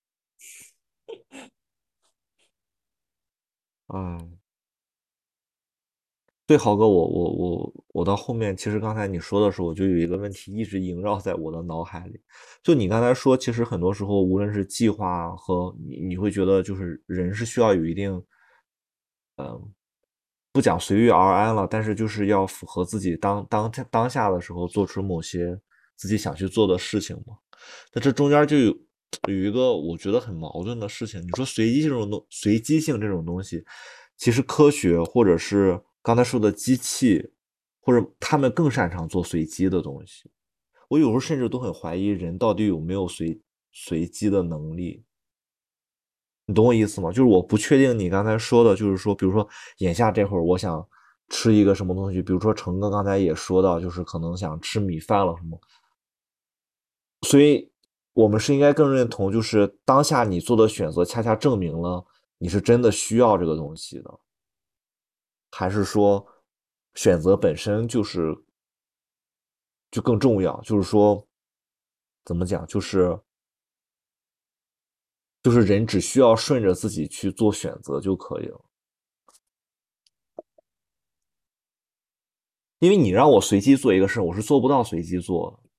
[3.91, 4.38] 嗯，
[6.49, 12.19] 对，豪哥，我我我我到后面，其实刚才你说的时候，我就有一个问题一直萦绕在我的脑海里。
[12.63, 18.11] 就你刚才说，其实很多时候，无论是计划和你，你会觉得就是人是需要有一定，
[19.38, 19.71] 嗯，
[20.51, 25.55] 不讲随遇而安了，但是就是要符合自己当当当下的时候做出某些
[25.95, 27.38] 自己想去做的事情嘛。
[27.93, 28.76] 那这中间就有
[29.27, 31.21] 有一个我觉得很矛盾的事情。
[31.21, 33.63] 你说随机这种东，随机性这种东西，
[34.17, 35.80] 其实科学或者是
[36.10, 37.30] 刚才说的机器，
[37.81, 40.27] 或者他们更擅长做随机的东西。
[40.88, 43.40] 我有时候甚至都很怀疑人到底有没有随
[43.72, 45.03] 随机的能力。
[46.48, 47.11] 你懂我意思吗？
[47.11, 50.84] 就是我不确定你刚才说的，就是说，比如说眼下这会儿我想
[51.27, 55.61] 吃一个什么东西，比如说成哥刚才也说到，就是可能想吃米饭了什么。
[57.27, 57.72] 所以，
[58.14, 62.03] 我们是应该更认同，就是当下你做的选择，恰恰证明了
[62.40, 64.19] 你是真的需要这个东西的，
[65.51, 66.26] 还是说
[66.95, 68.35] 选择本身就是
[69.91, 70.59] 就更重要？
[70.61, 71.27] 就是说，
[72.26, 72.65] 怎么讲？
[72.67, 73.19] 就是
[75.41, 78.65] 就是人只需要顺着自己去做选择就可以了。
[82.80, 85.69] 因为你让我随机做一个事儿，我是做不到随机做的。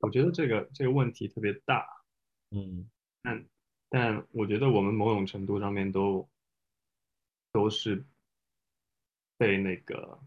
[0.00, 1.86] 我觉得这个这个问题特别大，
[2.50, 2.90] 嗯
[3.22, 3.46] 但
[3.88, 6.28] 但我觉得我们某种程度上面都
[7.52, 8.04] 都是
[9.42, 10.20] 被那个，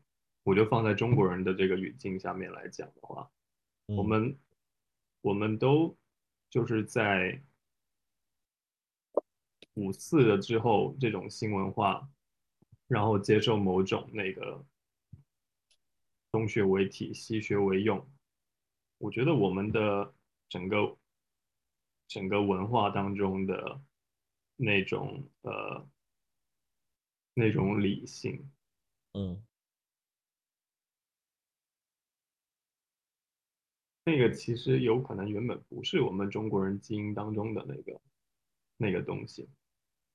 [0.43, 3.31] 我就放在中国人的这个语境下面来讲的话，
[3.85, 4.39] 我嗯们
[5.21, 5.97] 我们都
[6.49, 7.41] 就是在
[9.75, 12.09] 五四了之后这种新文化，
[12.89, 14.65] 然后接受某种那个
[16.29, 18.05] 东学为体，西学为用。
[18.97, 20.13] 我觉得我们的
[20.49, 20.97] 整个
[22.09, 23.81] 整个文化当中的
[24.57, 25.87] 那种呃
[27.33, 28.51] 那种理性，
[29.17, 29.41] 嗯
[34.03, 38.01] 那个其实有可能原本不是我们中国人基因当中的那个
[38.75, 39.49] 那个东西。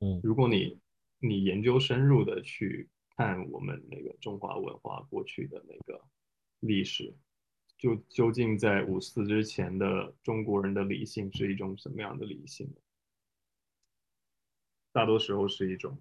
[0.00, 0.78] 嗯如果你
[1.18, 6.04] 你研究深入的去看我们那个中华文化过去的那个
[6.60, 7.16] 历史，
[7.78, 12.70] 就究竟在五四之前的中国人的理性是一种什么样的理性？
[14.92, 15.98] 大多时候是一种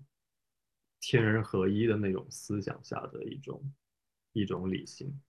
[1.00, 3.62] 天人合一的那种思想下的一种
[4.34, 5.20] 一种理性。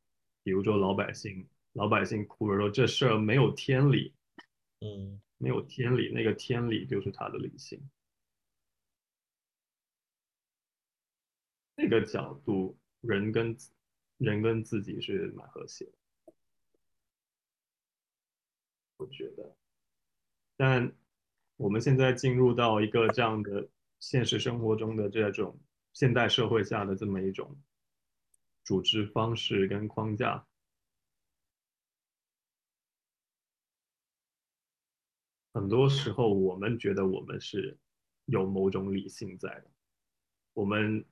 [0.43, 4.15] 比如说老百姓，老百姓哭着说这事儿没有天理，
[4.81, 7.81] 嗯没有天理，那个天理就是他的理性。
[11.75, 13.57] 那个角度，人跟
[14.19, 16.33] 人跟自己是蛮和谐的，
[18.99, 19.57] 我觉得。
[20.57, 20.93] 但
[21.57, 23.67] 我们现在进入到一个这样的
[24.01, 25.61] 现实生活中的这种
[25.93, 27.57] 现代社会下的这么一种
[28.65, 30.47] 组织方式跟框架，
[35.53, 37.79] 很多时候我们觉得我们是
[38.25, 39.71] 有某种理性在的，
[40.55, 41.05] 我们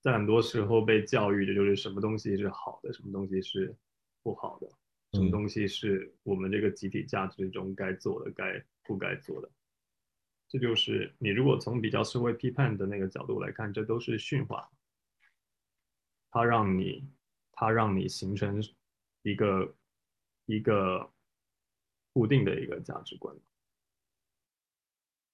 [0.00, 3.74] 在很多时候被教育的就是什么东西是好的，什么东西是
[4.22, 4.68] 不好的，
[5.12, 9.50] 什么嗯东西是我们这个集体价值中该做的，该不该做的。
[10.48, 14.70] 这就是你如果从比较社会批判的那个角度来看，这都是驯化，
[16.30, 17.06] 它让你，
[17.52, 18.62] 它让你形成
[19.22, 19.76] 一个
[20.46, 21.12] 一个
[22.14, 23.36] 固定的一个价值观。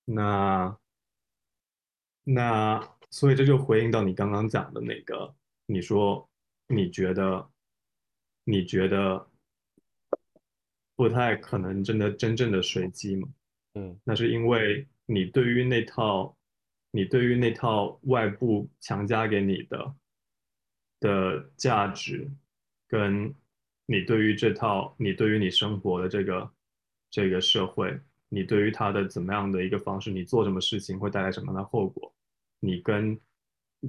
[0.04, 0.76] 那
[2.24, 5.34] 那所以这就回应到你刚刚讲的那个，
[5.66, 6.28] 你说
[6.66, 7.48] 你觉得
[8.42, 9.30] 你觉得
[10.96, 13.28] 不太可能真的真正的随机嘛？
[13.74, 16.36] 嗯那是因为你对于那套，
[16.90, 19.94] 你对于那套外部强加给你的
[21.00, 22.30] 的价值，
[22.88, 23.34] 跟
[23.86, 26.50] 你对于这套，你对于你生活的这个
[27.10, 27.98] 这个社会，
[28.28, 32.14] 你对于它的怎么样的一个方式，你做什么事情会带来什么样的后果，
[32.60, 33.18] 你跟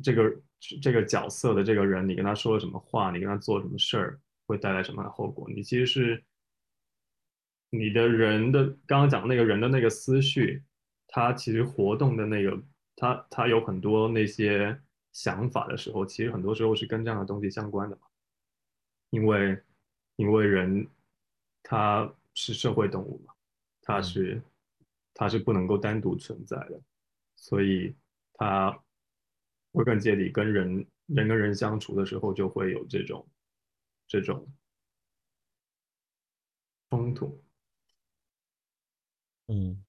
[0.04, 0.42] 这个
[0.82, 6.24] 这个角色的这个人，你跟他说了什么话，你跟他做什么事儿，会带来什么样的后果，你其实是。
[7.72, 10.64] 你的人的刚刚讲那个人的那个思绪，
[11.16, 12.62] 他其实活动的那个，
[12.94, 14.78] 他他有很多那些
[15.14, 18.02] 想法的时候，其实很多时候是跟这样的东西相关的嘛。
[19.12, 19.58] 因为
[20.18, 20.86] 因为人
[21.64, 23.34] 他是社会动物嘛，
[23.82, 24.42] 他是
[25.14, 26.82] 他是不能够单独存在的，
[27.38, 27.96] 所以
[28.34, 28.78] 他
[29.72, 33.26] 归根结底跟人人跟人相处的时候，就会有这种
[34.06, 34.46] 这种
[36.90, 37.42] 冲突。
[39.48, 39.85] 嗯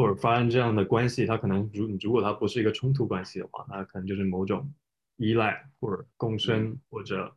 [0.00, 4.72] 或者发生这样的关系，它可能如如果它不是一个冲突关系的话，那可能就是某种
[5.16, 7.36] 依赖或者共生或者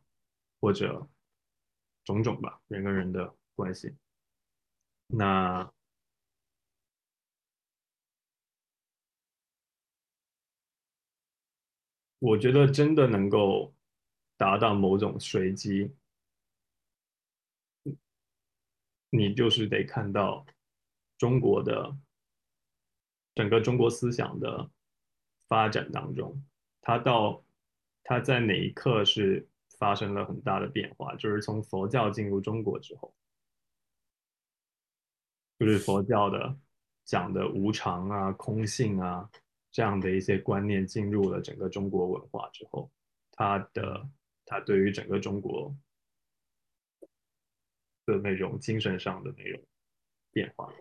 [0.60, 1.06] 或者
[2.04, 3.94] 种种吧，人跟人的关系。
[5.08, 5.70] 那
[12.18, 13.74] 我觉得真的能够
[14.38, 15.94] 达到某种随机，
[19.10, 20.46] 你就是得看到
[21.18, 21.94] 中国的
[23.34, 24.70] 整个中国思想的
[25.48, 26.44] 发展当中，
[26.80, 27.44] 它到
[28.02, 29.48] 它在哪一刻是
[29.78, 33.14] 发生了很大的变化，就是从佛教进入中国之后，
[35.58, 36.56] 就是佛教的
[37.04, 39.28] 讲的无常啊、空性啊
[39.70, 42.90] 这样的一些观念进入了整个中国文化之后，
[43.32, 44.08] 它的
[44.46, 45.74] 它对于整个中国
[48.06, 49.60] 的那种精神上的那种
[50.30, 50.72] 变化。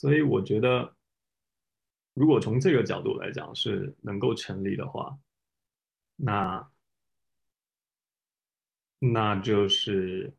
[0.00, 0.94] 所以我觉得，
[2.14, 5.18] 如果从这个角度来讲是能够成立的话，
[6.14, 6.70] 那
[9.00, 10.32] 那就是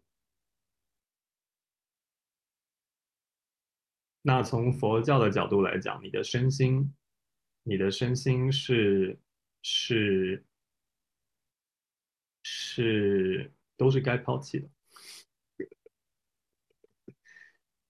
[4.21, 6.95] 那从佛教的角度来讲，你的身心，
[7.63, 9.19] 你的身心是
[9.61, 10.45] 是
[12.43, 14.69] 是都是该抛弃的，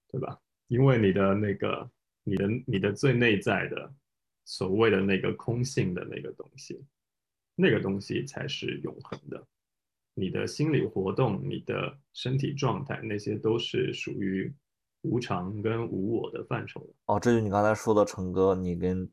[0.09, 0.41] 对吧？
[0.69, 1.91] 因为你的那个，
[2.23, 3.93] 你的你的最内在的
[4.45, 6.81] 所谓的那个空性的那个东西，
[7.55, 9.45] 那个东西才是永恒的。
[10.13, 14.53] 你的心理活动、你的身体状态，那些都是属于
[15.01, 16.93] 无常跟无我的范畴的。
[17.05, 19.09] 哦，这就你刚才说的，成哥，你跟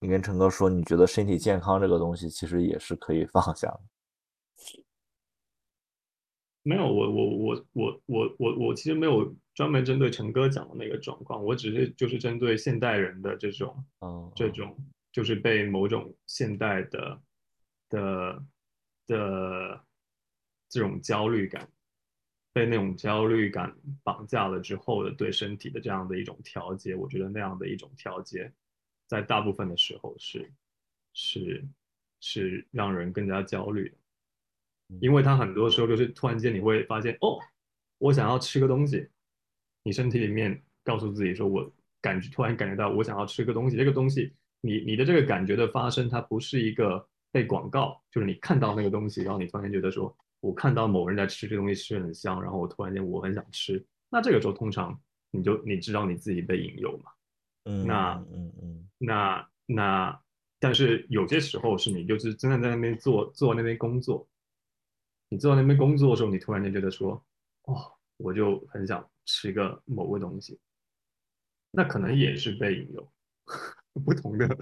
[0.00, 3.80] 你跟成哥说，你觉得身体健康这个东西其实也是可以放下的。
[6.62, 14.76] 没有，我我我我我我我其实没有专门针对陈哥讲的那个状况，我只是就是针对现代人的这种嗯，这种
[15.12, 17.22] 就是被某种现代的
[17.88, 18.46] 的
[19.06, 19.84] 的
[20.68, 21.68] 这种焦虑感，
[22.52, 23.72] 被那种焦虑感
[24.02, 28.52] 绑架了之后的对身体的这样的一种调节，我觉得那样的一种调节，
[29.06, 30.52] 在大部分的时候是
[31.12, 31.64] 是
[32.20, 33.96] 是让人更加焦虑的。
[35.00, 37.38] 因为他很多时候就是突然间你会发现，哦，
[37.98, 39.08] 我想要吃个东西，
[39.84, 55.00] 你身体里面告诉自己说，我感觉突然感觉到我想要吃个东西，这个东西你你的这个感觉的发生，它不是一个被广告，就是你看到那个东西，然后你突然间觉得说，我看到某人在吃这东西吃很香，然后我突然间我很想吃，那这个时候通常
[55.30, 57.10] 你就你知道你自己被引诱嘛，
[57.64, 58.88] 嗯那嗯嗯。
[58.98, 60.20] 那那
[60.60, 64.26] 但是有些时候是你就是真的在那边做做那边工作，
[65.28, 67.22] 你做那边工作的时候，你突然间觉得说，
[67.64, 70.58] 哦，我就很想吃个某个东西，
[71.70, 73.12] 那可能也是被引诱，
[74.04, 74.56] 不同的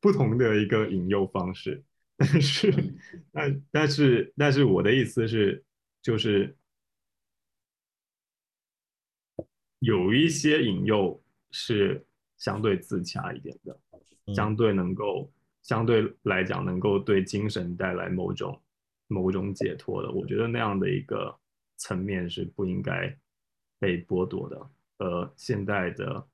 [0.00, 1.82] 不同的一个引诱方式，
[2.16, 2.72] 但是
[3.32, 5.64] 但但是但是我的意思是，
[6.02, 6.56] 就是
[9.78, 12.04] 有一些引诱是
[12.36, 13.80] 相对自洽一点的，
[14.26, 15.32] 嗯相对能够
[15.62, 18.60] 相对来讲能够对精神带来某种
[19.06, 20.10] 某种解脱的。
[20.10, 21.34] 我觉得那样的一个
[21.78, 23.18] 层面是不应该
[23.78, 24.70] 被剥夺的。
[24.98, 26.28] 呃，现代的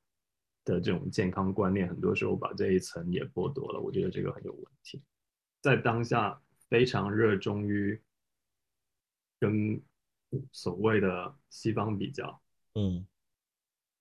[0.65, 5.01] 的这种健康观念，很多时候把这一层也剥夺了，我觉得这个很有问题。
[5.61, 8.01] 在当下非常热衷于
[9.39, 9.81] 跟
[10.51, 12.41] 所谓的西方比较，
[12.75, 13.07] 嗯，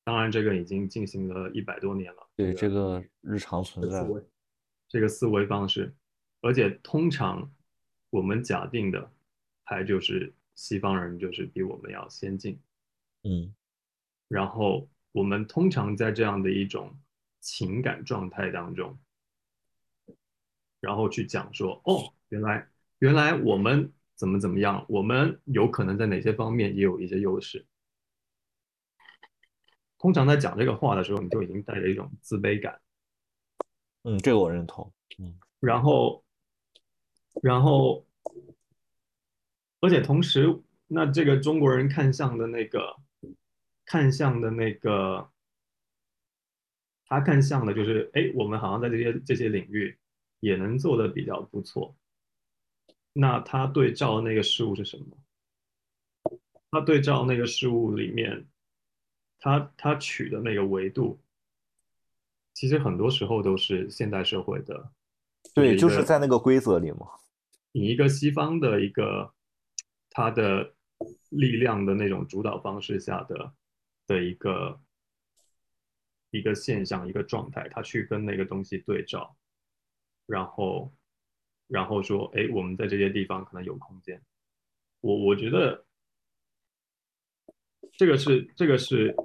[0.05, 2.29] 当然这个已经进行了一百多年了。
[2.35, 4.05] 对，这个日常存在
[4.87, 5.93] 这个思维方式，
[6.41, 7.53] 而且通常
[8.09, 9.11] 我们假定的
[9.65, 12.59] 还就是西方人就是比我们要先进，
[13.23, 13.53] 嗯
[14.27, 16.97] 然后我们通常在这样的一种
[17.39, 18.97] 情感状态当中，
[20.79, 22.67] 然后去讲说，哦，原来
[22.99, 27.65] 原来我们怎么怎么样，我们有可能在哪些方面也有一些优势。
[29.97, 32.81] 通常在讲这个话的时候，你就已经带着一种自卑感。
[34.03, 36.25] 嗯，这个我认同，嗯然后，
[37.41, 38.05] 然后，
[39.83, 40.47] 而且同时，
[40.87, 42.95] 那这个中国人看相的那个，
[43.83, 45.29] 看相的那个，
[47.05, 49.97] 他看向的就是，哎，我们好像在这些这些领域
[50.39, 51.93] 也能做的比较不错。
[53.11, 55.05] 那他对照的那个事物是什么？
[56.71, 58.47] 他对照那个事物里面，
[59.37, 61.19] 他他取的那个维度，
[62.53, 64.93] 其实很多时候都是现代社会的。
[65.53, 67.07] 对，就是在那个规则里嘛，
[67.73, 69.32] 以一个西方的一个
[70.13, 70.73] 它的
[71.29, 73.53] 力量的那种主导方式下的
[74.07, 74.79] 的一个
[76.29, 79.35] 一个现象、一个状态，它去跟那个东西对照，
[80.25, 80.93] 然后
[81.67, 84.23] 然后说，哎，我们在这些地方可能有空间。
[85.01, 85.85] 我我觉得
[87.97, 89.15] 这个是这个是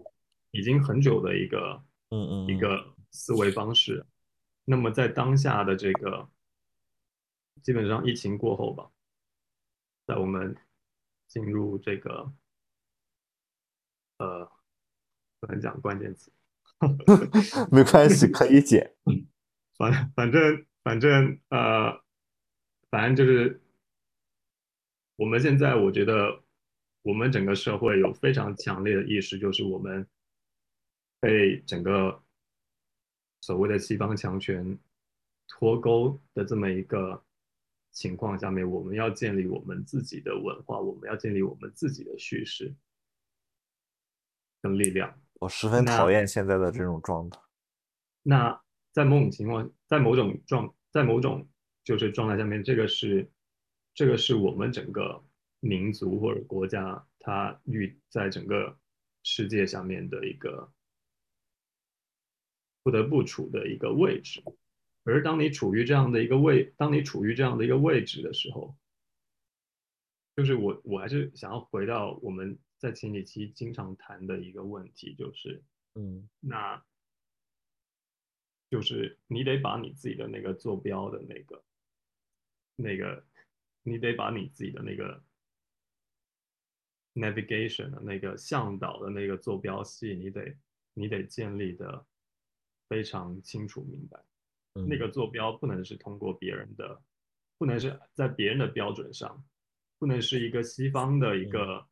[0.50, 4.04] 已经很久的一个嗯嗯嗯一个思维方式。
[4.64, 6.28] 那么在当下的这个
[7.62, 8.90] 基本上疫情过后吧，
[10.06, 10.56] 在我们
[11.28, 12.32] 进入这个
[14.16, 14.50] 呃
[15.38, 16.32] 不能讲关键词，
[17.70, 18.96] 没关系，可以剪，
[19.76, 22.02] 反反正反正呃，
[22.90, 23.62] 反正就是
[25.16, 26.42] 我们现在我觉得
[27.02, 30.08] 我们整个社会有非常强烈的意识，就是我们
[31.20, 32.22] 被整个
[33.42, 34.78] 所谓的西方强权
[35.46, 37.24] 脱钩的这么一个
[37.98, 42.72] 情况下面，我们要建立我们自己的文化，我们要建立我们自己的叙事
[44.62, 45.20] 跟力量。
[45.40, 47.40] 我十分讨厌现在的这种状态，
[48.22, 48.62] 那
[48.92, 51.48] 在某种情况，在某种状，在某种
[51.82, 53.28] 就是状态下面，这个是
[53.94, 55.20] 这个是我们整个
[55.58, 58.78] 民族或者国家它遇在整个
[59.24, 60.72] 世界下面的一个
[62.84, 64.40] 不得不处的一个位置。
[65.10, 68.76] 而当你处于这样的一个位，当你处于这样的一个位置的时候，
[70.36, 75.64] 就是我我还是想要回到我们在前几期经常谈的一个问题，就是
[75.94, 76.84] 嗯那
[78.70, 81.64] 就是你得把你自己的那个坐标的那个
[82.76, 83.24] 那个，
[83.82, 85.24] 你得把你自己的那个
[87.14, 90.54] navigation 的那个向导的那个坐标系，你得
[90.92, 92.06] 你得建立的
[92.88, 94.22] 非常清楚明白。
[94.74, 97.02] 嗯，那个坐标不能是通过别人的，
[97.56, 99.44] 不能是在别人的标准上，
[99.98, 101.86] 不能是一个西方的一个，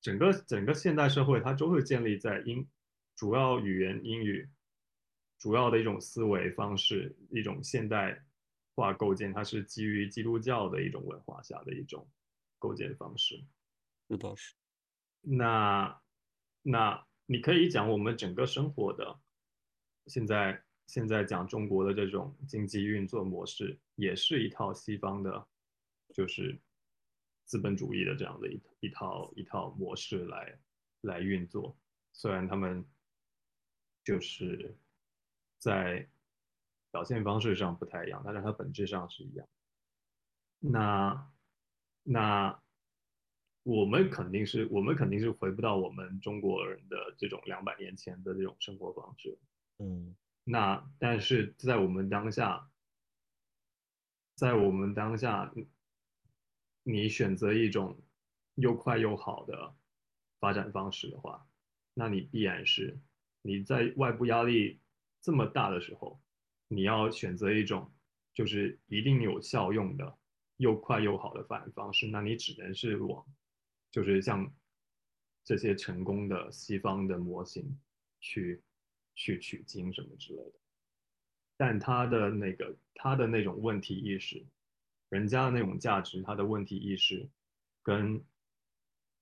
[0.00, 2.68] 整个整个现代社会它都会建立在英
[3.14, 4.48] 主要语言英语，
[5.38, 8.24] 主要的一种思维方式，一种现代
[8.74, 12.08] 化构建，它是基于基督教的一种文化下的一种
[12.58, 13.44] 构建方式。
[14.36, 14.54] 是，
[15.20, 16.00] 那
[16.62, 19.20] 那你可以讲我们整个生活的，
[20.06, 25.46] 现在现在讲中国的这种经济运作模式，也是一套西方的，
[26.12, 26.60] 就是
[27.44, 30.58] 资本主义的这样的一一套一套模式来
[31.02, 31.78] 来运作。
[32.12, 32.84] 虽然他们
[34.02, 34.76] 就是
[35.58, 36.04] 在
[36.90, 39.48] 表现方式上不太一样，但是它本质上是一样。
[40.58, 41.32] 那
[42.02, 42.60] 那
[43.62, 49.38] 我们肯定是我们肯定是回不到我们中国人的这种两百年前的这种生活方式。
[49.78, 52.70] 嗯那但是在我们当下，
[54.34, 55.52] 在我们当下，
[56.82, 58.00] 你选择一种
[58.54, 59.74] 又快又好的
[60.38, 61.46] 发展方式的话，
[61.94, 62.98] 那你必然是
[63.42, 64.80] 你在外部压力
[65.20, 66.20] 这么大的时候，
[66.68, 67.92] 你要选择一种
[68.32, 70.18] 就是一定有效用的
[70.56, 73.24] 又快又好的发展方式，那你只能是往
[73.90, 74.52] 就是像
[75.44, 77.78] 这些成功的西方的模型
[78.20, 78.62] 去
[79.14, 80.52] 去取经什么之类的。
[81.56, 84.42] 但他的那个他的那种问题意识，
[85.10, 87.28] 人家的那种价值，他的问题意识，
[87.82, 88.24] 跟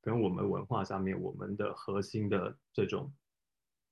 [0.01, 3.13] 跟我们文化下面我们的核心的这种，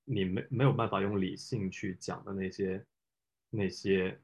[0.05, 2.85] 你没没有办法用理性去讲的那些
[3.49, 4.17] 那些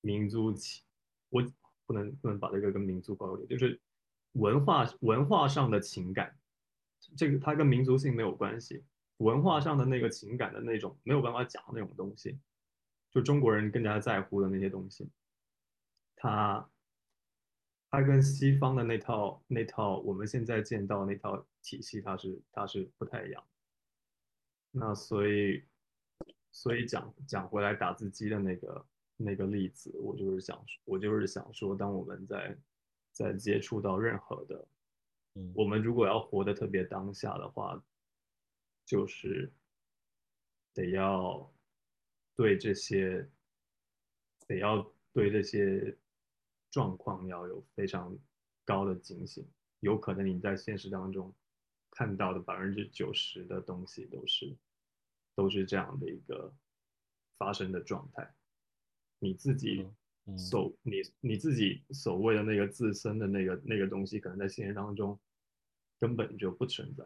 [0.00, 0.82] 民族情，
[1.28, 1.42] 我
[1.84, 3.78] 不能不能把这个跟民族挂钩，就是
[4.32, 6.38] 文化文化上的情感，
[7.14, 8.82] 这个它跟民族性没有关系。
[9.20, 12.38] 文化上的那个情感的那种没有办法讲的那种东西，
[13.10, 15.10] 就中国人更加在乎的那些东西，
[16.16, 16.66] 它
[17.90, 23.44] 它跟西方的那套那套我们现在见到那套体系，它是它是不太一样。
[24.70, 25.64] 那所以
[26.50, 28.86] 所以讲讲回来打字机的那个
[29.18, 32.56] 那个例子，我就是想我就是想说，当我们在
[33.12, 34.66] 在接触到任何的，
[35.34, 37.78] 嗯我们如果要活得特别当下的话。
[38.90, 39.52] 就是
[40.74, 41.54] 得要
[42.34, 43.30] 对这些，
[44.48, 45.96] 得要对这些
[46.72, 48.18] 状况要有非常
[48.64, 49.48] 高的警醒。
[49.78, 51.32] 有可能你在现实当中
[51.92, 54.56] 看到的百分之九十的东西都是
[55.36, 56.52] 都是这样的一个
[57.38, 58.34] 发生的状态。
[59.20, 59.86] 你自己
[60.36, 65.16] 所你你自己所谓的那个自身的那个那个东西，可能在现实当中
[66.00, 67.04] 根本就不存在。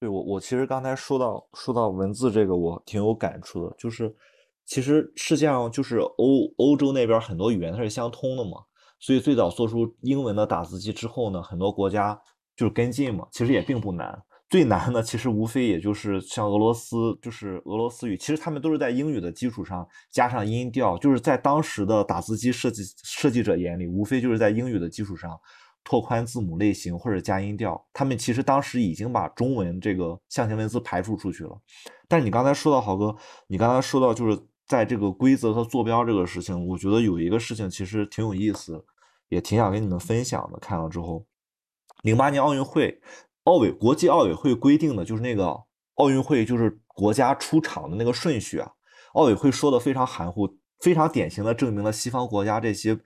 [0.00, 3.74] 对我，我其实刚才说到说到文字这个，我挺有感触的。
[3.76, 4.14] 就是
[4.64, 8.58] 其实世界上就是欧欧洲那边很多语言它是相通的嘛，
[9.00, 12.16] 所以最早做出英文的打字机之后呢，很多国家
[12.56, 13.26] 就是跟进嘛。
[13.32, 14.16] 其实也并不难，
[14.48, 25.36] 最难的其实无非也就是像俄罗斯，就是俄罗斯语，其实他们都是在英语的基础上加上音调，就是在当时的打字机设计设计者眼里，无非就是在英语的基础上。
[25.88, 31.58] 拓宽字母类型或者加音调，他们其实当时已经把中文这个象形文字排除出去了。
[32.06, 33.16] 但是你刚才说到豪哥，
[33.46, 38.84] 你刚才说到就是在这个规则和坐标这个事情，我觉得有一个事情其实挺有意思，
[39.30, 40.58] 也挺想跟你们分享的。
[40.58, 41.24] 看了之后，
[42.02, 43.00] 零八年奥运会，
[43.44, 45.58] 奥委国际奥委会规定的就是那个
[45.94, 48.70] 奥运会就是国家出场的那个顺序啊，
[49.14, 52.98] 奥委会说的非常含糊，非常典型的证明了西方国家这些。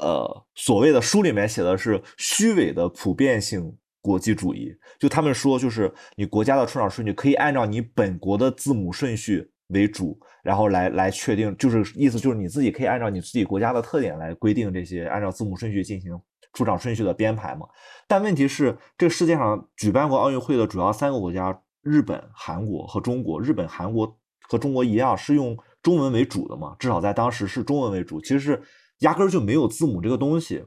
[0.00, 16.16] 呃，所谓的书里面写的是虚伪的普遍性国际主义，就他们说，就是你国家的出场顺序可以按照你本国的字母顺序为主，然后来来确定，就是意思就是你自己可以按照你自己国家的特点来规定这些按照字母顺序进行
[16.52, 17.66] 出场顺序的编排嘛。
[18.06, 24.16] 但问题是，这世界上举办过奥运会的主要三个国家，日本、韩国和中国，日本、韩国
[24.48, 28.62] 和中国一样是用中文为主的嘛，至少在当时是中文为主，其实是。
[29.02, 30.64] 压根儿就没有字母这个东西，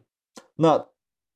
[0.55, 0.87] 那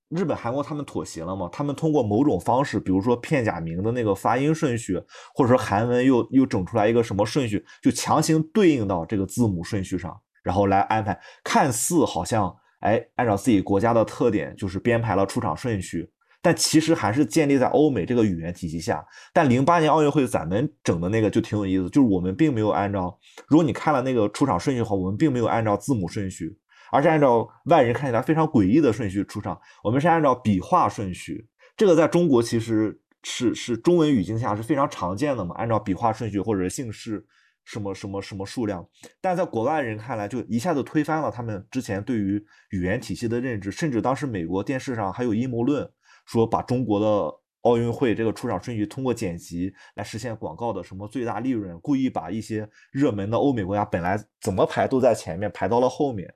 [0.07, 1.49] 日本、韩国他们妥协了吗？
[1.51, 4.97] 他们通过某种方式，比如说片假名的那个发音顺序，
[5.33, 16.09] 或者说韩文又又整出来一个什么顺序，就强行对应到这个字母顺序上，然后来安排，看似好像哎按照自己国家的特点就是编排了出场顺序，
[16.45, 19.03] 但其实还是建立在欧美这个语言体系下。
[19.33, 23.17] 但零八年奥运会咱们整的那个就挺有意思，就是我们并没有按照，
[23.47, 26.55] 如果你看了那个出场顺序的话，我们并没有按照字母顺序。
[26.91, 31.47] 而是按照外人看起来非常诡异的顺序出场，我们是按照笔画顺序。
[31.75, 37.25] 这个在中国其实是是中文语境下是非常常见的嘛，按照笔画顺序或者姓氏
[37.65, 38.87] 什么什么什么数量。
[39.19, 45.89] 但在国外人看来，就一下子推翻了他们之前对于语言体系的认知，甚至当时美国电视上还有阴谋论，
[46.25, 56.33] 说把中国的奥运会这个出场顺序通过剪辑来实现广告的什么最大利润，故意把一些热门的欧美国家本来怎么排都在前面，排到了后面。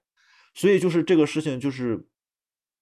[0.56, 2.07] 所以就是这个事情，就是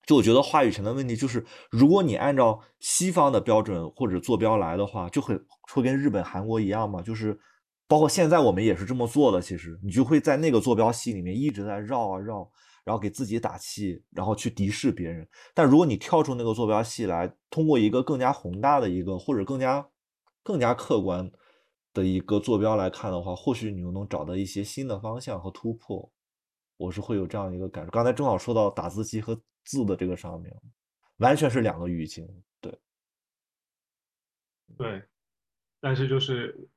[0.05, 5.37] 就我觉得话语权的问题，就是如果你按照西方的标准或者坐标来的话，就会
[5.73, 7.37] 会跟日本、韩国一样嘛，就是
[7.85, 9.41] 包括现在我们也是这么做的。
[9.41, 12.49] 其实你就会在那个坐标系里面一直在绕啊绕，
[12.87, 15.27] 然后给自己打气，然后去敌视别人。
[15.53, 19.85] 但如果你跳出那个坐标系来，通过一个更加宏大的一个或者更加
[20.41, 21.29] 更加客观
[21.93, 26.09] 的一个坐标来看的话，或许你又能找到一些新的方向和突破。
[26.77, 27.91] 我是会有这样一个感受。
[27.91, 30.55] 刚才正好说到打字机和字的这个上面，
[31.17, 32.25] 完全是两个语境。
[32.61, 32.79] 对，
[34.77, 35.03] 对，
[35.81, 36.69] 但是就是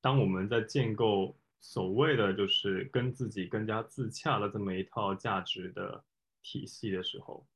[0.00, 1.36] 当我们在建构
[1.66, 6.04] 所谓的就是跟自己更加自洽的这么一套价值的
[6.42, 7.46] 体系的时候，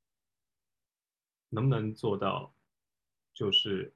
[1.51, 2.55] 能不能做到
[3.35, 3.95] 就是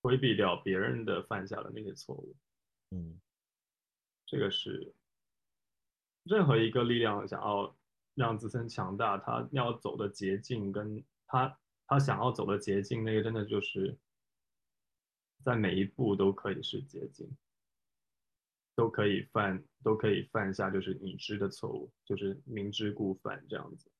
[0.00, 2.34] 规避掉别人的犯下的那些错误？
[2.90, 3.20] 嗯，
[4.26, 4.92] 这个是
[6.24, 7.74] 任何一个力量想要
[8.14, 11.56] 让自身强大，他要走的捷径跟他
[11.86, 13.96] 他想要走的捷径，那个真的就是
[15.44, 17.30] 在每一步都可以是捷径，
[18.78, 23.90] 都可以犯都可以犯下就是已知的错误，就是明知故犯这样子。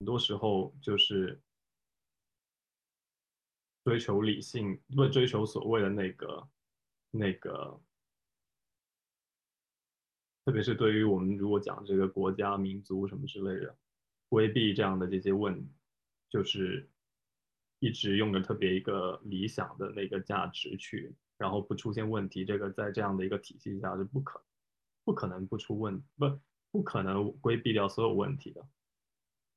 [0.00, 1.40] 很多时候就是
[3.84, 6.48] 追求理性，不追求所谓的那个
[7.12, 7.80] 那个。
[10.44, 13.78] 特别是对于我们如果讲这个国家、民族什么之类的，
[14.28, 15.64] 规避这样的这些问，
[16.28, 16.90] 就是
[17.78, 24.40] 一直用的特别一个理想的那个价值去，然后不出现问题，这个在这样的一个体系下是不可
[25.04, 26.40] 不可能不出问不
[26.70, 28.64] 不可能规避掉所有问题的。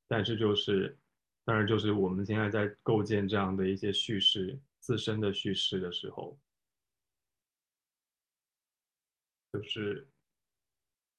[0.08, 0.98] 但是就是，
[1.44, 6.36] 当然就是我们现在在构建这样的一些叙事自身的叙事的时候，
[9.52, 10.08] 就是。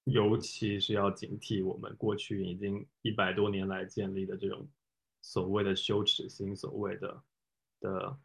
[0.10, 4.66] 尤其是要警惕我们过去已经一百多年来建立的这种
[5.22, 7.24] 所谓的羞耻心，所谓的
[7.82, 8.18] 的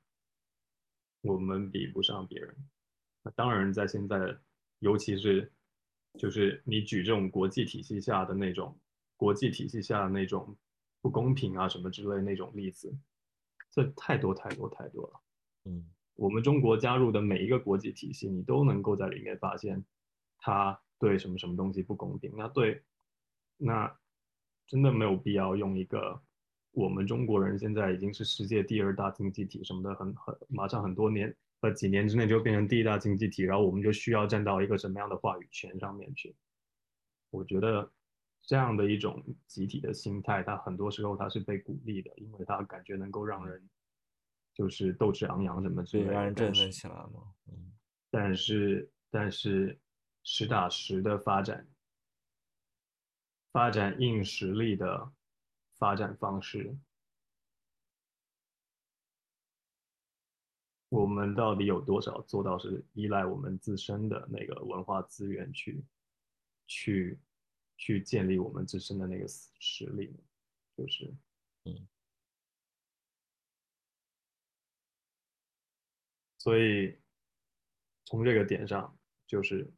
[1.22, 2.54] 我们比不上别人。
[3.22, 4.36] 那当然，在现在，
[4.80, 5.50] 尤其是
[6.18, 8.78] 就是你举这种国际体系下的那种
[9.16, 10.56] 国际体系下的那种
[11.00, 12.94] 不公平啊什么之类那种例子，
[13.70, 15.20] 这太多太多太多了。
[15.64, 19.84] 嗯，我们中国加入的每一个国际体系，你都能够在里面发现
[20.38, 20.78] 它。
[21.02, 22.32] 对什么什么东西不公平？
[22.36, 22.80] 那对，
[23.56, 23.92] 那
[24.68, 26.22] 真的没有必要用一个
[26.72, 36.34] 我们中国人现在已经是世界第二大经济体什么的，很很马上很多年呃几年之内就变成第一大经济体，然后我们就需要站到一个什么样的话语权上面去？
[37.30, 37.90] 我觉得
[38.42, 43.68] 这样的一种集体的心态，它很多时候它是被鼓励的，因为它感觉能够让人
[44.52, 47.32] 就是斗志昂扬什么之类的，让人振奋起来嘛。
[47.48, 47.72] 嗯，
[48.10, 49.78] 但是但是。
[50.24, 51.66] 实打实的发展，
[53.50, 55.10] 发展硬实力的
[55.82, 56.78] 发展方式，
[60.90, 65.84] 我们到底有多少做到是依赖我们自身的那个文化资源去，
[66.68, 67.18] 去，
[67.76, 70.20] 去建立我们自身的那个实力呢？
[70.76, 71.12] 就是，
[71.64, 71.88] 嗯，
[76.38, 76.96] 所以
[78.04, 78.96] 从这个点上，
[79.26, 79.68] 就是。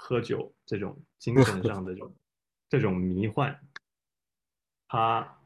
[0.00, 2.16] 喝酒这种精神上的这种
[2.68, 3.60] 这种迷幻，
[4.86, 5.37] 它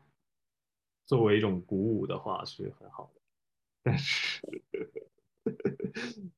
[1.13, 3.21] 作为一种鼓舞的话是很好的，
[3.83, 4.41] 但是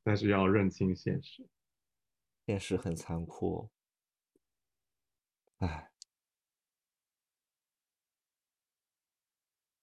[0.02, 1.48] 但是要认清现实，
[2.44, 3.70] 现实很残酷。
[5.58, 5.92] 哎，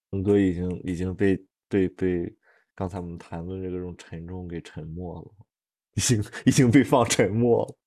[0.10, 2.38] 龙哥已经已经被被被
[2.76, 5.46] 刚才我们谈论这种沉重给沉默了，
[5.94, 7.78] 已经已经被放沉默了。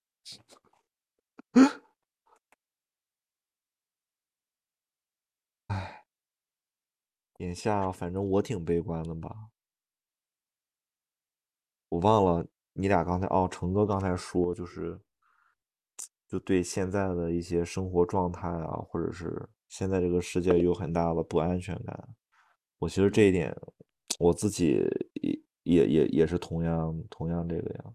[7.44, 9.34] 眼下反正我挺悲观的吧。
[11.88, 15.00] 我忘了你俩刚才哦，成哥刚才说就是，
[16.28, 22.08] 就对现在的一些生活状态啊，或者是现在这个世界有很大的不安全感。
[22.78, 23.56] 我其实这一点，
[24.18, 24.82] 我自己
[25.14, 27.94] 也也也也是同样同样这个样。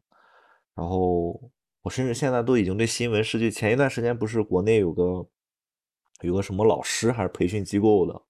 [0.75, 1.51] 然后。
[1.81, 5.25] 我甚至现在都已经对新闻世界，前一段时间不是国内有个
[6.23, 8.21] 有个什么老师还是培训机构的，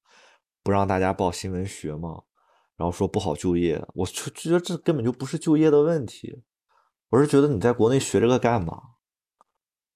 [0.70, 2.26] 不让大家报新闻学嘛，
[2.78, 3.84] 然后说不好就业。
[3.96, 6.44] 我就觉得这根本就不是就业的问题，
[7.10, 8.80] 我是觉得你在国内学这个干嘛？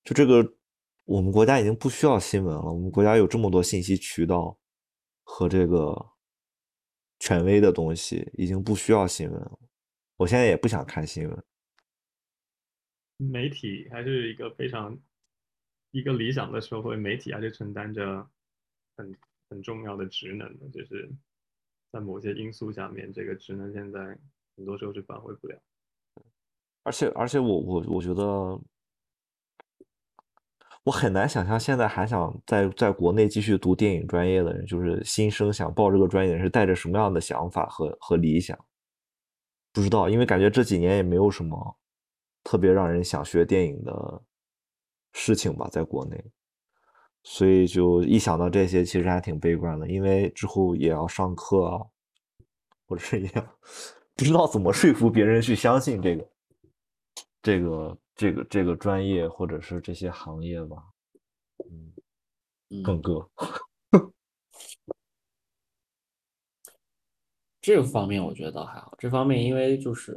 [0.04, 0.56] 就这个，
[1.04, 4.58] 我们国家已经不需要新闻了，我们国家有这么多信息渠道
[5.22, 5.95] 和这个
[7.20, 9.60] 权威的东西，已经不需要新闻了。
[10.18, 11.44] 我现在也不想看新闻。
[13.18, 14.98] 媒体还是一个非常
[15.91, 18.28] 一个理想的社会，媒体还是承担着
[18.98, 19.16] 很
[19.53, 21.07] 很重要的职能的，就是
[21.91, 23.99] 在某些因素下面，这个职能现在
[24.57, 25.55] 很多时候是发挥不了。
[26.81, 28.59] 而且，而且我我我觉得
[30.84, 38.57] 我很难想象，现在还想在在国内继续读电影专业的人，就是新生想报这个专业，是带着什么样的想法和和理想？
[39.71, 41.77] 不知道，因为感觉这几年也没有什么
[42.43, 44.23] 特别让人想学电影的
[45.13, 46.25] 事情吧，在国内，
[47.24, 51.82] 所以就一想到这些，其实还挺悲观的，因为之后也要上课啊，
[52.86, 53.30] 或者是也
[54.16, 56.30] 不知道怎么说服别人去相信这个
[57.41, 60.84] 这个这个这个专业或者是这些行业吧，
[61.70, 61.94] 嗯，
[62.70, 63.02] 嗯，更。
[63.02, 63.30] 哥，
[67.62, 70.14] 这个方面我觉得倒还好，这方面因为就是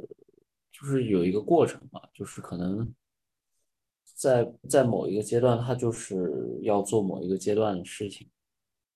[0.72, 2.92] 就是有一个过程嘛，就是可能
[4.16, 8.26] 在在某一个阶段，他就是要做某一个阶段的事情。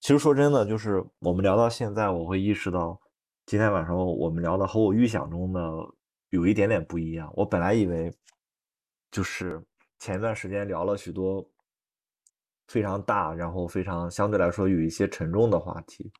[0.01, 2.99] 其实说真的，就是我们聊到现在，我会意识到
[3.45, 5.61] 今天晚上我们聊的和我预想中的
[6.31, 7.31] 有一点点不一样。
[7.37, 8.11] 我本来以为
[9.11, 9.63] 就是
[9.99, 11.47] 前一段时间聊了许多
[12.67, 16.11] 非常大，然后非常相对来说有一些沉重的话题，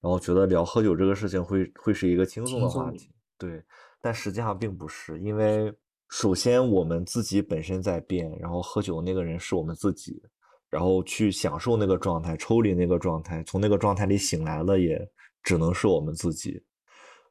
[0.00, 3.62] 然后觉得聊喝酒这个事情会会是一个轻松的轻松的话题，对，
[4.00, 5.70] 但实际上并不是，因为
[6.08, 10.22] 首先我们自己本身在变，然后喝酒那个人是我们自己，
[10.70, 15.08] 然后去享受那个状态，抽离那个状态，从那个状态里醒来了，也
[15.42, 16.62] 只能是我们自己。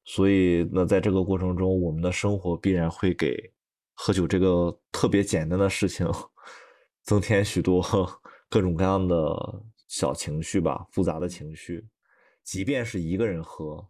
[0.03, 3.52] 所以，那在这个过程中，我们的生活必然会给
[3.93, 6.07] 喝酒这个特别简单的事情
[7.03, 7.81] 增添许多
[8.49, 11.88] 各种各样的小情绪吧，复杂的情绪。
[12.43, 13.88] 即便是一个人喝，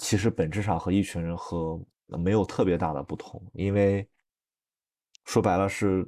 [0.00, 4.08] 其实本质上和一群人喝没有特别大的不同，因为
[5.24, 6.06] 说白了是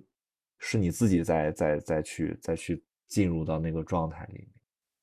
[0.59, 4.49] 是你自己在在再去再去进入到那个状态里面。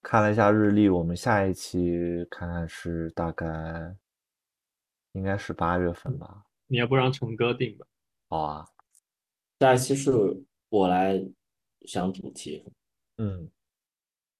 [0.01, 3.95] 看了一下日历，我们下一期看看是大概
[5.11, 6.45] 应该是八月份吧。
[6.67, 7.85] 你要不让成哥定吧？
[8.29, 8.67] 好啊，
[9.59, 10.11] 下一期是
[10.69, 11.23] 我来
[11.81, 12.65] 想主题，
[13.17, 13.49] 嗯，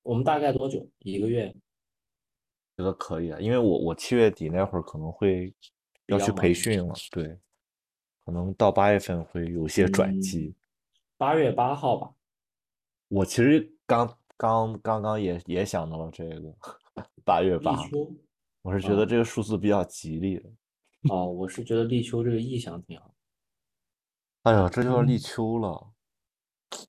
[0.01, 0.89] 我们大概多久？
[0.99, 1.53] 一个月？
[2.77, 5.53] 觉得可以啊，因为我我七月底那会儿可能会
[6.17, 7.39] 要去培训了，对，
[8.25, 10.55] 可能到八月份会有些转嗯机。
[11.17, 12.13] 八月八号吧。
[13.07, 16.53] 我其实刚刚刚刚也也想到了这个
[17.23, 18.11] 八月立八，秋。
[18.61, 20.49] 我是觉得啊这个数字比较吉利的。
[21.09, 23.13] 哦，我是觉得立秋这个意象挺好，
[24.43, 25.91] 哎呀，这就要立嗯秋了，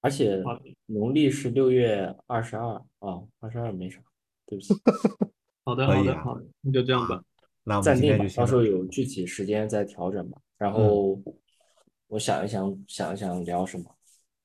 [0.03, 0.43] 而且
[0.87, 4.03] 农历是六月二十二啊，二十二没啥，
[4.45, 4.75] 对不起，
[5.65, 7.25] 好的，好的，好的，那就这样吧。
[7.65, 10.39] 那我们暂定吧今天就，到时候有具体时间再调整吧。
[10.59, 11.23] 然嗯后
[12.09, 13.85] 我想一想，想一想聊什么。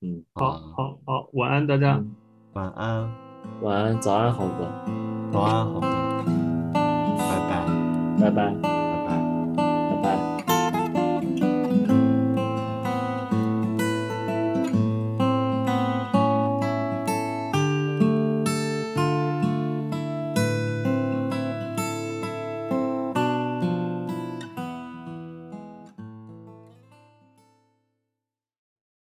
[0.00, 1.96] 嗯，好，啊好，好，晚安，大家。
[1.96, 2.14] 嗯
[2.54, 3.08] 晚安，
[3.62, 4.64] 晚安，早安，好哥，
[5.30, 5.86] 早安，好哥，
[6.72, 8.20] 拜拜。
[8.20, 8.77] 拜拜。